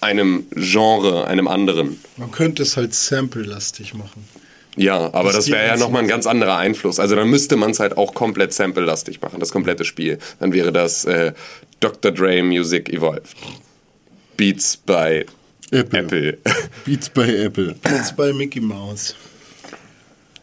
[0.00, 1.98] einem Genre, einem anderen.
[2.16, 4.28] Man könnte es halt sample-lastig machen.
[4.76, 7.00] Ja, aber Das das, wäre ja nochmal ein ganz anderer Einfluss.
[7.00, 10.18] Also dann müsste man es halt auch komplett sample-lastig machen, das komplette Spiel.
[10.38, 11.32] Dann wäre das äh,
[11.80, 12.10] Dr.
[12.12, 13.34] Dre Music Evolved.
[14.36, 15.24] Beats by
[15.70, 15.98] Apple.
[16.00, 16.38] Apple.
[16.84, 17.74] Beats bei Apple.
[17.90, 19.14] Jetzt bei Mickey Mouse.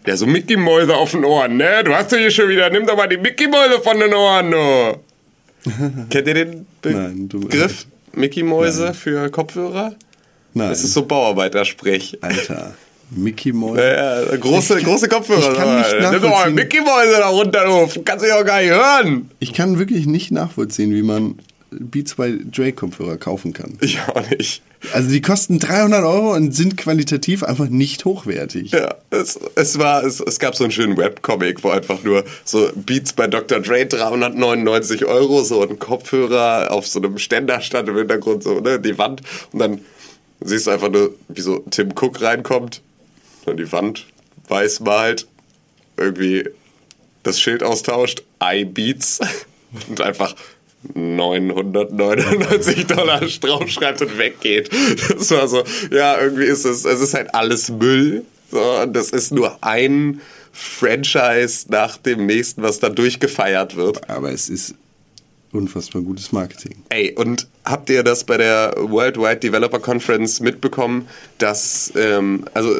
[0.05, 1.83] Ja, so Mickey-Mäuse auf den Ohren, ne?
[1.83, 4.99] Du hast doch hier schon wieder, nimm doch mal die Mickey-Mäuse von den Ohren, du.
[6.11, 7.87] Kennt ihr den Nein, du- Begriff?
[8.13, 9.95] Mickey-Mäuse für Kopfhörer?
[10.53, 12.19] Nein, Das ist so Bauarbeitersprech.
[12.21, 12.75] Alter.
[13.11, 13.77] Mickey Mouse.
[13.77, 15.51] Ja, ja, große, Ich kann- große Kopfhörer.
[15.51, 16.55] ich kann nicht Nimm doch mal nachvollziehen.
[16.55, 18.01] Mickey-Mäuse da runter, du.
[18.03, 19.29] Kannst du ja auch gar nicht hören.
[19.39, 21.35] Ich kann wirklich nicht nachvollziehen, wie man
[21.71, 23.77] Beats bei Dre Kopfhörer kaufen kann.
[23.81, 24.61] Ich auch nicht.
[24.93, 28.71] Also die kosten 300 Euro und sind qualitativ einfach nicht hochwertig.
[28.71, 32.69] Ja, es, es war, es, es gab so einen schönen Webcomic, wo einfach nur so
[32.75, 33.59] Beats bei Dr.
[33.61, 38.79] Dre 399 Euro, so ein Kopfhörer auf so einem Ständer stand im Hintergrund, so, ne,
[38.79, 39.21] die Wand.
[39.51, 39.79] Und dann
[40.41, 42.81] siehst du einfach nur, wie so Tim Cook reinkommt
[43.45, 44.05] und die Wand
[44.47, 45.27] weiß malt,
[45.97, 46.49] irgendwie
[47.23, 49.19] das Schild austauscht, iBeats
[49.89, 50.35] und einfach
[50.93, 54.69] 999 Dollar draufschreibt und weggeht.
[55.09, 58.23] Das war so, ja, irgendwie ist es, es ist halt alles Müll.
[58.51, 60.21] So, und das ist nur ein
[60.51, 64.09] Franchise nach dem nächsten, was da durchgefeiert wird.
[64.09, 64.75] Aber es ist
[65.51, 66.83] unfassbar gutes Marketing.
[66.89, 72.75] Ey, und habt ihr das bei der Worldwide Developer Conference mitbekommen, dass, ähm, also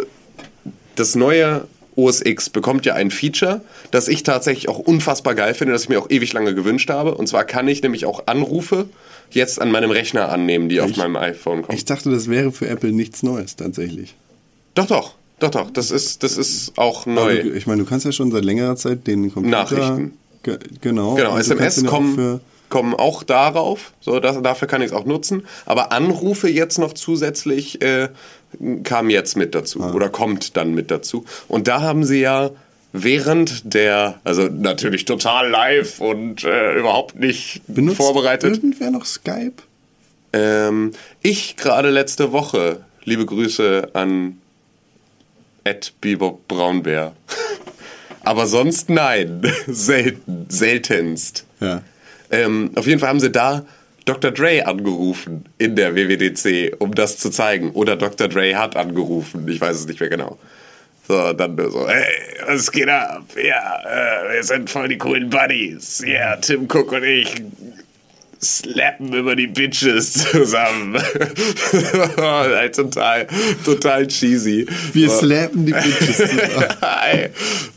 [0.96, 5.74] das neue OS X bekommt ja ein Feature, das ich tatsächlich auch unfassbar geil finde,
[5.74, 7.16] das ich mir auch ewig lange gewünscht habe.
[7.16, 8.90] Und zwar kann ich nämlich auch Anrufe
[9.32, 10.98] jetzt an meinem Rechner annehmen, die auf Echt?
[10.98, 11.78] meinem iPhone kommen.
[11.78, 14.16] Ich dachte, das wäre für Apple nichts Neues tatsächlich.
[14.74, 15.72] Doch, doch, doch, doch.
[15.72, 17.38] Das ist, das ist auch neu.
[17.38, 19.58] Also, ich meine, du kannst ja schon seit längerer Zeit den Computer...
[19.58, 20.18] Nachrichten.
[20.44, 21.16] Ge genau.
[21.16, 22.40] Genau, du SMS kommen,
[22.70, 25.48] kommen auch darauf, so das, dafür kann ich es auch nutzen.
[25.66, 28.10] Aber Anrufe jetzt noch zusätzlich äh,
[28.84, 29.94] kam jetzt mit dazu Ah.
[29.94, 31.26] oder kommt dann mit dazu.
[31.48, 32.52] Und da haben sie ja
[32.94, 38.54] während der, also natürlich total live und äh, überhaupt nicht benutzt vorbereitet.
[38.56, 39.54] irgendwer noch Skype?
[40.34, 40.92] Ähm,
[41.22, 44.38] ich gerade letzte Woche, liebe Grüße an
[45.64, 47.14] Ed Bebop Braunbär.
[48.24, 51.46] Aber sonst nein, selten, seltenst.
[51.60, 51.82] Ja.
[52.32, 53.66] Ähm, auf jeden Fall haben sie da
[54.06, 54.32] Dr.
[54.32, 57.72] Dre angerufen in der WWDC, um das zu zeigen.
[57.72, 58.28] Oder Dr.
[58.28, 60.38] Dre hat angerufen, ich weiß es nicht mehr genau.
[61.08, 62.06] So, dann nur so, hey,
[62.48, 63.26] was geht ab?
[63.36, 66.04] Ja, äh, wir sind voll die coolen Buddies.
[66.06, 67.32] Ja, Tim Cook und ich
[68.42, 70.96] slappen über die Bitches zusammen.
[72.76, 73.28] total,
[73.64, 74.68] total cheesy.
[74.94, 75.20] Wir So.
[75.20, 77.30] slappen die Bitches zusammen.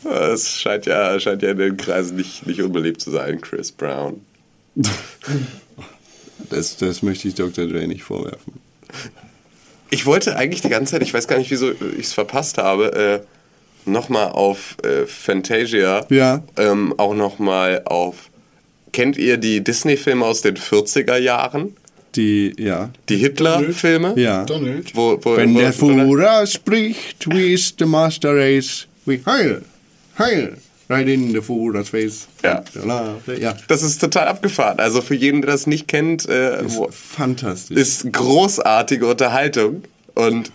[0.03, 4.21] Das scheint ja, scheint ja in den Kreisen nicht, nicht unbeliebt zu sein, Chris Brown.
[6.49, 7.65] Das, das möchte ich Dr.
[7.67, 8.53] Dre nicht vorwerfen.
[9.89, 12.93] Ich wollte eigentlich die ganze Zeit, ich weiß gar nicht, wieso ich es verpasst habe,
[12.93, 16.43] äh, nochmal auf äh, Fantasia, Ja.
[16.57, 18.29] ähm, auch nochmal auf,
[18.91, 21.75] kennt ihr die Disney-Filme aus den 40er Jahren?
[22.15, 22.89] Die, ja.
[23.07, 24.13] Die Hitler-Filme?
[24.17, 24.43] Ja.
[24.45, 24.95] Donald.
[24.95, 28.87] Wo, wo, Wenn wo, der Führer spricht, wie ist der Master Race?
[29.05, 29.63] Wie heil,
[30.17, 30.57] heil.
[30.89, 31.41] Right in the
[31.71, 32.27] that's face.
[32.43, 32.63] Ja.
[33.37, 33.55] Ja.
[33.67, 34.79] Das ist total abgefahren.
[34.79, 37.77] Also für jeden, der das nicht kennt, äh, wo- Fantastisch.
[37.77, 39.83] ist großartige Unterhaltung.
[40.15, 40.51] Und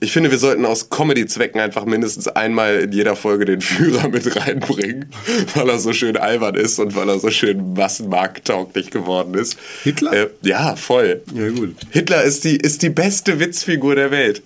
[0.00, 4.34] ich finde, wir sollten aus Comedy-Zwecken einfach mindestens einmal in jeder Folge den Führer mit
[4.36, 5.10] reinbringen,
[5.54, 9.58] weil er so schön albern ist und weil er so schön massenmarkttauglich geworden ist.
[9.84, 10.12] Hitler?
[10.12, 11.22] Äh, ja, voll.
[11.34, 11.76] Ja, gut.
[11.90, 14.42] Hitler ist die, ist die beste Witzfigur der Welt.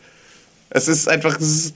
[0.73, 1.75] Es ist einfach, es ist,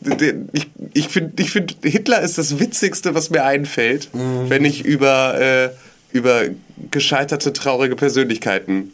[0.52, 5.40] ich, ich finde, ich find, Hitler ist das Witzigste, was mir einfällt, wenn ich über,
[5.40, 5.70] äh,
[6.12, 6.44] über
[6.92, 8.92] gescheiterte, traurige Persönlichkeiten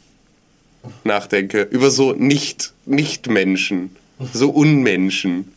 [1.05, 1.63] nachdenke.
[1.63, 3.95] Über so nicht, Nicht-Menschen,
[4.33, 5.53] so Unmenschen.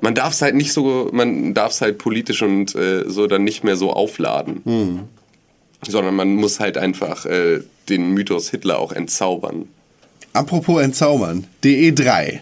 [0.00, 3.44] Man darf es halt nicht so, man darf es halt politisch und äh, so dann
[3.44, 4.60] nicht mehr so aufladen.
[5.88, 9.68] Sondern man muss halt einfach äh, den Mythos Hitler auch entzaubern.
[10.34, 12.40] Apropos entzaubern, DE3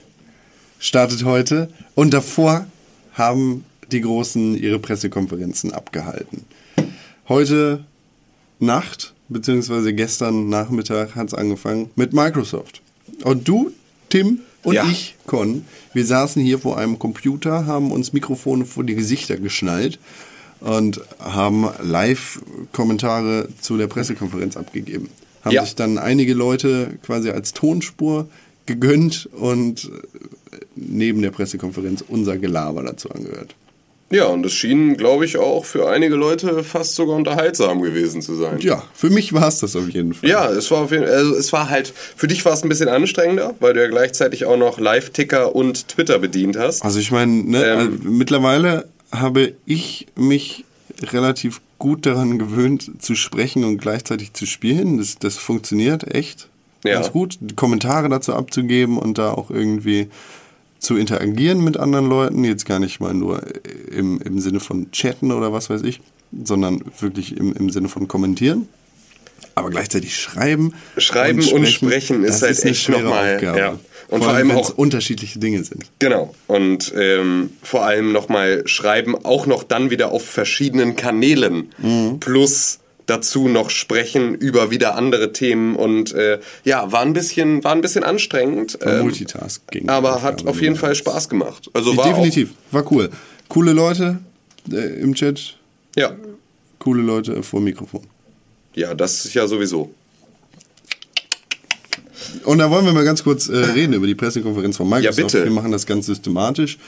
[0.78, 2.66] startet heute und davor
[3.12, 6.46] haben die Großen ihre Pressekonferenzen abgehalten.
[7.28, 7.84] Heute
[8.58, 12.80] Nacht, beziehungsweise gestern Nachmittag hat es angefangen mit Microsoft.
[13.24, 13.72] Und du,
[14.08, 14.86] Tim und Ja.
[14.86, 19.98] ich, Con, wir saßen hier vor einem Computer, haben uns Mikrofone vor die Gesichter geschnallt
[20.60, 25.10] und haben Live-Kommentare zu der Pressekonferenz abgegeben.
[25.42, 25.64] Haben Ja.
[25.64, 28.28] sich dann einige Leute quasi als Tonspur
[28.66, 33.54] gegönnt und äh, neben der Pressekonferenz unser Gelaber dazu angehört.
[34.10, 38.34] Ja, und es schien, glaube ich, auch für einige Leute fast sogar unterhaltsam gewesen zu
[38.34, 38.58] sein.
[38.60, 40.28] Ja, für mich war es das auf jeden Fall.
[40.28, 42.90] Ja, es war auf jeden also es war halt, für dich war es ein bisschen
[42.90, 46.82] anstrengender, weil du ja gleichzeitig auch noch Live-Ticker und Twitter bedient hast.
[46.84, 47.78] Also ich meine, ne, Ähm.
[47.78, 50.66] also mittlerweile habe ich mich
[51.12, 54.98] relativ gut daran gewöhnt zu sprechen und gleichzeitig zu spielen.
[54.98, 56.48] Das, das funktioniert echt
[56.84, 56.94] Ja.
[56.94, 57.38] ganz gut.
[57.56, 60.08] Kommentare dazu abzugeben und da auch irgendwie
[60.78, 62.44] zu interagieren mit anderen Leuten.
[62.44, 63.42] Jetzt gar nicht mal nur
[63.90, 66.00] im, im Sinne von chatten oder was weiß ich,
[66.44, 68.68] sondern wirklich im, im Sinne von kommentieren.
[69.54, 70.72] Aber gleichzeitig schreiben.
[70.96, 73.58] Schreiben und sprechen ist das halt eine echt nochmal, Aufgabe.
[73.58, 73.78] ja.
[74.12, 75.84] Und vor, allem, allem auch- unterschiedliche Dinge sind.
[75.98, 76.34] Genau.
[76.46, 81.70] Und ähm, vor allem nochmal schreiben, auch noch dann wieder auf verschiedenen Kanälen.
[81.78, 82.20] Mhm.
[82.20, 85.74] Plus dazu noch sprechen über wieder andere Themen.
[85.76, 88.78] Und äh, ja, war ein bisschen, war ein bisschen anstrengend.
[88.82, 89.88] ähm, Multitasking.
[89.88, 91.68] aber hat auf jeden Fall Spaß gemacht.
[91.72, 93.10] Also war Definitiv, war cool.
[93.48, 94.18] Coole Leute
[94.70, 95.56] äh, im Chat,
[95.96, 96.12] Auch, ja.
[96.78, 98.02] coole Leute vor Mikrofon.
[98.74, 99.92] ja, das ist ja sowieso.
[102.44, 105.18] Und da wollen wir mal ganz kurz äh, reden über die Pressekonferenz von Microsoft.
[105.18, 105.44] Ja, bitte.
[105.44, 106.78] Wir machen das ganz systematisch.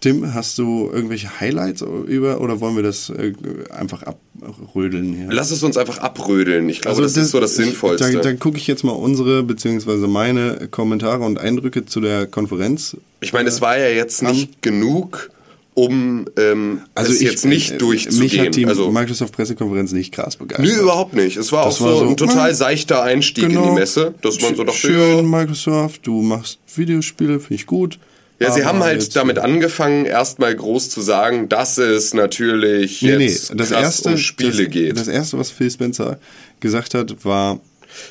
[0.00, 3.32] Tim, hast du irgendwelche Highlights über oder wollen wir das äh,
[3.70, 5.28] einfach abrödeln hier?
[5.30, 6.68] Lass es uns einfach abrödeln.
[6.68, 8.12] Ich glaube, das, ist so das ich- Sinnvollste.
[8.12, 12.96] Da, da gucke ich jetzt mal unsere beziehungsweise meine Kommentare und Eindrücke zu der Konferenz.
[13.20, 15.30] Ich meine, es war ja jetzt nicht genug,
[15.76, 18.22] um ähm, Also ich, jetzt nicht äh, durchzugehen.
[18.22, 20.66] Mich hat die also, Microsoft-Pressekonferenz nicht krass begeistert.
[20.66, 21.36] Nö, überhaupt nicht.
[21.36, 24.14] Es war Das auch war so, so, ein total äh, seichter Einstieg in die Messe,
[24.22, 27.98] dass man so dachte, Schön, ja, Microsoft, du machst Videospiele, finde ich gut.
[28.38, 33.26] ja, sie haben halt damit angefangen, erstmal groß zu sagen, dass es natürlich Nee, nee,
[33.26, 34.96] jetzt das krass erste, um Spiele das, geht.
[34.96, 36.18] Das erste, was Phil Spencer
[36.60, 37.60] gesagt hat, war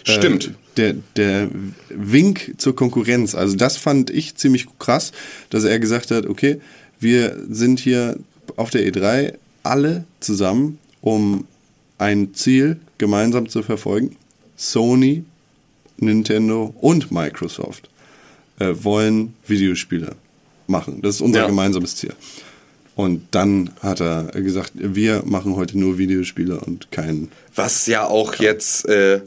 [0.05, 0.51] äh, Stimmt.
[0.77, 1.49] der, der
[1.89, 3.33] Wink zur Konkurrenz.
[3.33, 5.11] Also das fand ich ziemlich krass,
[5.49, 6.59] dass er gesagt hat, okay,
[6.99, 8.17] wir sind hier
[8.55, 11.45] auf der E3 alle zusammen, um
[11.97, 14.15] ein Ziel gemeinsam zu verfolgen.
[14.57, 15.23] Sony,
[15.97, 17.89] Nintendo und Microsoft
[18.59, 20.15] äh, wollen Videospiele
[20.67, 21.01] machen.
[21.01, 21.47] Das ist unser Ja.
[21.47, 22.13] gemeinsames Ziel.
[22.95, 27.29] Und dann hat er gesagt, wir machen heute nur Videospiele und kein.
[27.53, 29.19] Was ja auch jetzt, äh,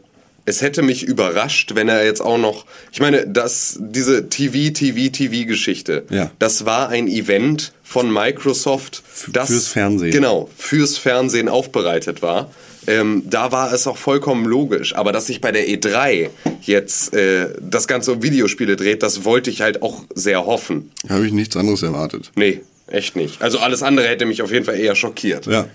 [0.49, 5.11] es hätte mich überrascht, wenn er jetzt auch noch, ich meine, das, diese TV, TV,
[5.13, 6.31] TV-Geschichte, Ja.
[6.39, 9.03] das war ein Event von Microsoft,
[9.33, 10.11] das fürs Fernsehen.
[10.11, 12.51] Genau, fürs Fernsehen aufbereitet war.
[12.87, 14.95] Ähm, da war es auch vollkommen logisch.
[14.95, 16.31] Aber dass sich bei der E3
[16.63, 20.91] jetzt äh, das Ganze um Videospiele dreht, das wollte ich halt auch sehr hoffen.
[21.09, 22.31] Habe ich nichts anderes erwartet.
[22.35, 23.43] Nee, echt nicht.
[23.43, 25.47] Also alles andere hätte mich auf jeden Fall eher schockiert.
[25.47, 25.67] Ja.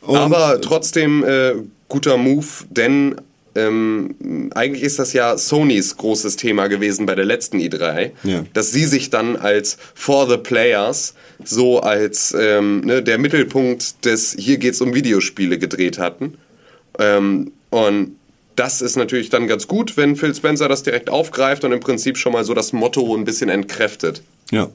[0.00, 1.52] Und Aber trotzdem äh,
[1.88, 3.16] guter Move, denn
[3.54, 8.44] ähm, eigentlich ist das ja Sonys großes Thema gewesen bei der letzten E3, Ja.
[8.52, 11.14] dass sie sich dann als For the Players
[11.44, 16.34] so als ähm, ne, der Mittelpunkt des Hier geht's um Videospiele gedreht hatten.
[16.98, 18.16] Ähm, und
[18.56, 22.16] das ist natürlich dann ganz gut, wenn Phil Spencer das direkt aufgreift und im Prinzip
[22.18, 24.22] schon mal so das Motto ein bisschen entkräftet.
[24.50, 24.68] Ja.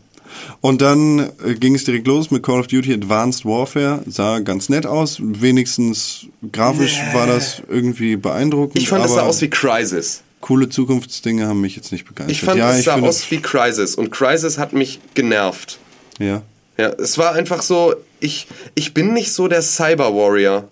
[0.61, 4.03] Und dann äh, ging es direkt los mit Call of Duty Advanced Warfare.
[4.07, 5.17] Sah ganz nett aus.
[5.21, 8.77] Wenigstens grafisch war das irgendwie beeindruckend.
[8.81, 10.23] Ich fand, es sah aus wie Crisis.
[10.41, 12.31] coole Zukunftsdinge haben mich jetzt nicht begeistert.
[12.31, 15.79] Ich fand, ja, es ich sah aus wie Crisis und Crisis hat mich genervt.
[16.19, 16.41] Ja.
[16.77, 20.67] Ja, es war einfach so, ich, ich bin nicht so der Cyber Warrior.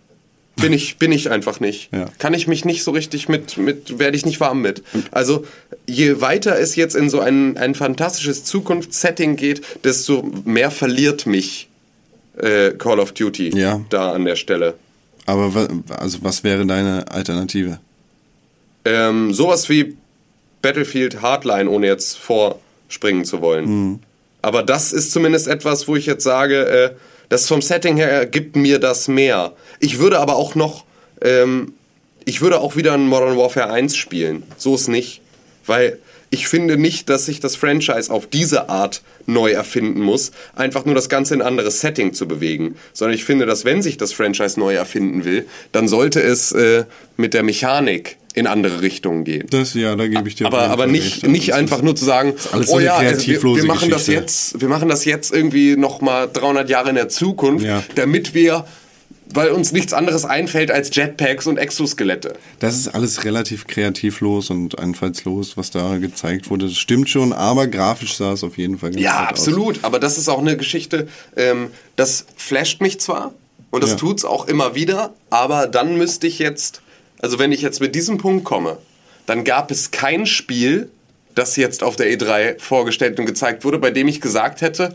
[0.57, 1.89] Bin ich, bin ich einfach nicht.
[1.93, 2.09] Ja.
[2.19, 4.83] Kann ich mich nicht so richtig mit, mit werde ich nicht warm mit.
[5.11, 5.45] Also,
[5.87, 11.69] je weiter es jetzt in so ein, ein fantastisches Zukunftssetting geht, desto mehr verliert mich
[12.37, 13.81] äh, Call of Duty Ja.
[13.89, 14.75] da an der Stelle.
[15.25, 17.79] Aber also was wäre deine Alternative?
[18.83, 19.95] Ähm, sowas wie
[20.61, 23.99] Battlefield Hardline, ohne jetzt vorspringen zu wollen.
[24.41, 26.89] Aber das ist zumindest etwas, wo ich jetzt sage, äh,
[27.31, 29.53] das vom Setting her gibt mir das mehr.
[29.79, 30.83] Ich würde aber auch noch,
[31.21, 31.73] ähm,
[32.25, 34.43] ich würde auch wieder ein Modern Warfare 1 spielen.
[34.57, 35.21] So ist nicht.
[35.65, 35.99] Weil
[36.33, 40.95] ich finde nicht, dass sich das Franchise auf diese Art neu erfinden muss, einfach nur
[40.95, 42.75] das Ganze in ein anderes Setting zu bewegen.
[42.93, 46.85] Sondern ich finde, dass wenn sich das Franchise neu erfinden will, dann sollte es äh,
[47.17, 49.45] mit der Mechanik in andere Richtungen gehen.
[49.49, 51.23] Das, ja, da gebe ich dir Aber, aber nicht, recht.
[51.23, 52.33] Also nicht das einfach nur zu sagen,
[52.67, 54.21] oh ja, wir, wir machen das Geschichte.
[54.21, 57.83] jetzt, wir machen das jetzt irgendwie noch mal 300 Jahre in der Zukunft, Ja.
[57.95, 58.65] damit wir,
[59.35, 62.33] weil uns nichts anderes einfällt als Jetpacks und Exoskelette.
[62.59, 66.65] Das ist alles relativ kreativlos und einfallslos, was da gezeigt wurde.
[66.67, 69.29] Das stimmt schon, aber grafisch sah es auf jeden Fall ganz Ja, gut aus.
[69.29, 69.79] absolut.
[69.83, 73.33] Aber das ist auch eine Geschichte, ähm, das flasht mich zwar
[73.69, 73.95] und das Ja.
[73.97, 76.81] tut's auch immer wieder, aber dann müsste ich jetzt,
[77.19, 78.77] also wenn ich jetzt mit diesem Punkt komme,
[79.25, 80.89] dann gab es kein Spiel,
[81.35, 84.93] das jetzt auf der E3 vorgestellt und gezeigt wurde, bei dem ich gesagt hätte,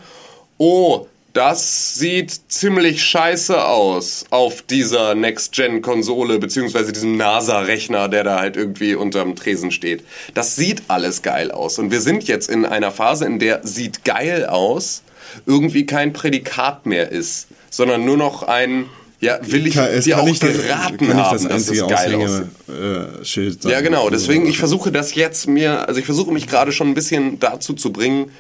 [0.59, 1.07] oh,
[1.37, 8.95] das sieht ziemlich scheiße aus auf dieser Next-Gen-Konsole, beziehungsweise diesem NASA-Rechner, der da halt irgendwie
[8.95, 10.03] unterm Tresen steht.
[10.33, 11.79] Das sieht alles geil aus.
[11.79, 15.03] Und wir sind jetzt in einer Phase, in der sieht geil aus
[15.45, 18.87] irgendwie kein Prädikat mehr ist, sondern nur noch ein,
[19.21, 21.87] ja, will ich Kann, dir kann auch nicht das, geraten nicht haben, das dass es
[21.87, 23.63] geil aussieht.
[23.63, 23.73] Sein.
[23.73, 24.09] Ja, genau.
[24.09, 27.75] Deswegen, ich versuche das jetzt mir, also ich versuche mich gerade schon ein bisschen dazu
[27.75, 28.31] zu bringen,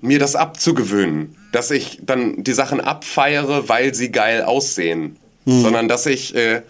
[0.00, 1.36] mir das abzugewöhnen.
[1.52, 5.16] Dass ich dann die Sachen abfeiere, weil sie geil aussehen.
[5.44, 5.62] Hm.
[5.62, 6.62] Sondern dass ich, äh,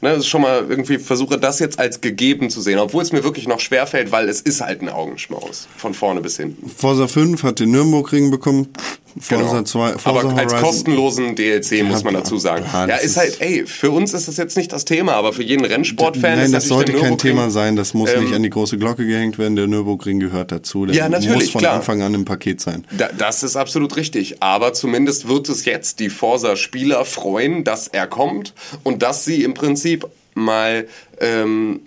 [0.00, 2.78] ne, schon mal irgendwie versuche, das jetzt als gegeben zu sehen.
[2.78, 5.68] Obwohl es mir wirklich noch schwerfällt, weil es ist halt ein Augenschmaus.
[5.76, 6.68] Von vorne bis hinten.
[6.68, 8.68] Forza 5 hat den Nürburgring bekommen.
[9.18, 9.62] Forza Genau.
[9.62, 12.64] 2, Forza aber als Horizon- kostenlosen DLC muss man dazu sagen.
[12.72, 15.32] Ja, Ja, das ist halt, ey, für uns ist das jetzt nicht das Thema, aber
[15.32, 17.76] für jeden Rennsportfan Nein, ist das natürlich sollte der kein Thema sein.
[17.76, 19.56] Das muss Ähm, nicht an die große Glocke gehängt werden.
[19.56, 20.86] Der Nürburgring gehört dazu.
[20.86, 21.76] Der Ja, natürlich, muss von klar.
[21.76, 22.84] Anfang an im Paket sein.
[22.96, 24.42] Da, das ist absolut richtig.
[24.42, 28.52] Aber zumindest wird es jetzt die Forsa-Spieler freuen, dass er kommt
[28.82, 30.86] und dass sie im Prinzip mal
[31.20, 31.80] ähm,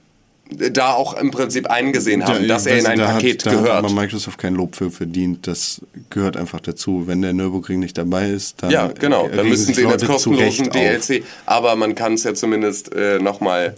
[0.51, 3.55] da auch im Prinzip eingesehen haben, Da- dass er in ein da Paket hat, da
[3.57, 3.73] gehört.
[3.77, 5.45] hat aber Microsoft kein Lob für verdient.
[5.47, 7.03] Das gehört einfach dazu.
[7.05, 9.27] Wenn der Nürburgring nicht dabei ist, dann ja, genau.
[9.27, 11.05] Dann müssen sie Leute zu kostenlosen Recht auf.
[11.07, 11.23] DLC.
[11.45, 13.75] Aber man kann es ja zumindest äh, nochmal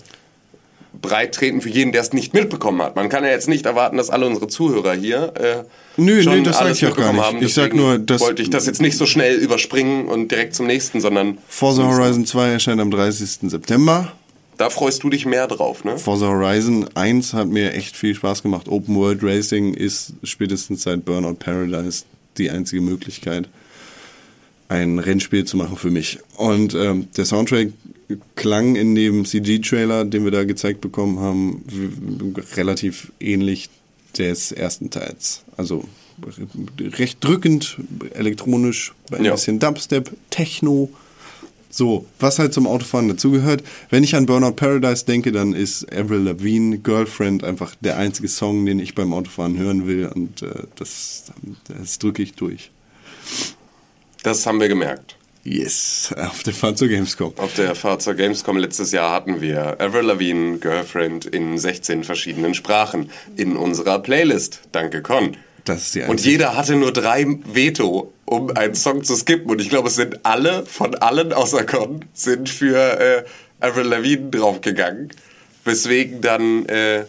[1.01, 2.95] breit treten für jeden, der es nicht mitbekommen hat.
[2.95, 5.63] Man kann ja jetzt nicht erwarten, dass alle unsere Zuhörer hier äh,
[5.97, 7.41] Nö, schon nö, das sag alles ich mitbekommen nicht.
[7.47, 10.67] Ich sag nur, dass- wollte ich das jetzt nicht so schnell überspringen und direkt zum
[10.67, 13.49] nächsten, sondern Forza Horizon 2 erscheint am 30.
[13.49, 14.11] September.
[14.61, 15.97] Da freust du dich mehr drauf, ne?
[15.97, 18.67] Forza Horizon 1 hat mir echt viel Spaß gemacht.
[18.69, 22.03] Open World Racing ist spätestens seit Burnout Paradise
[22.37, 23.49] die einzige Möglichkeit,
[24.69, 26.19] ein Rennspiel zu machen für mich.
[26.37, 27.69] Und ähm, der Soundtrack
[28.35, 31.63] klang in dem CG-Trailer, den wir da gezeigt bekommen haben,
[32.55, 33.69] relativ ähnlich
[34.17, 35.43] des ersten Teils.
[35.57, 35.85] Also
[36.79, 37.77] recht drückend,
[38.13, 39.31] elektronisch, ein Ja.
[39.31, 40.91] bisschen Dubstep, Techno.
[41.71, 43.63] So, was halt zum Autofahren dazugehört.
[43.89, 48.65] Wenn ich an Burnout Paradise denke, dann ist Avril Lavigne Girlfriend einfach der einzige Song,
[48.65, 51.31] den ich beim Autofahren hören will und äh, das,
[51.67, 52.71] das drücke ich durch.
[54.21, 55.15] Das haben wir gemerkt.
[55.43, 57.33] Yes, auf der Fahrt zur Gamescom.
[57.37, 62.53] Auf der Fahrt zur Gamescom letztes Jahr hatten wir Avril Lavigne Girlfriend in 16 verschiedenen
[62.53, 64.61] Sprachen in unserer Playlist.
[64.71, 65.37] Danke, Con.
[65.65, 69.49] Das ist die Und jeder hatte nur drei Veto, um einen Song zu skippen.
[69.49, 73.23] Und ich glaube, es sind alle, von allen außer Con, sind für äh,
[73.59, 75.09] Avril Lavigne draufgegangen.
[75.63, 77.05] Weswegen dann äh,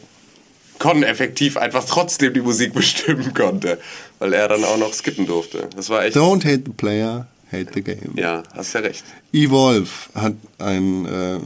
[0.79, 3.79] Con effektiv einfach trotzdem die Musik bestimmen konnte.
[4.19, 5.69] Weil er dann auch noch skippen durfte.
[5.75, 6.17] Das war echt...
[6.17, 8.15] Don't hate the player, hate the game.
[8.17, 9.05] Ja, hast ja recht.
[9.33, 11.39] Evolve hat einen äh,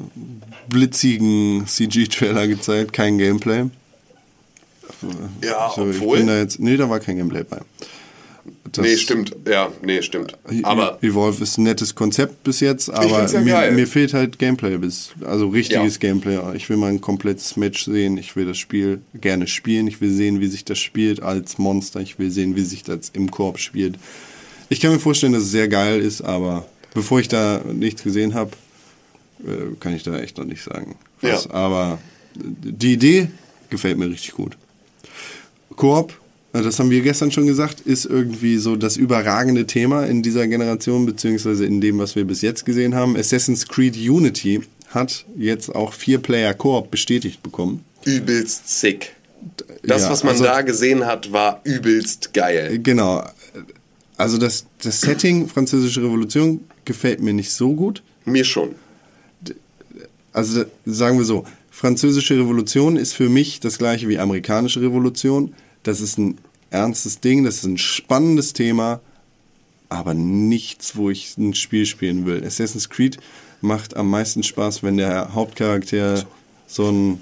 [0.68, 3.66] blitzigen CG-Trailer gezeigt, kein Gameplay.
[5.44, 6.18] Ja, So, ich obwohl...
[6.18, 7.60] bin da jetzt, nee, da war kein Gameplay bei.
[8.72, 9.34] Das- nee, stimmt.
[9.48, 10.36] Ja, nee, stimmt.
[10.62, 14.76] Aber Evolve ist ein nettes Konzept bis jetzt, aber ja mir, mir fehlt halt Gameplay
[14.78, 16.00] bis, also richtiges Ja.
[16.00, 16.38] Gameplay.
[16.54, 18.18] Ich will mal ein komplettes Match sehen.
[18.18, 19.86] Ich will das Spiel gerne spielen.
[19.88, 22.00] Ich will sehen, wie sich das spielt als Monster.
[22.00, 23.96] Ich will sehen, wie sich das im Korb spielt.
[24.68, 28.34] Ich kann mir vorstellen, dass es sehr geil ist, aber bevor ich da nichts gesehen
[28.34, 28.50] habe,
[29.44, 30.96] äh, kann ich da echt noch nicht sagen.
[31.20, 31.44] Was.
[31.44, 31.50] Ja.
[31.52, 31.98] Aber
[32.34, 33.28] die Idee
[33.70, 34.56] gefällt mir richtig gut.
[35.76, 36.18] Koop
[36.56, 40.46] äh, das haben wir gestern schon gesagt, ist irgendwie so das überragende Thema in dieser
[40.46, 43.16] Generation, beziehungsweise in dem, was wir bis jetzt gesehen haben.
[43.16, 47.84] Assassin's Creed Unity hat jetzt auch Vier-Player-Koop bestätigt bekommen.
[48.04, 49.12] Übelst sick.
[49.82, 52.78] Das, Ja, was man also- da gesehen hat, war übelst geil.
[52.82, 53.24] Genau.
[54.16, 58.02] Also das, das Setting Französische Revolution gefällt mir nicht so gut.
[58.24, 58.74] Mir schon.
[60.32, 65.54] Also sagen wir so, Französische Revolution ist für mich das gleiche wie Amerikanische Revolution.
[65.86, 66.38] Das ist ein
[66.70, 69.00] ernstes Ding, das ist ein spannendes Thema,
[69.88, 72.44] aber nichts, wo ich ein Spiel spielen will.
[72.44, 73.18] Assassin's Creed
[73.60, 76.26] macht am meisten Spaß, wenn der Hauptcharakter
[76.66, 77.20] so ein,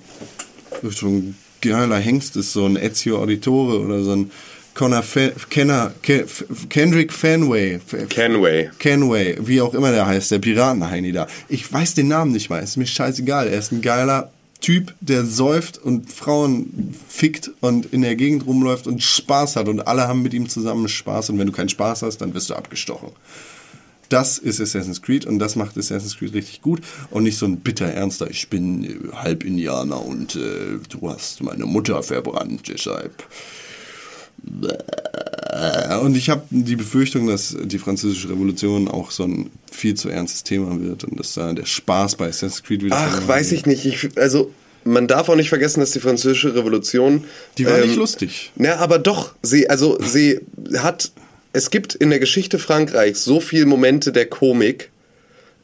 [0.83, 4.31] so ein geiler Hengst ist, so ein Ezio Auditore oder so ein
[4.73, 6.27] Connor Fe Kenner, Ke
[6.71, 7.81] Kendrick Fenway.
[8.09, 8.71] Kenway.
[8.79, 11.27] Kenway, wie auch immer der heißt, der Piratenheini da.
[11.51, 13.47] Ich weiß den Namen nicht mal, ist mir scheißegal.
[13.47, 14.33] Er ist ein geiler
[14.65, 19.87] Typ, der säuft und Frauen fickt und in der Gegend rumläuft und Spaß hat und
[19.87, 22.55] alle haben mit ihm zusammen Spaß und wenn du keinen Spaß hast, dann wirst du
[22.55, 23.11] abgestochen.
[24.09, 26.81] Das ist Assassin's Creed und das macht Assassin's Creed richtig gut
[27.11, 31.43] und nicht so ein bitter ernster, ich bin äh, halb Indianer und äh, du hast
[31.43, 33.23] meine Mutter verbrannt, deshalb.
[36.03, 40.43] Und ich habe die Befürchtung, dass die Französische Revolution auch so ein viel zu ernstes
[40.43, 43.85] Thema wird und dass da der Spaß bei Assassin's Creed wieder Ach, weiß ich nicht.
[43.85, 44.53] Ich, also,
[44.85, 47.25] man darf auch nicht vergessen, dass die Französische Revolution.
[47.59, 48.53] Die war ähm, nicht lustig.
[48.57, 49.35] Na, aber doch.
[49.43, 50.41] Sie, also, sie
[50.77, 51.13] hat.
[51.53, 54.91] Es gibt in der Geschichte Frankreichs so viele Momente der Komik.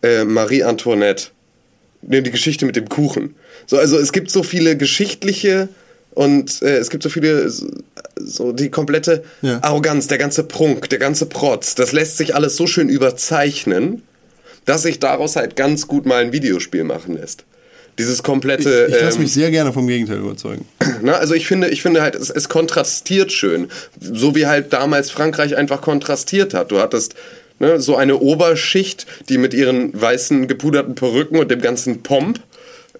[0.02, 1.28] Äh, Marie Antoinette.
[2.02, 3.34] Ne, Die Geschichte mit dem Kuchen.
[3.66, 5.68] So, also, es gibt so viele geschichtliche.
[6.12, 9.60] Und äh, es gibt so viele, so- die komplette Ja.
[9.62, 14.02] Arroganz, der ganze Prunk, der ganze Protz, das lässt sich alles so schön überzeichnen,
[14.64, 17.44] dass sich daraus halt ganz gut mal ein Videospiel machen lässt.
[17.98, 18.86] Dieses komplette.
[18.88, 20.66] Ich lasse ähm, mich sehr gerne vom Gegenteil überzeugen.
[21.02, 21.16] Ne?
[21.16, 23.68] Also ich finde, ich finde halt, es, es kontrastiert schön.
[24.00, 26.70] So wie halt damals Frankreich einfach kontrastiert hat.
[26.70, 27.14] Du hattest
[27.58, 32.38] ne, so eine Oberschicht, die mit ihren weißen gepuderten Perücken und dem ganzen Pomp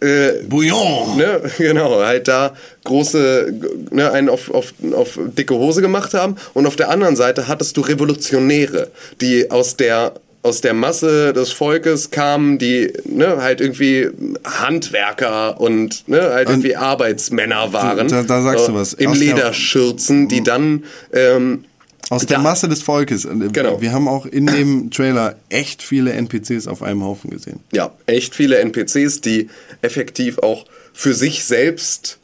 [0.01, 1.17] äh, Bouillon!
[1.17, 2.55] ne, genau, halt da
[2.85, 3.53] große,
[3.91, 6.37] ne, einen auf, auf, auf dicke Hose gemacht haben.
[6.55, 8.89] Und auf der anderen Seite hattest du Revolutionäre,
[9.21, 14.09] die aus der aus der Masse des Volkes kamen, die ne, halt irgendwie
[14.43, 18.09] Handwerker und ne, halt irgendwie Arbeitsmänner waren.
[18.09, 18.95] da- da sagst du So, was.
[18.95, 21.65] Im Lederschürzen, die dann ähm,
[22.11, 23.25] Aus der Masse des Volkes.
[23.25, 23.81] Äh, Genau.
[23.81, 27.61] Wir haben auch in dem Trailer echt viele NPCs auf einem Haufen gesehen.
[27.73, 29.49] ja, echt viele NPCs, die
[29.81, 32.19] effektiv auch für sich selbst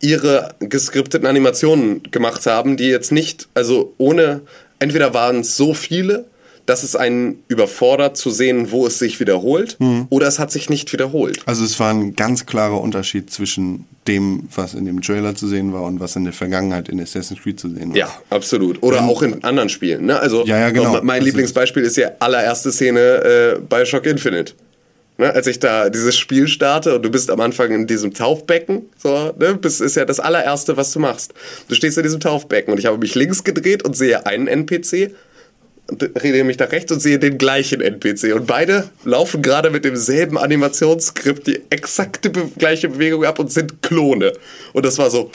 [0.00, 4.40] ihre geskripteten Animationen gemacht haben, die jetzt nicht, also ohne,
[4.78, 6.24] entweder waren es so viele,
[6.70, 9.76] dass es einen überfordert zu sehen, wo es sich wiederholt,
[10.08, 11.40] oder es hat sich nicht wiederholt.
[11.46, 15.72] Also es war ein ganz klarer Unterschied zwischen dem, was in dem Trailer zu sehen
[15.72, 17.96] war und was in der Vergangenheit in Assassin's Creed zu sehen war.
[17.96, 18.82] Ja, absolut.
[18.82, 20.06] Oder auch in anderen Spielen.
[20.06, 20.18] Ne?
[20.18, 21.00] Also Ja, ja, genau.
[21.02, 24.52] mein ist- Lieblingsbeispiel ist ja allererste Szene äh, bei Shock Infinite.
[25.18, 25.34] Ne?
[25.34, 29.32] Als ich da dieses Spiel starte und du bist am Anfang in diesem Taufbecken, so,
[29.38, 29.58] ne?
[29.60, 31.34] das ist ja das allererste, was du machst.
[31.68, 35.10] Du stehst in diesem Taufbecken und ich habe mich links gedreht und sehe einen NPC
[35.90, 38.34] und rede mich nach rechts und sehe den gleichen NPC.
[38.34, 43.82] Und beide laufen gerade mit demselben Animationsskript die exakte be gleiche Bewegung ab und sind
[43.82, 44.32] Klone.
[44.72, 45.30] Und das war so,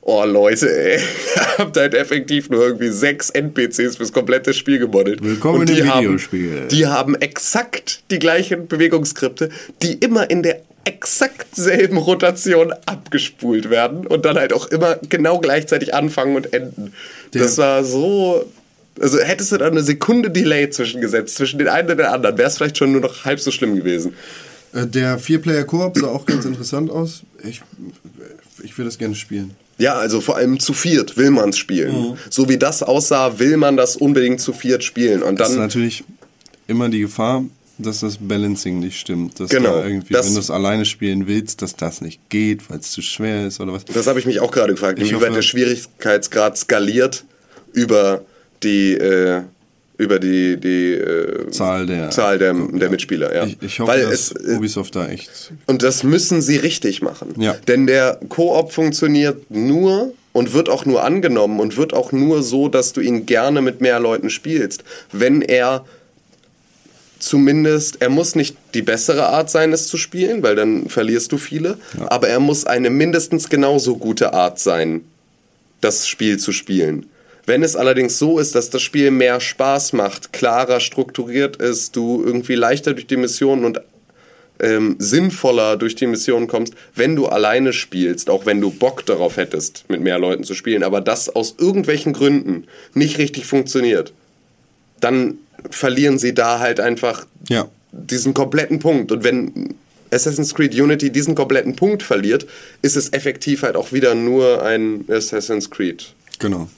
[0.00, 0.98] oh Leute, ey,
[1.36, 5.22] ihr habt halt effektiv nur irgendwie sechs NPCs fürs komplette Spiel gemodelt.
[5.22, 6.68] Willkommen und die im haben, Videospiel.
[6.70, 9.50] Die haben exakt die gleichen Bewegungsskripte,
[9.82, 15.38] die immer in der exakt selben Rotation abgespult werden und dann halt auch immer genau
[15.38, 16.94] gleichzeitig anfangen und enden.
[17.32, 18.46] das war so.
[18.98, 22.48] Also hättest du da eine Sekunde Delay zwischengesetzt, zwischen den einen und den anderen, wäre
[22.48, 24.14] es vielleicht schon nur noch halb so schlimm gewesen.
[24.74, 27.22] Äh, Der Vier-Player-Koop sah auch ganz interessant aus.
[27.42, 27.62] Ich,
[28.62, 29.52] ich würde das gerne spielen.
[29.78, 32.18] Ja, also vor allem zu viert will man es spielen.
[32.28, 35.22] So wie das aussah, will man das unbedingt zu viert spielen.
[35.22, 36.04] Und Das ist dann, natürlich
[36.66, 37.44] immer die Gefahr,
[37.78, 39.40] dass das Balancing nicht stimmt.
[39.40, 42.68] Dass Genau, da irgendwie, das- wenn du es alleine spielen willst, dass das nicht geht,
[42.68, 43.86] weil es zu schwer ist oder was.
[43.86, 47.24] das habe ich mich auch gerade gefragt, Ich inwieweit hoffe- der Schwierigkeitsgrad skaliert
[47.72, 48.22] über
[48.62, 49.42] die, äh,
[49.98, 53.34] über die, die äh, Zahl der- Zahl der, der Mitspieler.
[53.34, 53.44] Ja.
[53.44, 55.52] Ich, ich hoffe, Weil dass es, äh, Ubisoft da echt.
[55.66, 57.34] Und das müssen sie richtig machen.
[57.38, 57.54] Ja.
[57.68, 62.68] Denn der Koop funktioniert nur und wird auch nur angenommen und wird auch nur so,
[62.68, 65.84] dass du ihn gerne mit mehr Leuten spielst, wenn er
[67.18, 71.36] zumindest, er muss nicht die bessere Art sein, es zu spielen, weil dann verlierst du
[71.36, 71.76] viele,
[72.06, 75.02] aber er muss eine mindestens genauso gute Art sein,
[75.82, 77.06] das Spiel zu spielen.
[77.50, 82.22] Wenn es allerdings so ist, dass das Spiel mehr Spaß macht, klarer strukturiert ist, du
[82.24, 83.80] irgendwie leichter durch die Missionen und
[84.60, 89.36] ähm, sinnvoller durch die Mission kommst, wenn du alleine spielst, auch wenn du Bock darauf
[89.36, 94.12] hättest, mit mehr Leuten zu spielen, aber das aus irgendwelchen Gründen nicht richtig funktioniert,
[95.00, 95.38] dann
[95.70, 97.66] verlieren sie da halt einfach Ja.
[97.90, 99.10] diesen kompletten Punkt.
[99.10, 99.74] Und wenn
[100.12, 102.46] Assassin's Creed Unity diesen kompletten Punkt verliert,
[102.82, 106.14] ist es effektiv halt auch wieder nur ein Assassin's Creed.
[106.38, 106.68] Genau.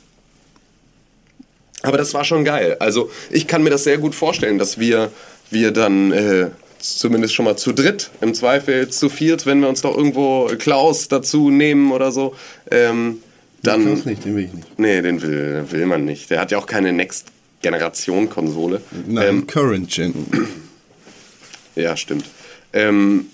[1.82, 2.76] Aber das war schon geil.
[2.78, 5.10] Also ich kann mir das sehr gut vorstellen, dass wir,
[5.50, 9.82] wir dann äh, zumindest schon mal zu dritt, im Zweifel zu viert, wenn wir uns
[9.82, 12.34] doch irgendwo Klaus dazu nehmen oder so,
[12.70, 13.18] ähm,
[13.62, 13.84] dann...
[13.84, 14.78] Klaus nicht, den will ich nicht.
[14.78, 16.30] Nee, den will, will man nicht.
[16.30, 18.80] Der hat ja auch keine Next-Generation-Konsole.
[19.06, 20.14] Nein, Ähm, Current Gen.
[21.76, 22.24] ja, stimmt.
[22.72, 23.26] Ähm,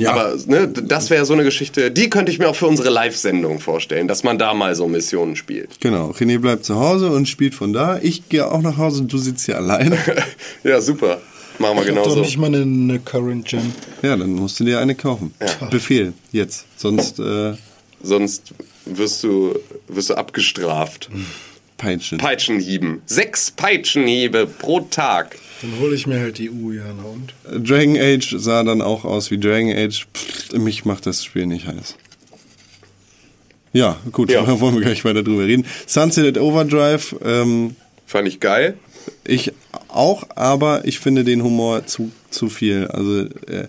[0.00, 0.12] Ja.
[0.12, 3.60] Aber ne, das wäre so eine Geschichte, die könnte ich mir auch für unsere Live-Sendung
[3.60, 5.80] vorstellen, dass man da mal so Missionen spielt.
[5.80, 7.98] Genau, René bleibt zu Hause und spielt von da.
[8.02, 9.98] Ich gehe auch nach Hause und du sitzt hier alleine.
[10.64, 11.20] ja, super.
[11.58, 12.20] Machen wir Ich hab doch genauso.
[12.22, 13.74] nicht mal eine, eine Current Gen.
[14.02, 15.34] ja, dann musst du dir eine kaufen.
[15.70, 16.64] Befehl, jetzt.
[16.76, 17.52] Sonst äh,
[18.02, 18.54] Sonst
[18.86, 19.54] wirst du,
[19.88, 21.10] wirst du abgestraft.
[21.76, 22.18] Peitschen.
[22.18, 23.02] Peitschenhieben.
[23.06, 25.36] Sechs Peitschenhiebe pro Tag.
[25.62, 27.34] Dann hole ich mir halt die U, ja, na und?
[27.68, 30.06] Dragon Age sah dann auch aus wie Dragon Age.
[30.14, 31.96] Pff, mich macht das Spiel nicht heiß.
[33.72, 34.42] Ja, gut, Ja.
[34.46, 35.66] da wollen wir gleich weiter drüber reden.
[35.86, 37.76] Sunset Overdrive, ähm,
[38.06, 38.76] Fand ich geil.
[39.24, 39.52] ich
[39.88, 42.86] auch, aber ich finde den Humor zu, zu viel.
[42.88, 43.68] Also, äh,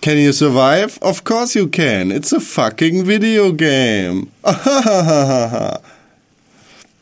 [0.00, 1.00] can you survive?
[1.00, 2.10] Of course you can.
[2.10, 4.28] It's a fucking video game.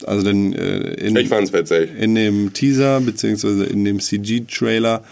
[0.04, 1.90] also, denn, äh, in, Ich fand's witzig.
[1.98, 5.04] in dem Teaser beziehungsweise in dem CG-Trailer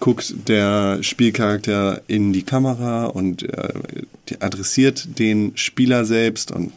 [0.00, 3.72] guckt der Spielcharakter in die Kamera und äh,
[4.40, 6.72] adressiert den Spieler selbst und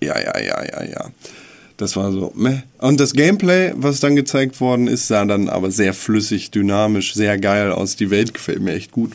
[0.00, 1.10] ja, ja, ja, ja, ja.
[1.76, 2.62] Das war so, meh.
[2.78, 7.38] Und das Gameplay, was dann gezeigt worden ist, sah dann aber sehr flüssig, dynamisch, sehr
[7.38, 7.94] geil aus.
[7.94, 9.12] Die Welt gefällt mir echt gut.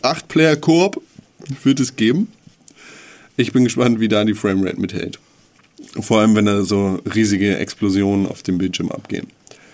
[0.00, 1.02] Acht Player Koop
[1.62, 2.28] wird es geben.
[3.36, 5.18] Ich bin gespannt, wie da die Framerate mithält.
[6.00, 9.26] Vor allem, wenn da so riesige Explosionen auf dem Bildschirm abgehen.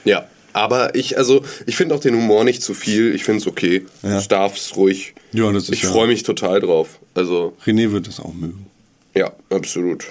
[0.05, 0.27] Ja.
[0.55, 3.15] Aber ich, also, ich finde auch den Humor nicht zu viel.
[3.15, 3.85] Ich finde es okay.
[4.03, 4.19] Ja.
[4.19, 5.15] Es darf's ruhig.
[5.33, 6.99] Ja, das ist ich ja- freue mich total drauf.
[7.15, 8.67] Also, René wird das auch mögen.
[9.15, 10.07] ja, absolut.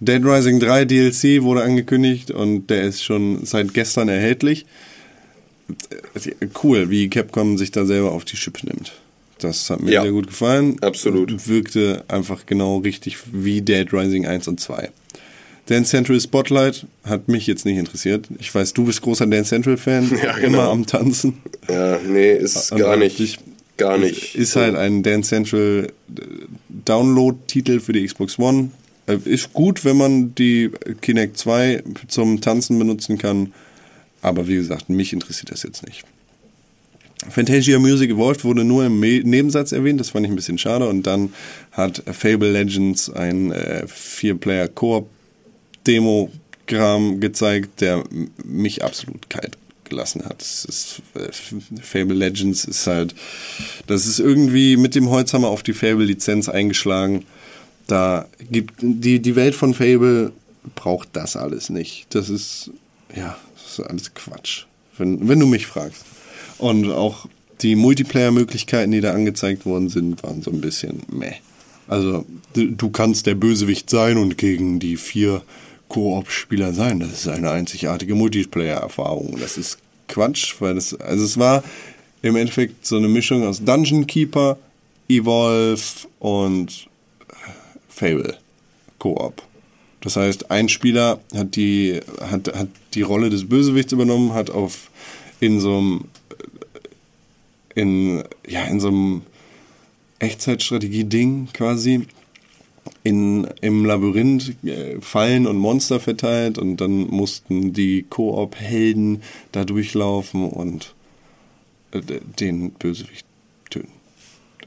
[0.00, 4.66] Dead Rising 3 DLC wurde angekündigt und der ist schon seit gestern erhältlich.
[6.62, 8.92] Cool, wie Capcom sich da selber auf die Schippe nimmt.
[9.38, 10.02] Das hat mir Ja.
[10.02, 10.76] sehr gut gefallen.
[10.82, 11.48] Absolut.
[11.48, 14.90] Wirkte einfach genau richtig wie Dead Rising 1 und 2.
[15.66, 18.26] Dance Central Spotlight hat mich jetzt nicht interessiert.
[18.40, 20.46] Ich weiß, du bist großer Dance Central Fan, Ja, genau.
[20.46, 21.38] immer am Tanzen.
[21.68, 23.38] Ja, nee, ist Und gar ich- nicht.
[23.78, 24.34] Gar nicht.
[24.34, 26.20] Ist halt ein Dance Central äh,
[26.84, 28.70] Download-Titel für die Xbox One.
[29.06, 30.70] Äh, Ist gut, wenn man die
[31.00, 33.52] Kinect 2 zum Tanzen benutzen kann.
[34.20, 36.04] Aber wie gesagt, mich interessiert das jetzt nicht.
[37.30, 40.88] Fantasia Music Evolved wurde nur im Nebensatz erwähnt, das fand ich ein bisschen schade.
[40.88, 41.32] Und dann
[41.70, 43.84] hat Fable Legends ein äh,
[45.84, 48.04] Vier-Player-Koop-Demo-Kram gezeigt, der
[48.44, 50.40] mich absolut kalt gelassen hat.
[50.40, 51.30] Es ist, äh,
[51.82, 53.14] Fable Legends ist halt,
[53.86, 57.24] das ist irgendwie mit dem Holzhammer auf die Fable-Lizenz eingeschlagen.
[57.86, 60.32] Da gibt die, die Welt von Fable
[60.74, 62.06] braucht das alles nicht.
[62.14, 62.70] Das ist,
[63.14, 64.64] ja, das ist alles Quatsch,
[64.96, 66.04] wenn, wenn du mich fragst.
[66.58, 67.26] Und auch
[67.60, 71.34] die Multiplayer-Möglichkeiten, die da angezeigt worden sind, waren so ein bisschen meh.
[71.88, 75.42] Also, du kannst der Bösewicht sein und gegen die vier
[75.92, 77.00] Koop-Spieler sein.
[77.00, 79.36] Das ist eine einzigartige Multiplayer-Erfahrung.
[79.38, 79.78] Das ist
[80.08, 81.62] Quatsch, weil das, also es war
[82.22, 84.56] im Endeffekt so eine Mischung aus Dungeon Keeper,
[85.08, 86.88] Evolve und
[87.88, 88.38] Fable
[88.98, 89.42] Koop.
[90.00, 94.90] Das heißt, ein Spieler hat die, hat, hat die Rolle des Bösewichts übernommen, hat auf
[95.40, 96.04] in so einem
[97.74, 99.22] in, ja, in so einem
[100.20, 102.06] Echtzeitstrategie-Ding quasi
[103.04, 110.48] in, im Labyrinth äh, Fallen und Monster verteilt und dann mussten die Koop-Helden da durchlaufen
[110.48, 110.94] und
[111.92, 112.00] äh,
[112.38, 113.26] den Bösewicht
[113.70, 113.92] töten.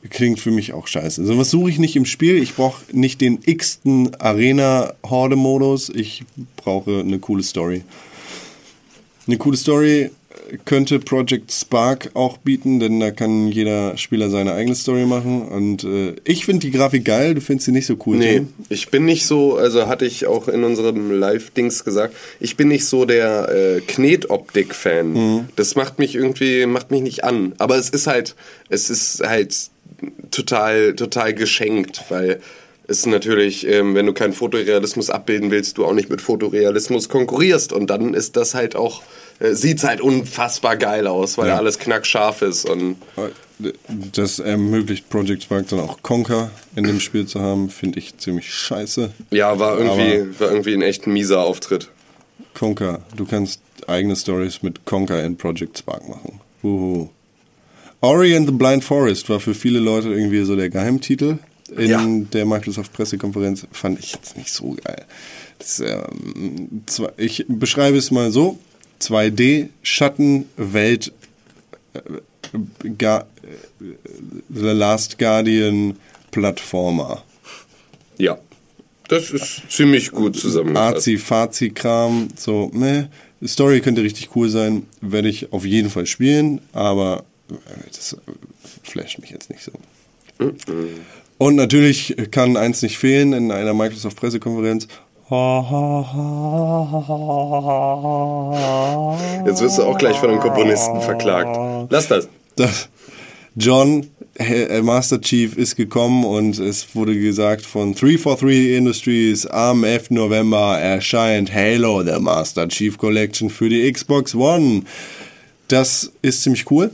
[0.10, 1.22] Klingt für mich auch scheiße.
[1.22, 2.42] Also was suche ich nicht im Spiel?
[2.42, 5.90] Ich brauche nicht den x-ten Arena-Horde-Modus.
[5.90, 6.24] Ich
[6.58, 7.84] brauche eine coole Story.
[9.28, 10.12] Eine coole Story
[10.66, 15.42] könnte Project Spark auch bieten, denn da kann jeder Spieler seine eigene Story machen.
[15.44, 18.18] Und äh, ich finde die Grafik geil, du findest sie nicht so cool.
[18.18, 18.54] Nee, Tim?
[18.70, 22.86] ich bin nicht so, also hatte ich auch in unserem Live-Dings gesagt, ich bin nicht
[22.86, 25.14] so der äh, Knetoptik-Fan.
[25.14, 25.46] Mhm.
[25.56, 27.54] Das macht mich irgendwie, macht mich nicht an.
[27.58, 28.36] Aber es ist halt,
[28.70, 29.56] es ist halt
[30.32, 32.40] total, total geschenkt, weil
[32.88, 37.74] es natürlich, ähm, wenn du keinen Fotorealismus abbilden willst, du auch nicht mit Fotorealismus konkurrierst.
[37.74, 39.02] Und dann ist das halt auch
[39.40, 41.58] sieht halt unfassbar geil aus, weil Ja.
[41.58, 42.98] alles knackscharf ist und
[44.12, 48.54] Das ermöglicht Project Spark dann auch Conker in dem Spiel zu haben, finde ich ziemlich
[48.54, 49.12] scheiße.
[49.32, 51.90] ja, war irgendwie, war irgendwie ein echt mieser Auftritt.
[52.54, 56.42] Conker, du kannst eigene Stories mit Conker in Project Spark machen.
[56.64, 57.08] Uhu.
[58.02, 61.38] Ori and the Blind Forest war für viele Leute irgendwie so der Geheimtitel
[61.76, 62.06] in Ja.
[62.34, 63.66] der Microsoft Pressekonferenz.
[63.72, 65.04] Fand ich jetzt nicht so geil.
[65.60, 68.60] Das, ähm, zwar- ich beschreibe es mal so:
[69.02, 71.12] 2D, Schatten, Welt,
[71.94, 72.00] äh,
[72.98, 73.86] Ga äh,
[74.50, 75.98] The Last Guardian,
[76.32, 77.24] Plattformer.
[78.18, 78.38] Ja.
[79.08, 80.98] Das ist ziemlich gut zusammengefasst.
[80.98, 83.10] Azi-Fazi-Kram, so, ne,
[83.46, 87.54] Story könnte richtig cool sein, werde ich auf jeden Fall spielen, aber äh,
[87.92, 88.18] das äh,
[88.84, 89.72] flasht mich jetzt nicht so.
[91.38, 94.88] Und natürlich kann eins nicht fehlen in einer Microsoft-Pressekonferenz.
[95.28, 95.34] Jetzt
[99.62, 101.90] wirst du auch gleich von einem Komponisten verklagt.
[101.90, 102.30] Lass das.
[102.56, 102.90] Das
[103.56, 110.12] John, äh, Master Chief, ist gekommen und es wurde gesagt von 343 Industries, am 11.
[110.12, 114.84] November erscheint Halo, der Master Chief Collection für die Xbox One.
[115.70, 116.92] Das ist ziemlich cool.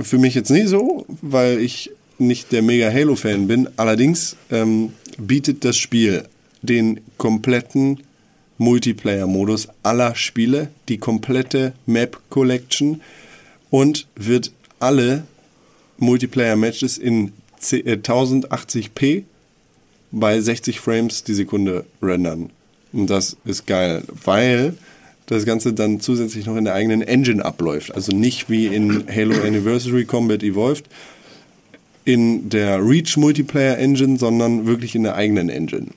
[0.00, 3.68] Für mich jetzt nicht so, weil ich nicht der mega Halo-Fan bin.
[3.76, 6.24] Allerdings ähm, bietet das Spiel
[6.62, 8.00] den kompletten
[8.58, 13.00] Multiplayer-Modus aller Spiele, die komplette Map-Collection
[13.70, 15.24] und wird alle
[15.98, 19.24] Multiplayer-Matches in 10 äh, 1080p
[20.10, 22.50] bei 60 Frames die Sekunde rendern.
[22.92, 24.74] Und das ist geil, weil
[25.26, 27.94] das Ganze dann zusätzlich noch in der eigenen Engine abläuft.
[27.94, 30.84] Also nicht wie in Halo Anniversary Combat Evolved
[32.04, 35.88] in der Reach Multiplayer Engine, sondern wirklich in der eigenen Engine.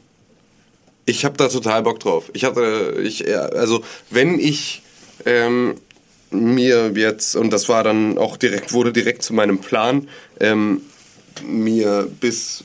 [1.06, 2.32] Ich habe da total Bock drauf.
[2.34, 4.82] Ich hatte, ich, also wenn ich
[5.26, 5.76] ähm,
[6.32, 10.08] mir jetzt, und das war dann auch direkt, wurde direkt zu meinem Plan,
[10.40, 10.82] ähm,
[11.46, 12.64] mir bis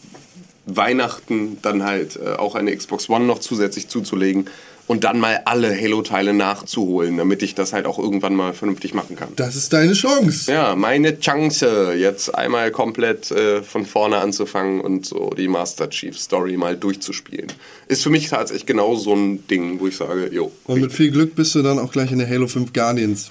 [0.66, 4.48] Weihnachten dann halt äh, auch eine Xbox One noch zusätzlich zuzulegen
[4.90, 9.14] und dann mal alle Halo-Teile nachzuholen, damit ich das halt auch irgendwann mal vernünftig machen
[9.14, 9.28] kann.
[9.36, 10.50] Das ist deine Chance.
[10.50, 16.18] Ja, meine Chance, jetzt einmal komplett äh, von vorne anzufangen und so die Master Chief
[16.18, 17.46] Story mal durchzuspielen.
[17.86, 20.50] Ist für mich tatsächlich genau so ein Ding, wo ich sage, jo.
[20.64, 23.30] Und mit viel Glück bist du dann auch gleich in der Halo 5 Guardians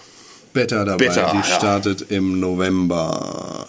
[0.54, 1.10] Beta dabei.
[1.10, 1.44] Beta, die ja.
[1.44, 3.68] startet im November.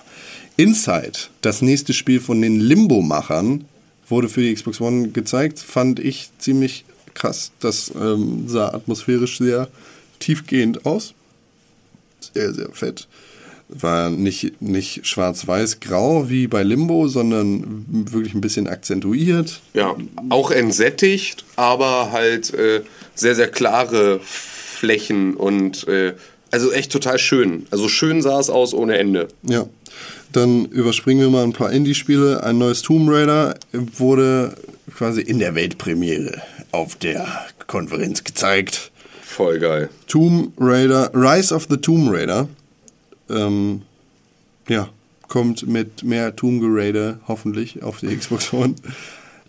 [0.56, 3.64] Inside, das nächste Spiel von den Limbo-Machern,
[4.08, 5.58] wurde für die Xbox One gezeigt.
[5.58, 6.84] Fand ich ziemlich
[7.14, 7.52] krass.
[7.60, 9.68] Das ähm, sah atmosphärisch sehr
[10.18, 11.14] tiefgehend aus.
[12.34, 13.08] Sehr, sehr fett.
[13.68, 19.60] War nicht, nicht schwarz-weiß-grau wie bei Limbo, sondern wirklich ein bisschen akzentuiert.
[19.74, 19.96] Ja,
[20.28, 22.82] auch entsättigt, aber halt äh,
[23.14, 26.14] sehr, sehr klare Flächen und äh,
[26.50, 27.66] also echt total schön.
[27.70, 29.28] Also schön sah es aus ohne Ende.
[29.42, 29.66] Ja.
[30.32, 32.42] Dann überspringen wir mal ein paar Indie-Spiele.
[32.44, 34.54] Ein neues Tomb Raider wurde
[34.94, 36.40] quasi in der Weltpremiere
[36.72, 37.26] auf der
[37.66, 38.90] Konferenz gezeigt.
[39.22, 39.90] Voll geil.
[40.06, 42.48] Tomb Raider, Rise of the Tomb Raider.
[43.28, 43.82] Ähm,
[44.68, 44.88] ja,
[45.28, 48.74] kommt mit mehr Tomb Raider hoffentlich auf die Xbox One.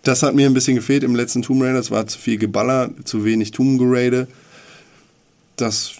[0.02, 1.78] Das hat mir ein bisschen gefehlt im letzten Tomb Raider.
[1.78, 4.26] Es war zu viel Geballer, zu wenig Tomb Raider.
[5.56, 5.92] Das,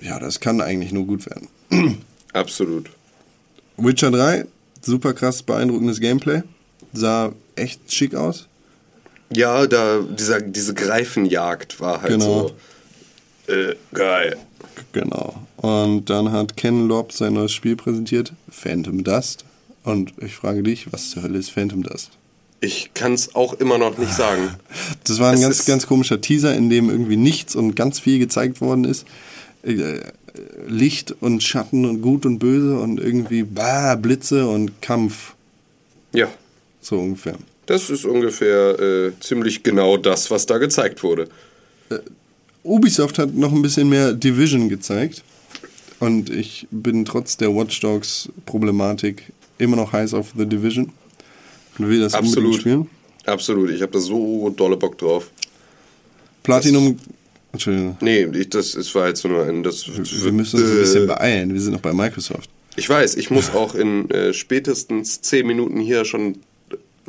[0.00, 1.48] ja, das kann eigentlich nur gut werden.
[2.32, 2.90] Absolut.
[3.78, 4.46] Witcher 3,
[4.82, 6.42] super krass beeindruckendes Gameplay.
[6.92, 8.48] Sah echt schick aus.
[9.30, 12.48] Ja, da dieser, diese Greifenjagd war halt Genau.
[13.46, 14.36] so äh, geil.
[14.92, 15.42] Genau.
[15.56, 19.44] Und dann hat Ken Lobb sein neues Spiel präsentiert, Phantom Dust.
[19.84, 22.10] Und ich frage dich, was zur Hölle ist Phantom Dust?
[22.60, 24.50] Ich kann es auch immer noch nicht sagen.
[25.04, 28.18] Das war ein Es ganz, ganz komischer Teaser, in dem irgendwie nichts und ganz viel
[28.18, 29.06] gezeigt worden ist.
[29.62, 30.00] Äh,
[30.66, 35.34] Licht und Schatten und Gut und Böse und irgendwie bah, Blitze und Kampf.
[36.12, 36.28] Ja,
[36.80, 37.36] So ungefähr.
[37.66, 41.28] Das ist ungefähr äh, ziemlich genau das, was da gezeigt wurde.
[42.62, 45.22] Ubisoft hat noch ein bisschen mehr Division gezeigt.
[46.00, 50.92] Und ich bin trotz der Watch Dogs Problematik immer noch heiß auf The Division.
[51.78, 52.56] Und will das Absolut.
[52.56, 52.88] spielen.
[53.24, 55.30] Absolut, ich habe da so dolle Bock drauf.
[56.42, 56.98] Platinum.
[57.52, 57.96] Entschuldigung.
[58.00, 59.62] Nee, ich, das es war jetzt nur ein.
[59.62, 61.52] Das, Wir müssen uns ein bisschen beeilen.
[61.52, 62.50] Wir sind noch bei Microsoft.
[62.76, 66.36] Ich weiß, ich muss auch in äh, spätestens 10 Minuten hier schon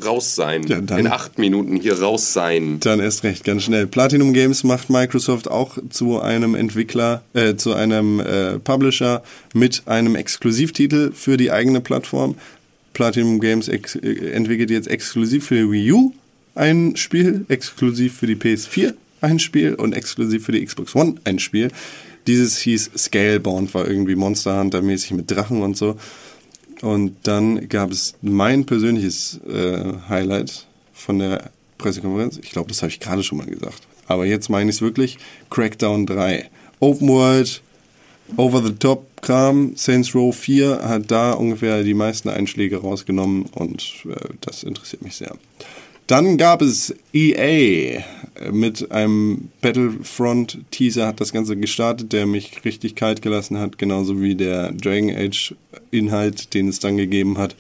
[0.04, 0.64] raus sein.
[0.68, 2.80] Ja, dann- in 8 Minuten hier raus sein.
[2.80, 3.88] Dann erst recht, ganz schnell.
[3.88, 10.16] Platinum Games macht Microsoft auch zu einem Entwickler, äh, zu einem äh, Publisher mit einem
[10.16, 12.36] Exklusivtitel für die eigene Plattform.
[12.94, 13.80] Platinum Games äh,
[14.32, 16.14] entwickelt jetzt exklusiv für die Wii U
[16.56, 21.40] ein Spiel, exklusiv für die PS4 ein Spiel und exklusiv für die Xbox One ein
[21.40, 21.70] Spiel.
[22.28, 25.98] Dieses hieß Scalebound, war irgendwie Monster Hunter mäßig mit Drachen und so.
[26.82, 32.40] Und dann gab es mein persönliches äh, Highlight von der Pressekonferenz.
[32.42, 33.88] Ich glaube, das habe ich gerade schon mal gesagt.
[34.08, 35.18] Aber jetzt meine ich es wirklich.
[35.50, 36.50] Crackdown 3.
[36.80, 37.62] Open World,
[38.36, 39.76] Over the Top Kram.
[39.76, 45.16] Saints Row 4 hat da ungefähr die meisten Einschläge rausgenommen und äh, das interessiert mich
[45.16, 45.36] sehr.
[46.08, 48.02] Dann gab es EA
[48.52, 54.36] mit einem Battlefront-Teaser hat das Ganze gestartet, der mich richtig kalt gelassen hat, genauso wie
[54.36, 57.56] der Dragon Age-Inhalt, den es dann gegeben hat.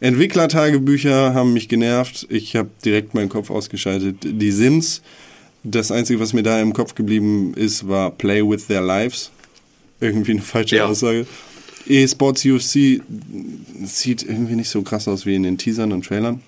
[0.00, 2.26] Entwicklertagebücher haben mich genervt.
[2.30, 4.16] Ich habe direkt meinen Kopf ausgeschaltet.
[4.22, 5.02] Die Sims,
[5.64, 9.30] das Einzige, was mir da im Kopf geblieben ist, war Play with Their Lives.
[10.00, 10.86] Irgendwie eine falsche Ja.
[10.86, 11.26] Aussage.
[11.86, 13.00] E-Sports UFC
[13.84, 16.42] sieht irgendwie nicht so krass aus wie in den Teasern und Trailern.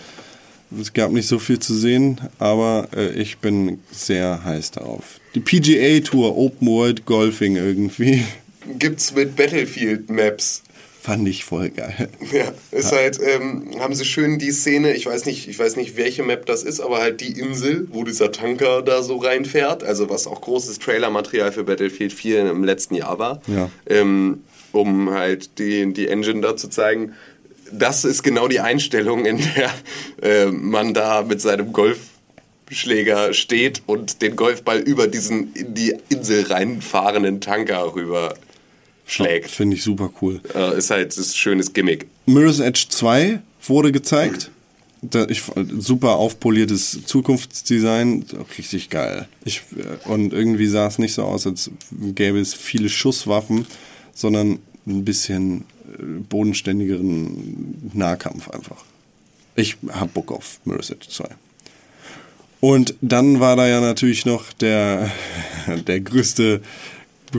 [0.78, 5.18] Es gab nicht so viel zu sehen, aber äh, ich bin sehr heiß darauf.
[5.34, 8.22] Die PGA Tour Open World Golfing irgendwie
[8.78, 10.62] gibt's mit Battlefield Maps.
[11.08, 12.08] Fand ich voll geil.
[12.32, 15.96] Ja, ist halt, ähm, haben sie schön die Szene, ich weiß nicht, ich weiß nicht,
[15.96, 20.10] welche Map das ist, aber halt die Insel, wo dieser Tanker da so reinfährt, also
[20.10, 23.70] was auch großes Trailermaterial für Battlefield 4 im letzten Jahr war, Ja.
[23.88, 27.14] ähm, um halt die, die Engine da zu zeigen.
[27.72, 29.70] Das ist genau die Einstellung, in der
[30.22, 36.44] äh, man da mit seinem Golfschläger steht und den Golfball über diesen in die Insel
[36.44, 38.34] reinfahrenden Tanker rüber
[39.08, 39.50] schlägt.
[39.50, 40.40] Finde ich super cool.
[40.54, 42.06] Äh, ist halt ist ein schönes Gimmick.
[42.26, 44.50] Mirror's Edge 2 wurde gezeigt.
[45.00, 45.42] Da, ich,
[45.78, 48.24] super aufpoliertes Zukunftsdesign,
[48.58, 49.28] richtig geil.
[49.44, 53.66] Ich, äh, und irgendwie sah es nicht so aus, als gäbe es viele Schusswaffen,
[54.12, 55.64] sondern ein bisschen
[55.98, 58.84] äh, bodenständigeren Nahkampf einfach.
[59.54, 61.28] Ich hab Bock auf Mirror's Edge 2.
[62.60, 65.12] Und dann war da ja natürlich noch der,
[65.86, 66.60] der größte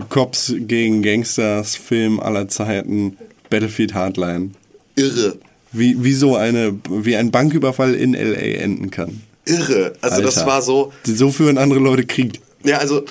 [0.10, 3.18] Cops gegen Gangsters Film aller Zeiten,
[3.50, 4.52] Battlefield Hardline.
[4.96, 5.38] Irre.
[5.72, 8.62] Wie, wie so eine, wie ein Banküberfall in L.A.
[8.64, 9.22] enden kann.
[9.46, 9.94] Irre.
[10.02, 10.50] Also das Alter.
[10.50, 12.40] war so, So führen andere Leute Krieg.
[12.64, 13.04] ja, also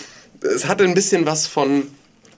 [0.54, 1.84] es hatte ein bisschen was von,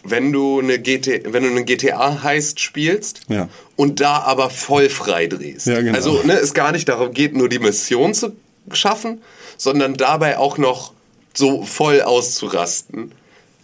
[0.04, 3.48] wenn du eine, GT, wenn du eine GTA heißt spielst Ja.
[3.76, 5.66] und da aber voll frei drehst.
[5.66, 5.94] Ja, genau.
[5.94, 8.32] Also ne, es gar nicht darum geht, nur die Mission zu
[8.72, 9.20] schaffen,
[9.58, 10.92] sondern dabei auch noch
[11.34, 13.12] so voll auszurasten.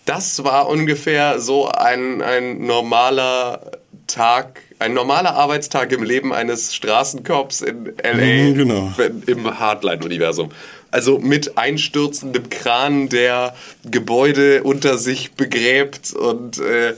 [0.06, 3.72] Das war ungefähr so ein, ein normaler
[4.06, 8.92] Tag, ein normaler Arbeitstag im Leben eines Straßencops in LA Mhm, genau.
[9.26, 10.50] im Hardline-Universum.
[10.92, 13.54] Also mit einstürzendem Kran, der
[13.84, 16.94] Gebäude unter sich begräbt und äh,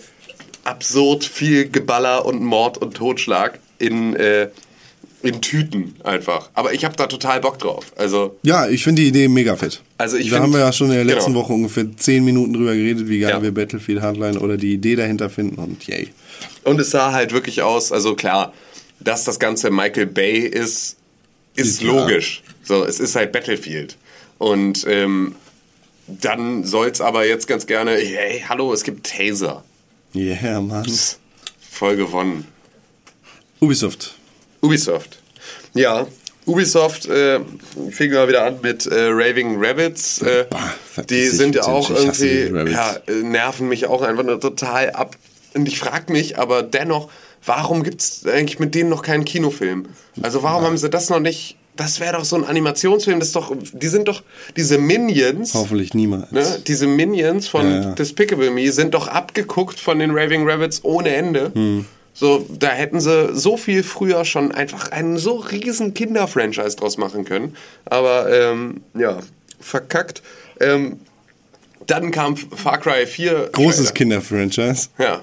[0.64, 4.48] absurd viel Geballer und Mord und Totschlag in, äh,
[5.23, 6.51] in Tüten einfach.
[6.55, 7.86] Aber ich habe da total Bock drauf.
[7.97, 9.82] Also Ja, ich finde die Idee mega fett.
[9.99, 11.45] Also ich da find- haben wir ja schon in der letzten genau.
[11.45, 13.43] Woche ungefähr 10 Minuten drüber geredet, wie geil Ja.
[13.43, 16.09] wir Battlefield Hardline oder die Idee dahinter finden und yay.
[16.65, 18.53] Und es sah halt wirklich aus, also klar,
[19.01, 20.97] dass das Ganze Michael Bay ist,
[21.57, 21.89] ist Ja.
[21.93, 22.43] logisch.
[22.62, 23.97] So, es ist halt Battlefield.
[24.39, 25.35] Und ähm,
[26.07, 29.65] dann soll es aber jetzt ganz gerne, hey, hallo, es gibt Taser.
[30.15, 30.86] Yeah, Mann.
[31.70, 32.45] Voll gewonnen.
[33.61, 34.15] Ubisoft.
[34.62, 35.18] Ubisoft.
[35.74, 36.06] Ja,
[36.47, 37.40] Ubisoft äh,
[37.90, 40.22] fing mal wieder an mit äh, Raving Rabbits.
[40.22, 40.47] Äh,
[41.09, 45.16] die sind ja auch irgendwie, ja, nerven mich auch einfach nur total ab.
[45.55, 47.10] Und ich frage mich aber dennoch,
[47.44, 49.86] warum gibt es eigentlich mit denen noch keinen Kinofilm?
[50.22, 51.56] Also warum haben sie das noch nicht?
[51.76, 54.24] Das wäre doch so ein Animationsfilm, das ist doch, die sind doch,
[54.56, 56.32] diese Minions, Hoffentlich niemals.
[56.32, 57.90] ne, diese Minions von Ja, ja.
[57.93, 61.52] Despicable Me sind doch abgeguckt von den Raving Rabbits ohne Ende.
[61.55, 61.86] Hm.
[62.19, 67.24] So, da hätten sie so viel früher schon einfach einen so riesen Kinder-Franchise draus machen
[67.24, 67.55] können.
[67.85, 69.20] Aber ähm, ja,
[69.61, 70.23] verkackt.
[70.61, 70.99] Ähm,
[71.86, 73.51] dann kam Far Cry 4.
[73.53, 73.95] Großes.
[73.95, 74.89] Kinder-Franchise.
[74.99, 75.23] Ja.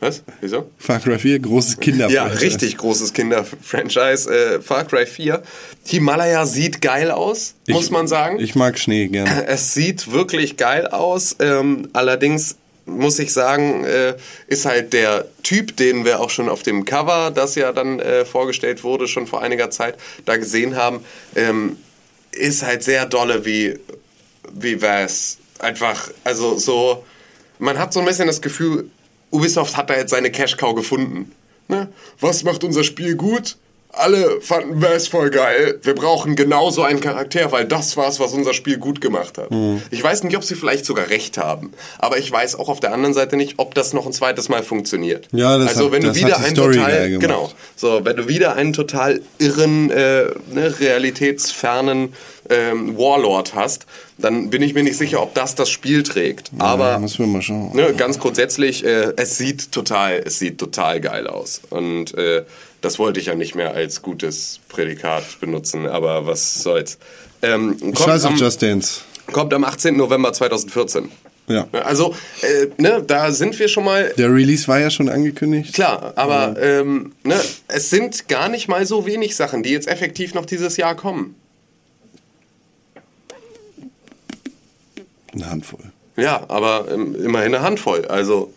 [0.00, 0.22] Was?
[0.40, 0.70] Wieso?
[0.78, 2.14] Far Cry 4, großes Kinder-Franchise.
[2.14, 4.30] Ja, richtig großes Kinder-Franchise.
[4.56, 5.42] Äh, Far Cry 4.
[5.84, 8.38] Himalaya sieht geil aus, muss Ich- man sagen.
[8.40, 9.46] Ich mag Schnee gerne.
[9.46, 11.36] Es sieht wirklich geil aus.
[11.40, 12.56] Ähm, allerdings
[12.86, 17.30] muss ich sagen, äh, ist halt der Typ, den wir auch schon auf dem Cover,
[17.30, 21.04] das ja dann äh, vorgestellt wurde, schon vor einiger Zeit, da gesehen haben,
[21.34, 21.76] ähm,
[22.32, 23.78] ist halt sehr dolle wie,
[24.52, 25.38] wie was.
[25.58, 27.04] Einfach, also so,
[27.58, 28.90] man hat so ein bisschen das Gefühl,
[29.30, 31.32] Ubisoft hat da jetzt seine Cash-Cow gefunden.
[31.68, 31.88] Ne?
[32.20, 33.56] Was macht unser Spiel gut?
[33.96, 35.78] Alle fanden Bass voll geil.
[35.82, 39.50] Wir brauchen genau so einen Charakter, weil das war's, was unser Spiel gut gemacht hat.
[39.50, 39.82] Mhm.
[39.90, 42.92] Ich weiß nicht, ob sie vielleicht sogar recht haben, aber ich weiß auch auf der
[42.92, 45.28] anderen Seite nicht, ob das noch ein zweites Mal funktioniert.
[45.32, 48.54] Ja, das also hat- wenn du wieder einen Story total genau so, wenn du wieder
[48.56, 52.14] einen total irren, äh, ne, realitätsfernen
[52.48, 53.86] ähm, Warlord hast,
[54.18, 56.50] dann bin ich mir nicht sicher, ob das das Spiel trägt.
[56.58, 57.74] Aber Müssen wir mal schauen.
[57.74, 61.60] ne, ganz grundsätzlich, äh, es sieht total, es sieht total geil aus.
[61.70, 62.44] Und äh,
[62.80, 66.98] das wollte ich ja nicht mehr als gutes Prädikat benutzen, aber was soll's.
[67.42, 69.00] Ähm, Scheiß auf Just Dance.
[69.32, 69.96] kommt am 18.
[69.96, 71.10] November 2014.
[71.48, 71.68] Ja.
[71.72, 75.74] Also, äh, ne, da sind wir schon mal Der Release war ja schon angekündigt.
[75.74, 80.34] Klar, aber ähm, ne, es sind gar nicht mal so wenig Sachen, die jetzt effektiv
[80.34, 81.36] noch dieses Jahr kommen.
[85.32, 85.92] Eine Handvoll.
[86.16, 88.06] Ja, aber ähm, immerhin eine Handvoll.
[88.06, 88.52] Also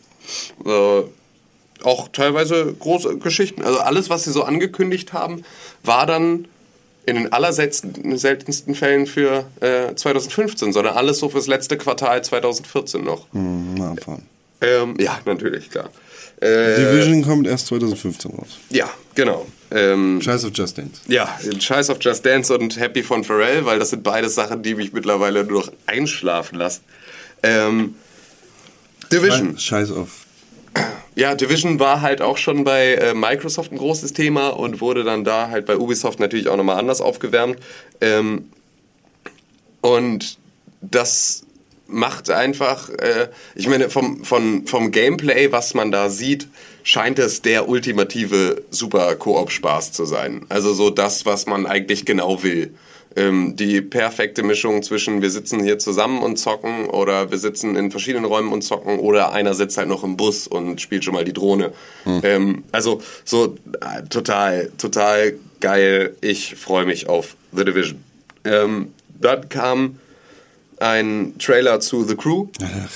[0.66, 1.02] äh,
[1.84, 3.64] auch teilweise große Geschichten.
[3.64, 5.44] Also alles, was sie so angekündigt haben,
[5.84, 6.48] war dann
[7.06, 13.04] in den allerseltensten seltensten Fällen für äh, 2015, sondern alles so fürs letzte Quartal 2014
[13.04, 13.26] noch.
[13.34, 14.24] Hm, Mal abfahren.
[14.62, 15.90] Ähm, ja, natürlich, klar.
[16.42, 18.60] Äh, Division kommt erst 2015 raus.
[18.70, 19.46] ja, genau.
[19.72, 21.02] Ähm, Scheiß auf Just Dance.
[21.08, 24.76] Ja, Scheiß auf Just Dance und Happy von Pharrell, weil das sind beide Sachen, die
[24.76, 26.82] mich mittlerweile nur noch einschlafen lassen.
[27.44, 27.96] Ähm,
[29.12, 29.58] Division.
[29.58, 30.19] Scheiß auf.
[31.16, 35.24] Ja, Division war halt auch schon bei äh, Microsoft ein großes Thema und wurde dann
[35.24, 37.58] da halt bei Ubisoft natürlich auch nochmal anders aufgewärmt.
[38.00, 38.50] Ähm,
[39.82, 40.38] und
[40.82, 41.44] das
[41.88, 46.48] macht einfach, äh, ich meine, vom, vom, vom Gameplay, was man da sieht,
[46.84, 50.46] scheint es der ultimative Super-Koop-Spaß zu sein.
[50.50, 52.74] Also so das, was man eigentlich genau will.
[53.16, 57.90] Ähm, die perfekte Mischung zwischen wir sitzen hier zusammen und zocken oder wir sitzen in
[57.90, 61.26] verschiedenen Räumen und zocken oder einer sitzt halt noch im Bus und spielt schon mal
[61.26, 61.72] die Drohne.
[62.24, 66.16] Ähm, also so äh, total, total geil.
[66.22, 68.04] Ich freue mich auf The Division.
[68.46, 70.00] Ähm, dann kam
[70.80, 72.48] ein Trailer zu The Crew.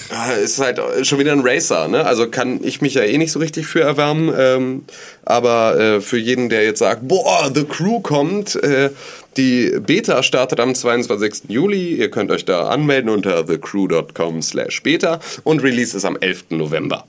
[0.09, 2.05] Ah, Ist halt schon wieder ein Racer, ne?
[2.05, 4.33] Also kann ich mich ja eh nicht so richtig für erwärmen.
[4.37, 4.85] Ähm,
[5.25, 8.89] aber äh, für jeden, der jetzt sagt, boah, The Crew kommt, äh,
[9.37, 11.49] die Beta startet am 22.
[11.49, 11.95] Juli.
[11.95, 16.45] Ihr könnt euch da anmelden unter thecrew.com slash beta und Release ist am 11.
[16.51, 17.05] November.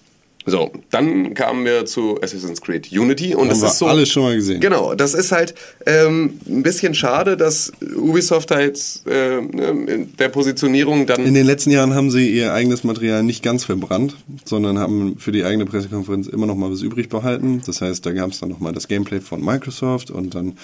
[0.47, 3.87] So, dann kamen wir zu Assassin's Creed Unity und Haben es wir ist so.
[3.87, 4.61] alles schon mal gesehen.
[4.61, 5.55] Genau, das ist halt
[5.87, 11.71] ähm, ein bisschen schade, dass Ubisoft halt äh, in der Positionierung dann In den letzten
[11.71, 16.27] Jahren haben sie ihr eigenes Material nicht ganz verbrannt, sondern haben für die eigene Pressekonferenz
[16.27, 17.63] immer noch mal was übrig behalten.
[17.65, 20.59] Das heißt, da gab es dann noch mal das Gameplay von Microsoft und dann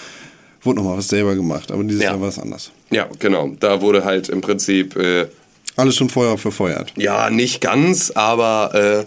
[0.63, 1.71] wurde noch mal was selber gemacht.
[1.71, 2.11] Aber dieses Ja.
[2.11, 2.71] Jahr war es anders.
[2.91, 3.51] Ja, genau.
[3.59, 5.27] Da wurde halt im Prinzip, äh,
[5.75, 6.93] Alles schon vorher verfeuert.
[6.97, 9.05] ja, nicht ganz, aber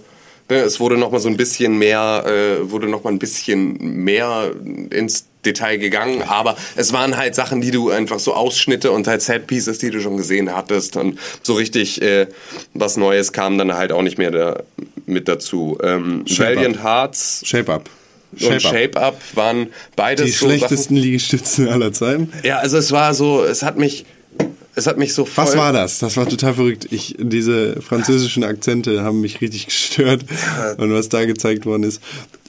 [0.49, 3.19] äh, ne, es wurde noch mal so ein bisschen mehr, äh, wurde noch mal ein
[3.19, 4.53] bisschen mehr
[4.91, 9.21] ins Detail gegangen, aber es waren halt Sachen, die du einfach so Ausschnitte und halt
[9.21, 12.27] Setpieces, die du schon gesehen hattest und so richtig äh,
[12.73, 14.63] was Neues kam dann halt auch nicht mehr da,
[15.05, 15.77] mit dazu.
[15.83, 16.83] Ähm, Valiant Up.
[16.83, 17.91] Hearts Shape Up.
[18.41, 20.59] Und Shape Up waren beides Die so Sachen.
[20.59, 22.33] schlechtesten Liegestützen aller Zeiten.
[22.43, 24.05] Ja, also es war so, es hat mich,
[24.75, 25.45] es hat mich so voll.
[25.45, 25.99] Was war das?
[25.99, 26.89] Das war total verrückt.
[26.91, 30.25] Ich, diese französischen Akzente haben mich richtig gestört.
[30.79, 32.01] Und was da gezeigt worden ist.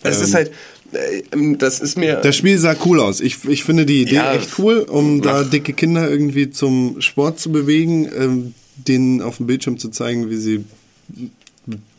[0.03, 0.51] Es ähm, ist halt,
[0.91, 2.15] äh, das ist mir.
[2.17, 3.21] Das Spiel sah cool aus.
[3.21, 7.39] Ich, ich finde die Idee Ja, echt cool, um da dicke Kinder irgendwie zum Sport
[7.39, 10.65] zu bewegen, ähm, denen auf dem Bildschirm zu zeigen, wie sie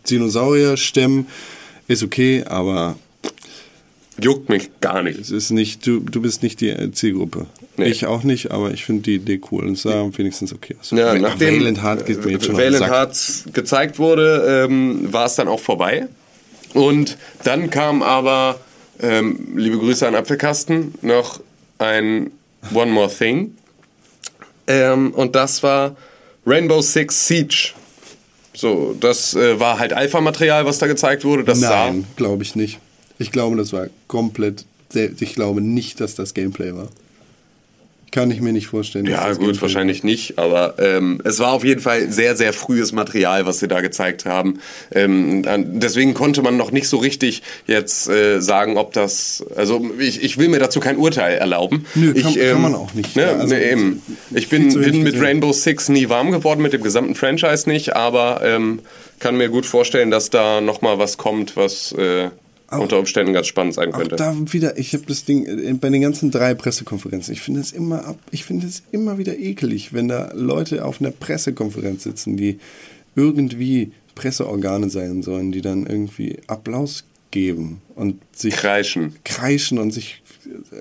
[0.08, 1.26] Dinosaurier stemmen,
[1.88, 2.96] ist okay, aber
[4.20, 5.18] juckt mich gar nicht.
[5.18, 7.46] es ist nicht, du, du bist nicht die Zielgruppe.
[7.76, 7.86] Nee.
[7.86, 10.90] Ich auch nicht, aber ich finde die Idee cool und es sah wenigstens okay aus.
[10.90, 12.90] Ja, nachdem Valiant Heart geht mir jetzt schon Sack.
[12.90, 16.08] Hearts gezeigt wurde, ähm, war es dann auch vorbei.
[16.72, 18.60] Und dann kam aber,
[19.00, 21.40] ähm, liebe Grüße an Apfelkasten, noch
[21.78, 22.30] ein
[22.74, 23.56] One More Thing.
[24.66, 25.96] Ähm, und das war
[26.46, 27.72] Rainbow Six Siege.
[28.54, 31.44] So, das äh, war halt Alpha-Material, was da gezeigt wurde.
[31.44, 32.80] Das Nein, glaube ich nicht.
[33.18, 34.64] Ich glaube, das war komplett.
[34.94, 36.88] Ich glaube nicht, dass das Gameplay war.
[38.12, 39.04] Kann ich mir nicht vorstellen.
[39.04, 42.92] Ja, gut, Gameplay wahrscheinlich nicht, aber ähm, es war auf jeden Fall sehr, sehr frühes
[42.92, 44.60] Material, was sie da gezeigt haben.
[44.92, 45.42] Ähm,
[45.78, 49.44] deswegen konnte man noch nicht so richtig jetzt äh, sagen, ob das.
[49.56, 51.84] Also, ich, ich will mir dazu kein Urteil erlauben.
[51.94, 53.16] Nö, kann- ich, kann man auch nicht.
[53.16, 54.00] Ne, Ja, also, ne, eben.
[54.34, 55.20] Ich bin, bin mit.
[55.20, 58.78] Rainbow Six nie warm geworden, mit dem gesamten Franchise nicht, aber ähm,
[59.18, 62.30] kann mir gut vorstellen, dass da nochmal was kommt, was äh,
[62.70, 64.16] unter Umständen ganz spannend sein Auch könnte.
[64.16, 67.32] da wieder, ich habe das Ding äh, bei den ganzen drei Pressekonferenzen.
[67.32, 71.00] Ich finde es immer ab, ich finde es immer wieder ekelig, wenn da Leute auf
[71.00, 72.58] einer Pressekonferenz sitzen, die
[73.14, 79.14] irgendwie Presseorgane sein sollen, die dann irgendwie Applaus geben und sich Kreischen.
[79.24, 80.22] kreischen und sich,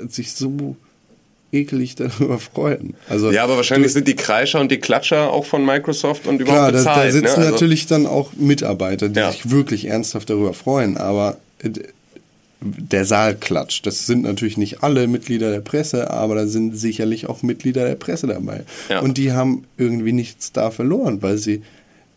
[0.07, 0.76] sich so
[1.52, 2.95] ekelig darüber freuen.
[3.10, 6.70] Also Ja, aber wahrscheinlich sind die Kreischer und die Klatscher auch von Microsoft und Klar,
[6.70, 7.07] überhaupt da, bezahlt.
[7.07, 7.38] da sitzen ne?
[7.38, 9.32] also, natürlich dann auch Mitarbeiter, die Ja.
[9.32, 11.44] sich wirklich ernsthaft darüber freuen, aber äh,
[12.62, 13.86] der Saal klatscht.
[13.86, 17.96] Das sind natürlich nicht alle Mitglieder der Presse, aber da sind sicherlich auch Mitglieder der
[17.96, 18.64] Presse dabei.
[18.90, 19.02] Ja.
[19.02, 21.62] Und die haben irgendwie nichts da verloren, weil sie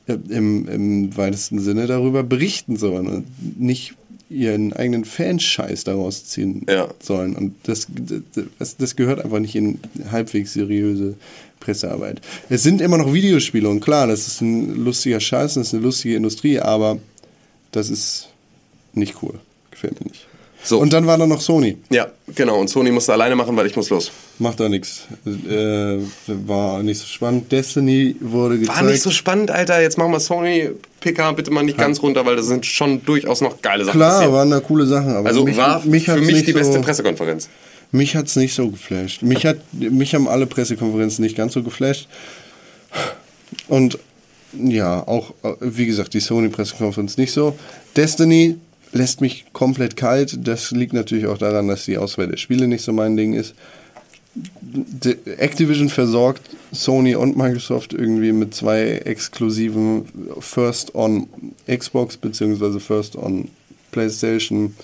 [0.06, 3.94] äh, im, im weitesten Sinne darüber berichten sollen und nicht
[4.30, 6.88] ihren eigenen Fanscheiß daraus ziehen Ja.
[7.02, 7.34] sollen.
[7.34, 7.86] Und das,
[8.58, 9.78] das, das gehört einfach nicht in
[10.10, 11.14] halbwegs seriöse
[11.60, 12.20] Pressearbeit.
[12.48, 15.82] Es sind immer noch Videospiele und klar, das ist ein lustiger Scheiß, das ist eine
[15.82, 16.98] lustige Industrie, aber
[17.72, 18.27] das ist
[18.98, 19.34] nicht cool.
[19.70, 20.26] Gefällt mir nicht.
[20.64, 20.78] So.
[20.80, 21.76] Und dann war da noch Sony.
[21.88, 22.58] ja, genau.
[22.58, 24.10] Und Sony musste alleine machen, weil ich muss los.
[24.40, 25.06] Macht da nichts.
[25.24, 27.52] Äh, war nicht so spannend.
[27.52, 28.76] Destiny wurde gezeigt.
[28.80, 29.80] War nicht so spannend, Alter.
[29.80, 30.70] Jetzt machen wir Sony
[31.00, 34.10] PK bitte mal nicht ganz runter, weil da sind schon durchaus noch geile Sachen Klar,
[34.18, 34.32] passiert.
[34.32, 35.14] waren da coole Sachen.
[35.14, 37.48] Aber Also mich, war mich für mich die beste so, Pressekonferenz.
[37.92, 39.22] Mich hat's nicht so geflasht.
[39.22, 42.08] Mich, hat, mich haben alle Pressekonferenzen nicht ganz so geflasht.
[43.68, 43.98] Und
[44.52, 47.56] ja, auch, äh, wie gesagt, die Sony-Pressekonferenz nicht so.
[47.96, 48.56] Destiny
[48.92, 50.46] lässt mich komplett kalt.
[50.46, 53.54] Das liegt natürlich auch daran, dass die Auswahl der Spiele nicht so mein Ding ist.
[55.38, 60.04] Activision versorgt Sony und Microsoft irgendwie mit zwei exklusiven
[60.38, 61.26] First on
[61.66, 63.48] Xbox beziehungsweise First on
[63.90, 64.74] PlayStation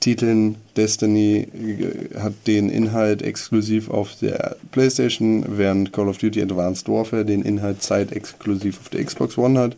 [0.00, 0.56] Titeln.
[0.76, 7.24] Destiny äh, hat den Inhalt exklusiv auf der PlayStation, während Call of Duty Advanced Warfare
[7.24, 9.76] den Inhalt zeitexklusiv auf der Xbox One hat.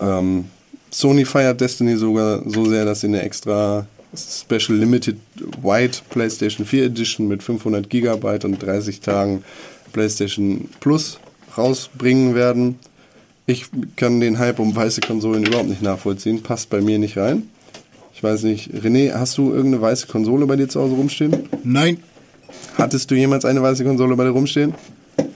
[0.00, 0.46] Ähm,
[0.90, 5.16] Sony feiert Destiny sogar so sehr, dass sie eine extra Special Limited
[5.62, 9.44] White PlayStation 4 Edition mit 500 GB und 30 Tagen
[9.92, 11.18] PlayStation Plus
[11.56, 12.78] rausbringen werden.
[13.46, 13.66] Ich
[13.96, 16.42] kann den Hype um weiße Konsolen überhaupt nicht nachvollziehen.
[16.42, 17.48] Passt bei mir nicht rein.
[18.14, 21.48] Ich weiß nicht, René, hast du irgendeine weiße Konsole bei dir zu Hause rumstehen?
[21.62, 21.98] Nein.
[22.76, 24.74] Hattest du jemals eine weiße Konsole bei dir rumstehen?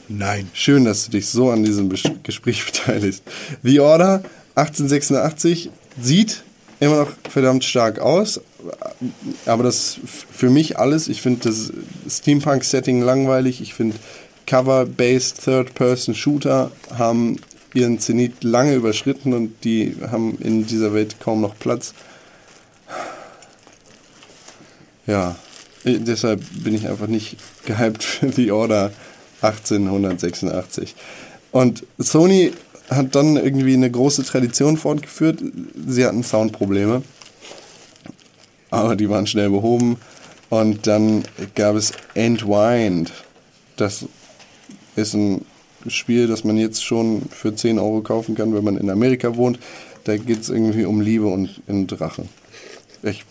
[0.09, 0.49] Nein.
[0.53, 1.89] Schön, dass du dich so an diesem
[2.23, 3.23] Gespräch beteiligst.
[3.63, 4.23] The Order
[4.55, 5.71] 1886
[6.01, 6.43] sieht
[6.81, 8.41] immer noch verdammt stark aus,
[9.47, 11.09] aber das für mich alles.
[11.09, 11.73] Ich finde das
[12.09, 13.61] Steampunk-Setting langweilig.
[13.61, 13.97] Ich finde
[14.47, 17.39] Cover-based Third-Person-Shooter haben
[17.75, 21.95] ihren Zenit lange überschritten und die haben in dieser Welt kaum noch Platz.
[25.07, 25.37] Ja,
[25.85, 28.93] äh, deshalb bin ich einfach nicht gehypt für The Order
[29.41, 30.95] 1886.
[31.51, 32.53] Und Sony
[32.97, 35.43] hat dann irgendwie eine große Tradition fortgeführt.
[35.87, 37.03] Sie hatten Soundprobleme,
[38.71, 39.97] aber die waren schnell behoben.
[40.51, 41.25] Und dann
[41.55, 43.11] gab es Entwined.
[43.77, 44.05] Das
[44.97, 45.47] ist ein
[45.87, 49.59] Spiel, das man jetzt schon für 10 Euro kaufen kann, wenn man in Amerika wohnt.
[50.05, 52.25] Da geht es irgendwie um Liebe und einen Drache.
[53.03, 53.25] Ich,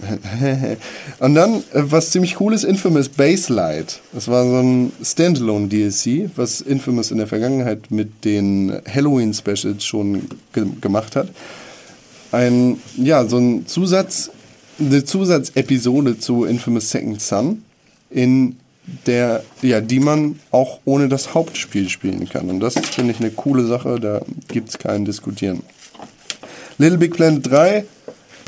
[1.18, 4.00] und dann, äh, was ziemlich cool ist, Infamous Baselight.
[4.12, 10.66] Das war so ein Standalone-DLC, was Infamous in der Vergangenheit mit den Halloween-Specials schon ge
[10.80, 11.28] gemacht hat.
[12.32, 14.30] Ein, ja, so ein Zusatz,
[14.78, 17.62] eine Zusatzepisode zu Infamous Second Son,
[18.10, 18.56] in
[19.06, 22.48] der, ja, die man auch ohne das Hauptspiel spielen kann.
[22.48, 25.62] Und das finde ich eine coole Sache, da gibt es kein Diskutieren.
[26.78, 27.84] Little Big Planet 3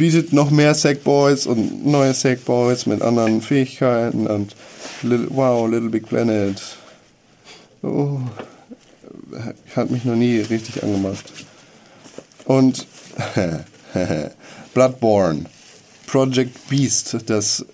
[0.00, 4.56] bietet noch mehr Sackboys und neue Sackboys mit anderen Fähigkeiten und
[5.02, 6.58] Little, wow, Little Big Planet.
[7.82, 8.18] Oh,
[9.76, 11.30] hat mich noch nie richtig angemacht.
[12.46, 12.86] Und
[14.72, 15.44] Bloodborne,
[16.06, 17.66] Project Beast, das,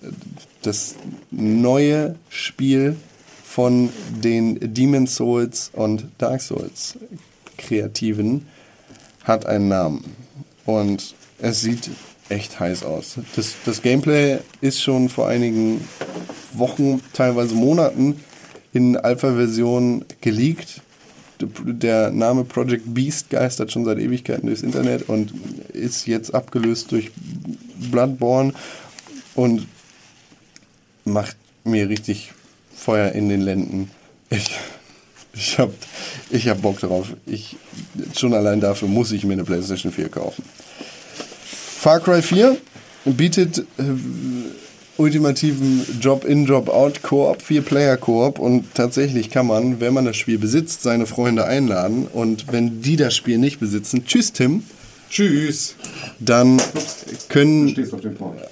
[0.63, 0.95] das
[1.31, 2.97] neue Spiel
[3.45, 6.97] von den Demon Souls und Dark Souls
[7.57, 8.47] Kreativen,
[9.23, 10.03] hat einen Namen.
[10.65, 11.89] Und es sieht
[12.29, 13.17] echt heiß aus.
[13.35, 15.87] Das, das Gameplay ist schon vor einigen
[16.53, 18.19] Wochen, teilweise Monaten
[18.73, 20.81] in Alpha-Version geleakt.
[21.39, 25.31] Der Name Project Beast geistert schon seit Ewigkeiten durchs Internet und
[25.71, 27.11] ist jetzt abgelöst durch
[27.91, 28.53] Bloodborne
[29.35, 29.67] und
[31.05, 32.33] macht mir richtig
[32.75, 33.91] Feuer in den Lenden.
[34.29, 34.49] Ich,
[35.33, 35.71] ich hab,
[36.31, 37.13] ich hab Bock drauf.
[37.25, 37.55] Ich,
[38.15, 40.43] schon allein dafür muss ich mir eine PlayStation 4 kaufen.
[41.87, 42.57] Far Cry 4
[43.05, 43.83] bietet äh,
[44.97, 51.05] ultimativen Drop-in, Drop-out Koop, 4-Player-Koop und tatsächlich kann man, wenn man das Spiel besitzt, seine
[51.05, 52.05] Freunde einladen.
[52.11, 54.63] Und wenn die das Spiel nicht besitzen, tschüss Tim,
[55.09, 55.77] Tschüss.
[56.19, 56.61] dann
[57.29, 57.73] können,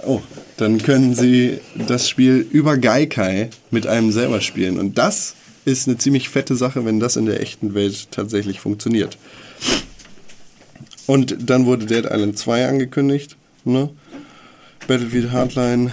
[0.06, 0.22] oh,
[0.56, 1.60] dann können sie
[1.90, 4.80] das Spiel über Gaikai mit einem selber spielen.
[4.80, 5.36] Und das
[5.66, 9.18] ist eine ziemlich fette Sache, wenn das in der echten Welt tatsächlich funktioniert.
[11.08, 13.38] Und dann wurde Dead Island 2 angekündigt.
[13.64, 13.90] Ne?
[14.88, 15.92] Battlefield Hardline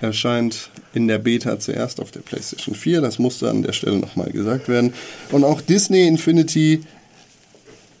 [0.00, 3.00] erscheint in der Beta zuerst auf der PlayStation 4.
[3.00, 4.92] Das musste an der Stelle nochmal gesagt werden.
[5.30, 6.82] Und auch Disney Infinity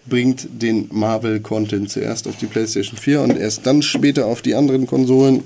[0.06, 4.86] bringt den Marvel-Content zuerst auf die PlayStation 4 und erst dann später auf die anderen
[4.86, 5.44] Konsolen.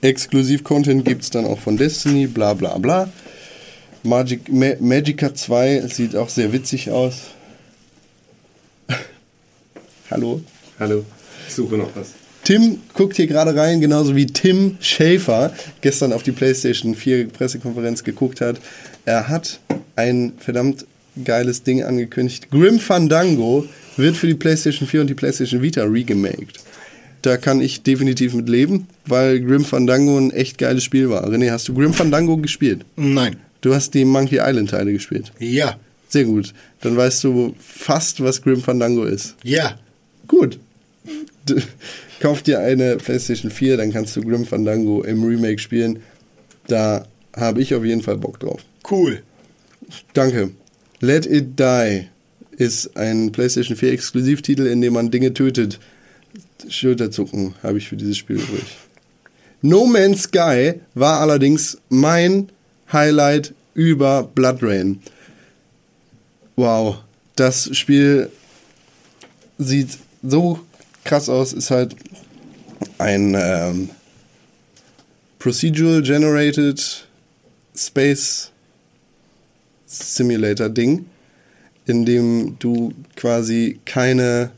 [0.00, 3.12] Exklusiv-Content gibt es dann auch von Destiny, bla bla bla.
[4.02, 7.30] Magic, Ma Magica 2 sieht auch sehr witzig aus.
[10.12, 10.42] Hallo?
[10.78, 11.06] Hallo.
[11.48, 12.08] Ich suche noch was.
[12.44, 18.04] Tim guckt hier gerade rein, genauso wie Tim Schäfer gestern auf die PlayStation 4 Pressekonferenz
[18.04, 18.60] geguckt hat.
[19.06, 19.58] Er hat
[19.96, 20.84] ein verdammt
[21.24, 22.50] geiles Ding angekündigt.
[22.50, 23.64] Grim Fandango
[23.96, 26.60] wird für die PlayStation 4 und die PlayStation Vita regemaked.
[27.22, 31.26] Da kann ich definitiv mit leben, weil Grim Fandango ein echt geiles Spiel war.
[31.26, 32.84] René, hast du Grim Fandango gespielt?
[32.96, 33.36] Nein.
[33.62, 35.32] Du hast die Monkey Island Teile gespielt.
[35.38, 35.78] Ja.
[36.08, 36.52] Sehr gut.
[36.82, 39.36] Dann weißt du fast, was Grim Fandango ist.
[39.42, 39.78] Ja.
[40.28, 40.58] Gut.
[42.20, 46.00] Kauf dir eine PlayStation 4, dann kannst du Grim Fandango im Remake spielen.
[46.68, 48.62] Da habe ich auf jeden Fall Bock drauf.
[48.88, 49.22] Cool.
[50.14, 50.50] Danke.
[51.00, 52.06] Let It Die
[52.56, 55.80] ist ein PlayStation 4 Exklusivtitel, in dem man Dinge tötet.
[56.68, 58.76] Schulterzucken habe ich für dieses Spiel übrig.
[59.62, 62.50] No Man's Sky war allerdings mein
[62.92, 65.00] Highlight über Blood Rain.
[66.56, 66.98] Wow,
[67.36, 68.30] das Spiel
[69.58, 70.60] sieht so
[71.04, 71.96] krass aus, ist halt
[72.98, 73.90] ein ähm,
[75.38, 77.06] Procedural Generated
[77.74, 78.50] Space
[79.86, 81.06] Simulator Ding,
[81.86, 84.50] in dem du quasi keine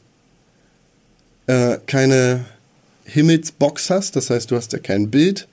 [1.47, 2.45] äh, keine
[3.05, 5.47] Himmelsbox hast, das heißt, du hast ja kein Bild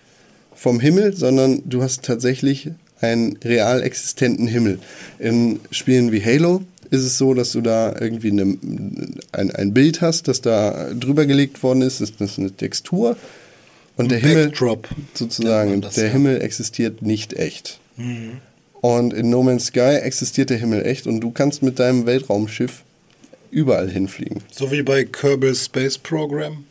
[0.55, 2.69] vom Himmel, sondern du hast tatsächlich
[3.01, 4.79] einen real existenten Himmel.
[5.19, 8.57] In Spielen wie Halo ist es so, dass du da irgendwie eine,
[9.31, 13.17] ein, ein Bild hast, das da drüber gelegt worden ist, das ist eine Textur
[13.95, 16.13] und der Himmel Backdrop sozusagen, nennt man das, der ja.
[16.13, 17.79] Himmel existiert nicht echt.
[18.81, 22.83] Und in No Man's Sky existiert der Himmel echt und du kannst mit deinem Weltraumschiff
[23.51, 24.41] überall hinfliegen.
[24.51, 26.65] So wie bei Kerbal Space Program.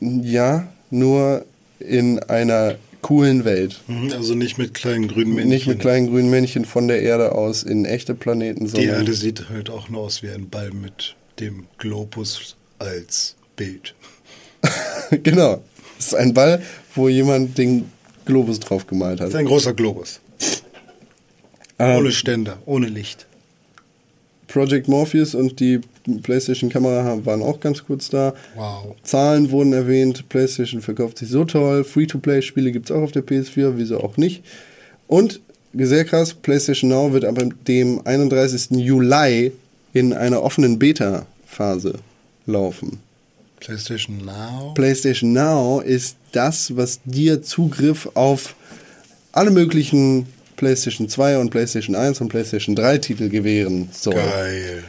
[0.00, 1.44] Ja, nur
[1.80, 3.80] in einer coolen Welt.
[3.86, 5.48] Mhm, Also nicht mit kleinen grünen Männchen.
[5.50, 9.14] Nicht mit kleinen grünen Männchen von der Erde aus in echte Planeten, Die sondern Erde
[9.14, 13.94] sieht halt auch nur aus wie ein Ball mit dem Globus als Bild.
[15.22, 15.62] genau.
[15.98, 16.60] Es ist ein Ball,
[16.96, 17.90] wo jemand den
[18.24, 19.40] Globus drauf gemalt Das ist hat.
[19.40, 20.20] ein großer Globus.
[21.78, 23.26] Ähm, Ohne Ständer, ohne Licht.
[24.48, 25.80] Project Morpheus und die
[26.22, 28.34] PlayStation-Kamera waren auch ganz kurz da.
[28.54, 28.94] Wow.
[29.02, 30.28] Zahlen wurden erwähnt.
[30.28, 31.84] PlayStation verkauft sich so toll.
[31.84, 34.44] Free-to-Play-Spiele gibt es auch auf der PS4, wieso auch nicht.
[35.08, 35.40] Und
[35.74, 38.70] sehr krass, PlayStation Now wird ab dem 31.
[38.78, 39.52] Juli
[39.92, 41.94] in einer offenen Beta-Phase
[42.46, 43.00] laufen.
[43.60, 44.72] PlayStation Now.
[44.74, 48.54] PlayStation Now ist das, was dir Zugriff auf
[49.32, 54.14] alle möglichen PlayStation 2 und PlayStation 1 und PlayStation 3 Titel gewähren soll.
[54.14, 54.84] Geil.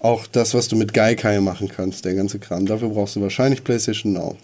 [0.00, 2.66] Auch das, was du mit Gaikai machen kannst, der ganze Kram.
[2.66, 4.36] Dafür brauchst du wahrscheinlich PlayStation Now.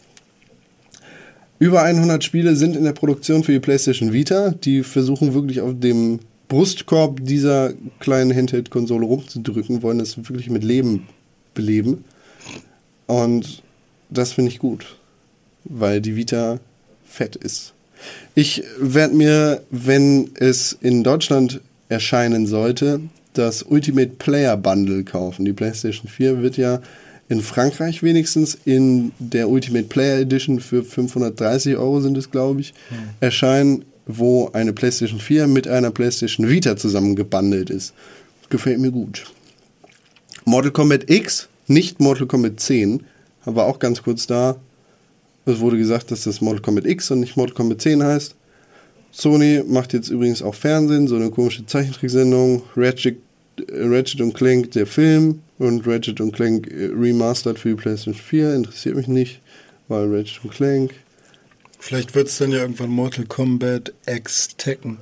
[1.59, 4.51] Über 100 Spiele sind in der Produktion für die PlayStation Vita.
[4.51, 6.19] Die versuchen wirklich auf dem
[6.49, 11.07] Brustkorb dieser kleinen Handheld-Konsole rumzudrücken, wollen das wirklich mit Leben
[11.55, 12.05] beleben.
[13.07, 13.63] Und
[14.11, 14.97] das finde ich gut,
[15.65, 16.59] weil die Vita
[17.05, 17.74] fett ist.
[18.35, 23.01] Ich werde mir, wenn es in Deutschland erscheinen sollte,
[23.35, 25.45] das Ultimate Player Bundle kaufen.
[25.45, 26.81] Die PlayStation 4 wird ja
[27.29, 32.75] in Frankreich wenigstens in der Ultimate Player Edition für 530 Euro sind es, glaube ich,
[33.21, 37.95] erscheinen, wo eine PlayStation 4 mit einer PlayStation Vita zusammengebundelt ist.
[38.51, 39.25] Gefällt mir gut.
[40.45, 43.05] Mortal Kombat X, nicht Mortal Kombat 10,
[43.47, 44.57] war auch ganz kurz da.
[45.47, 48.35] Es wurde gesagt, dass das Mortal Kombat X und nicht Mortal Kombat 10 heißt.
[49.13, 52.63] Sony macht jetzt übrigens auch Fernsehen, so eine komische Zeichentricksendung.
[52.77, 53.19] Ratchet,
[53.59, 58.15] äh, Ratchet und Clank, der Film und Ratchet und Clank äh, Remastered für die PlayStation
[58.15, 58.55] 4.
[58.55, 59.41] Interessiert mich nicht,
[59.89, 60.95] weil Ratchet und Clank.
[61.79, 64.99] Vielleicht wird es dann ja irgendwann Mortal Kombat X Tekken.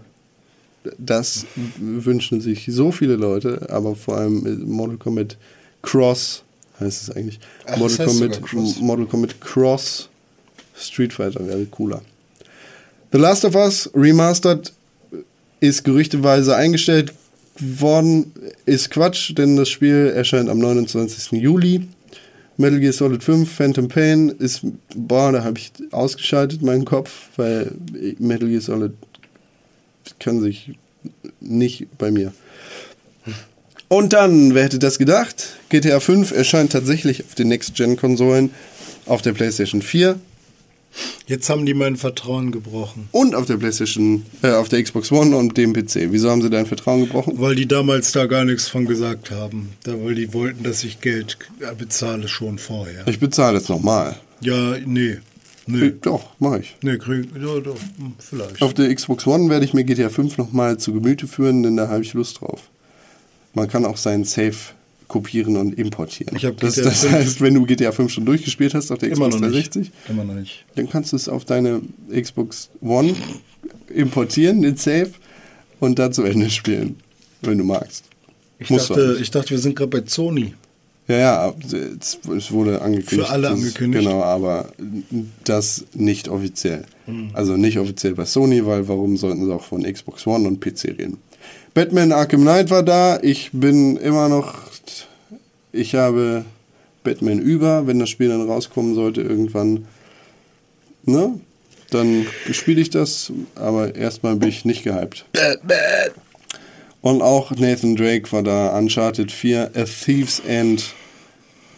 [0.98, 1.46] Das
[1.78, 5.38] wünschen sich so viele Leute, aber vor allem äh, Mortal Kombat
[5.80, 6.42] Cross
[6.80, 7.38] heißt es eigentlich.
[7.64, 8.80] Ach, das Mortal, heißt Kombat.
[8.80, 10.10] Mortal Kombat Cross
[10.76, 12.02] Street Fighter wäre cooler.
[13.12, 14.72] The Last of Us Remastered
[15.60, 17.12] ist gerüchteweise eingestellt
[17.58, 18.32] worden.
[18.64, 21.32] Ist Quatsch, denn das Spiel erscheint am 29.
[21.32, 21.88] Juli.
[22.56, 24.62] Metal Gear Solid 5 Phantom Pain ist,
[24.94, 27.72] boah, da habe ich ausgeschaltet meinen Kopf, weil
[28.18, 28.92] Metal Gear Solid
[30.18, 30.72] kann sich
[31.40, 32.32] nicht bei mir.
[33.88, 35.56] Und dann, wer hätte das gedacht?
[35.68, 38.50] GTA 5 erscheint tatsächlich auf den Next-Gen-Konsolen,
[39.06, 40.18] auf der PlayStation 4
[41.26, 43.08] Jetzt haben die mein Vertrauen gebrochen.
[43.12, 46.08] und auf der PlayStation, äh, auf der Xbox One und dem PC.
[46.10, 47.34] Wieso haben sie dein Vertrauen gebrochen?
[47.36, 49.70] Weil die damals da gar nichts von gesagt haben.
[49.84, 51.38] Da, weil die wollten, dass ich Geld
[51.78, 53.06] bezahle schon vorher.
[53.06, 54.16] Ich bezahle jetzt nochmal.
[54.40, 55.18] Ja, nee.
[55.66, 55.92] Nee.
[56.02, 56.76] Doch, mach ich.
[56.82, 58.60] Nee, krieg, ja, doch, hm, vielleicht.
[58.60, 61.88] Auf der Xbox One werde ich mir GTA 5 nochmal zu Gemüte führen, denn da
[61.88, 62.62] habe ich Lust drauf.
[63.54, 64.56] Man kann auch seinen Save
[65.12, 66.38] kopieren und importieren.
[66.58, 69.42] Das, das 5 heißt, wenn du GTA 5 schon durchgespielt hast auf der Immer Xbox
[69.42, 69.74] noch nicht.
[69.74, 70.64] 360, Immer noch nicht.
[70.74, 73.14] dann kannst du es auf deine Xbox One
[73.94, 75.10] importieren, den Save,
[75.80, 76.96] und dann zu Ende spielen,
[77.42, 78.04] wenn du magst.
[78.58, 80.54] Ich Musst dachte, ich dachte, wir sind gerade bei Sony.
[81.08, 81.54] Ja, ja,
[82.34, 83.28] es wurde angekündigt.
[83.28, 84.04] Für alle angekündigt?
[84.04, 84.72] Genau, aber
[85.44, 86.84] das nicht offiziell.
[87.04, 87.30] Hm.
[87.34, 90.84] Also nicht offiziell bei Sony, weil warum sollten sie auch von Xbox One und PC
[90.84, 91.18] reden?
[91.74, 93.18] Batman Arkham Knight war da.
[93.22, 94.71] Ich bin immer noch.
[95.72, 96.44] Ich habe
[97.02, 99.86] Batman über, wenn das Spiel dann rauskommen sollte irgendwann.
[101.04, 101.40] Ne?
[101.90, 105.26] Dann spiele ich das, aber erstmal bin ich nicht gehypt.
[107.00, 110.94] Und auch Nathan Drake war da, Uncharted 4, A Thief's End.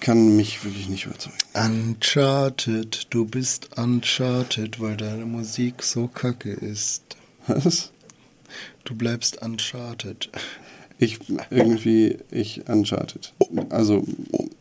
[0.01, 1.37] Kann mich wirklich nicht überzeugen.
[1.55, 7.03] Uncharted, du bist Uncharted, weil deine Musik so kacke ist.
[7.47, 7.91] Was?
[8.85, 10.29] Du bleibst Uncharted.
[10.99, 11.19] Ich
[11.51, 13.33] irgendwie, ich Uncharted.
[13.69, 14.05] Also,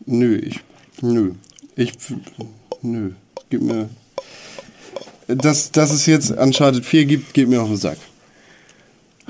[0.06, 0.60] nö, ich,
[1.02, 1.34] nö.
[1.76, 1.94] Ich,
[2.82, 3.12] nö.
[3.50, 3.90] Gib mir.
[5.28, 7.98] Dass, dass es jetzt Uncharted 4 gibt, geht mir auf den Sack.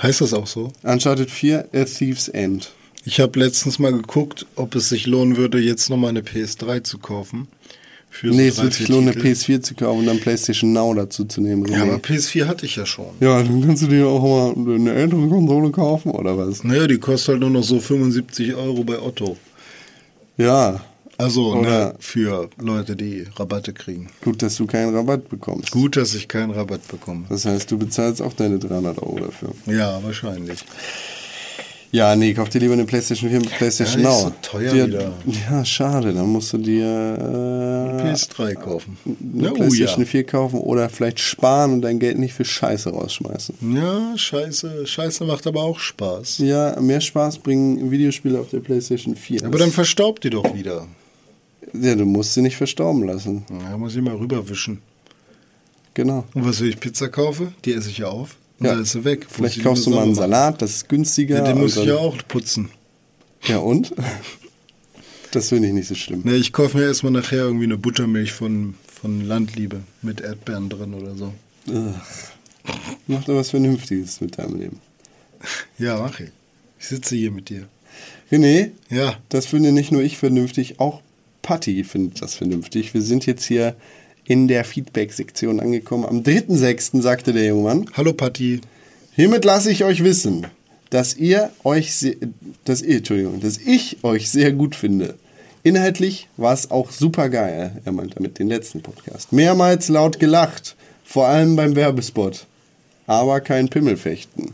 [0.02, 0.72] Heißt das auch so?
[0.82, 2.72] Uncharted 4, A Thief's End.
[3.06, 7.00] Ich habe letztens mal geguckt, ob es sich lohnen würde, jetzt nochmal eine PS3 zu
[7.00, 7.48] kaufen.
[8.16, 9.28] Für so nee, es drei, wird sich lohnen, eine Titel.
[9.54, 11.66] PS4 zu kaufen und dann PlayStation Now dazu zu nehmen.
[11.66, 11.82] Ja, René.
[11.82, 13.08] aber PS4 hatte ich ja schon.
[13.20, 14.22] ja, dann kannst du dir auch
[14.56, 16.64] mal eine ältere Konsole kaufen, oder was?
[16.64, 19.36] Naja, die kostet halt nur noch so 75 Euro bei Otto.
[20.38, 20.80] Ja,
[21.18, 24.10] Also ne, für Leute, die Rabatte kriegen.
[24.24, 25.72] gut, dass du keinen Rabatt bekommst.
[25.72, 27.26] Gut, dass ich keinen Rabatt bekomme.
[27.30, 29.50] Das heißt, du bezahlst auch deine 300 Euro dafür.
[29.66, 30.60] Ja, wahrscheinlich.
[31.96, 34.30] Ja, nee, kauf dir lieber eine PlayStation 4 mit PlayStation Ja, die ist Now.
[34.30, 35.14] so teuer hat- wieder.
[35.48, 38.98] Ja, schade, dann musst du dir äh, PS3 kaufen.
[39.06, 40.06] eine oh PlayStation ja.
[40.08, 43.76] 4 kaufen oder vielleicht sparen und dein Geld nicht für Scheiße rausschmeißen.
[43.76, 44.88] Ja, scheiße.
[44.88, 46.40] Scheiße macht aber auch Spaß.
[46.40, 49.46] Ja, mehr Spaß bringen Videospiele auf der PlayStation 4.
[49.46, 50.88] Aber dann verstaubt die doch wieder.
[51.74, 53.46] ja, du musst sie nicht verstorben lassen.
[53.70, 54.80] Ja, muss ich mal rüberwischen.
[55.94, 56.24] Genau.
[56.34, 57.54] Und was, wenn ich Pizza kaufe?
[57.66, 58.36] Die esse ich ja auf.
[58.64, 58.76] Und Ja.
[58.76, 59.28] dann ist sie weg.
[59.30, 60.16] Vielleicht ich kaufst du mal einen.
[60.16, 61.38] Salat, das ist günstiger.
[61.38, 62.70] Ja, den muss ich ja auch putzen.
[63.44, 63.94] Ja, und?
[65.32, 66.22] Das finde ich nicht so schlimm.
[66.24, 70.94] Ne, ich kaufe mir erstmal nachher irgendwie eine Buttermilch von, von Landliebe mit Erdbeeren drin
[70.94, 71.34] oder so.
[71.68, 71.94] Ugh.
[73.08, 74.80] Mach doch was Vernünftiges mit deinem Leben.
[75.78, 76.30] Ja, mach ich.
[76.80, 77.68] Ich sitze hier mit dir.
[78.32, 81.02] René, Ja, Das finde nicht nur ich vernünftig, auch
[81.42, 82.94] Patti findet das vernünftig.
[82.94, 83.76] Wir sind jetzt hier
[84.26, 86.06] in der Feedback-Sektion angekommen.
[86.06, 87.02] Am 3.6.
[87.02, 88.62] sagte der junge Mann, hallo Patti.
[89.16, 90.48] hiermit lasse ich euch wissen,
[90.90, 91.92] dass ihr euch,
[92.66, 95.16] dass ihr, Entschuldigung, dass ich euch sehr gut finde.
[95.64, 97.82] Inhaltlich war es auch super geil.
[97.86, 99.32] Er meint damit den letzten Podcast.
[99.32, 102.48] Mehrmals laut gelacht, vor allem beim Werbespot.
[103.08, 104.54] Aber kein Pimmelfechten.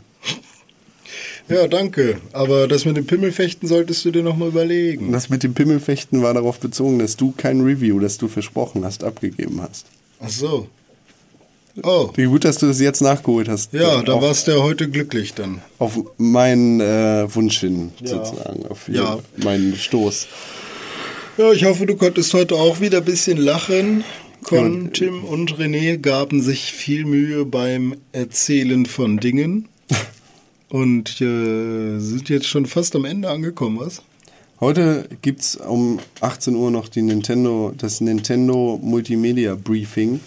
[1.50, 2.18] Ja, danke.
[2.32, 5.10] Aber das mit dem Pimmelfechten solltest du dir nochmal überlegen.
[5.12, 9.02] Das mit dem Pimmelfechten war darauf bezogen, dass du kein Review, das du versprochen hast,
[9.04, 9.86] abgegeben hast.
[10.20, 10.68] Ach so.
[11.82, 13.72] Oh, Wie gut, dass du das jetzt nachgeholt hast.
[13.72, 15.62] ja, da warst du ja heute glücklich dann.
[15.78, 18.08] Auf meinen äh, Wunsch hin, Ja.
[18.08, 18.66] sozusagen.
[18.66, 19.18] Auf Ja.
[19.42, 20.26] meinen Stoß.
[21.38, 24.04] Ja, ich hoffe, du konntest heute auch wieder ein bisschen lachen.
[24.42, 29.68] Con, Tim und René gaben sich viel Mühe beim Erzählen von Dingen.
[30.70, 34.02] Und äh, sind jetzt schon fast am Ende angekommen, was?
[34.60, 40.20] Heute gibt es um 18 Uhr noch die Nintendo, das Nintendo Multimedia Briefing.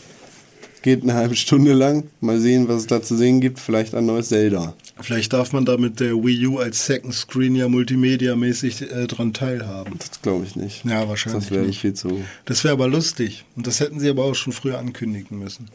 [0.82, 2.04] Geht eine halbe Stunde lang.
[2.20, 3.58] Mal sehen, was es da zu sehen gibt.
[3.60, 4.74] Vielleicht ein neues Zelda.
[5.00, 9.32] Vielleicht darf man da mit der Wii U als Second Screen ja multimedia-mäßig äh, dran
[9.34, 9.94] teilhaben.
[9.98, 10.84] Das glaube ich nicht.
[10.84, 11.80] Ja, wahrscheinlich Das wäre nicht.
[11.80, 12.22] viel zu.
[12.44, 13.46] Das wäre aber lustig.
[13.56, 15.70] Und das hätten sie aber auch schon früher ankündigen müssen.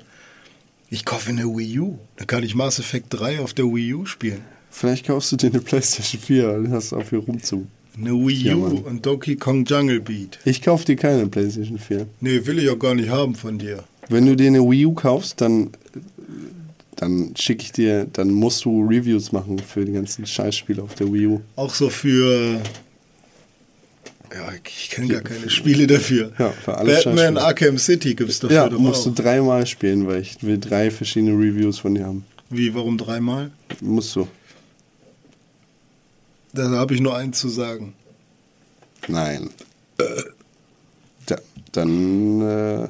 [0.91, 1.99] Ich kaufe eine Wii U.
[2.17, 4.43] Da kann ich Mass Effect 3 auf der Wii U spielen.
[4.71, 7.67] Vielleicht kaufst du dir eine PlayStation 4, dann hast du auch viel rumzu.
[7.97, 8.79] Eine Wii Ja, U Mann.
[8.79, 10.39] und Donkey Kong Jungle Beat.
[10.45, 12.07] Ich kauf dir keine PlayStation 4.
[12.21, 13.83] Nee, will ich auch gar nicht haben von dir.
[14.09, 15.71] Wenn du dir eine Wii U kaufst, dann,
[16.97, 21.13] dann schicke ich dir, dann musst du Reviews machen für die ganzen Scheißspiele auf der
[21.13, 21.41] Wii U.
[21.57, 22.61] Auch so für.
[24.33, 26.33] Ja, ich kenne gar keine Spiele dafür.
[26.39, 27.39] Ja, für alle Batman.
[27.39, 29.15] Arkham City gibt's dafür Ja, doch musst du auch.
[29.15, 32.25] dreimal spielen, weil ich will drei verschiedene Reviews von dir haben.
[32.51, 33.51] Wie, warum dreimal?
[33.81, 34.29] Musst du.
[36.59, 37.95] Da habe ich nur eins zu sagen.
[39.07, 39.51] Nein.
[41.27, 41.37] Da,
[41.71, 42.89] dann äh,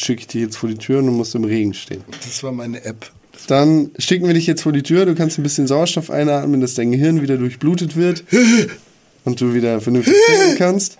[0.00, 2.02] schicke ich dich jetzt vor die Tür und du musst im Regen stehen.
[2.24, 3.10] Das war meine App.
[3.46, 5.04] Dann schicken wir dich jetzt vor die Tür.
[5.04, 8.24] Du kannst ein bisschen Sauerstoff einatmen, dass dein Gehirn wieder durchblutet wird
[9.26, 10.96] und du wieder vernünftig denken kannst.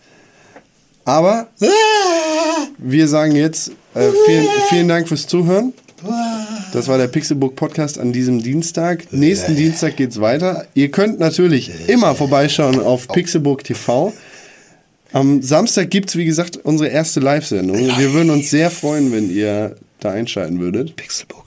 [1.06, 1.48] Aber
[2.78, 5.72] wir sagen jetzt äh, vielen, vielen Dank fürs Zuhören.
[6.74, 9.12] Das war der Pixelbook Podcast an diesem Dienstag.
[9.12, 10.66] Nächsten Dienstag geht's weiter.
[10.74, 14.12] Ihr könnt natürlich immer vorbeischauen auf Pixelbook TV.
[15.12, 17.76] Am Samstag gibt's wie gesagt, unsere erste Live-Sendung.
[17.76, 20.96] Wir würden uns sehr freuen, wenn ihr da einschalten würdet.
[20.96, 21.46] Pixelbook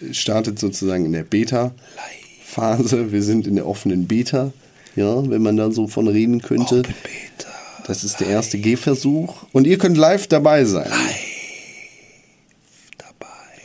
[0.00, 0.16] Live.
[0.16, 3.12] Startet sozusagen in der Beta-Phase.
[3.12, 4.50] Wir sind in der offenen Beta.
[4.96, 6.78] Ja, wenn man da so von reden könnte.
[6.78, 7.50] Open Beta.
[7.86, 9.44] Das ist der erste Gehversuch.
[9.52, 10.88] Und ihr könnt live dabei sein.
[10.88, 11.29] Dabei.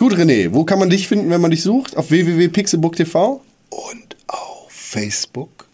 [0.05, 1.97] Gut, René, wo kann man dich finden, wenn man dich sucht?
[1.97, 3.41] Auf www.pixelbook.tv?
[3.71, 5.65] Und auf Facebook.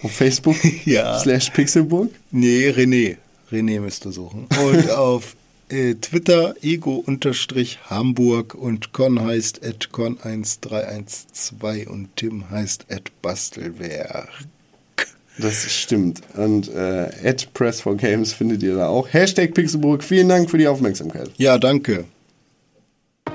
[0.00, 0.54] Auf Facebook?
[0.84, 1.18] Ja.
[1.18, 2.12] Slash Pixelbook?
[2.30, 3.16] Nee, René.
[3.50, 4.46] René müsst ihr suchen.
[4.64, 5.34] Und auf
[5.70, 7.14] äh, Twitter ego-hamburg
[8.54, 14.28] und Con heißt at con1312 und Tim heißt at bastelwerk.
[15.38, 16.20] Das stimmt.
[16.36, 19.12] Und äh, at Press for Games findet ihr da auch.
[19.12, 20.04] Hashtag Pixelburg.
[20.04, 21.32] Vielen Dank für die Aufmerksamkeit.
[21.38, 22.04] Ja, danke.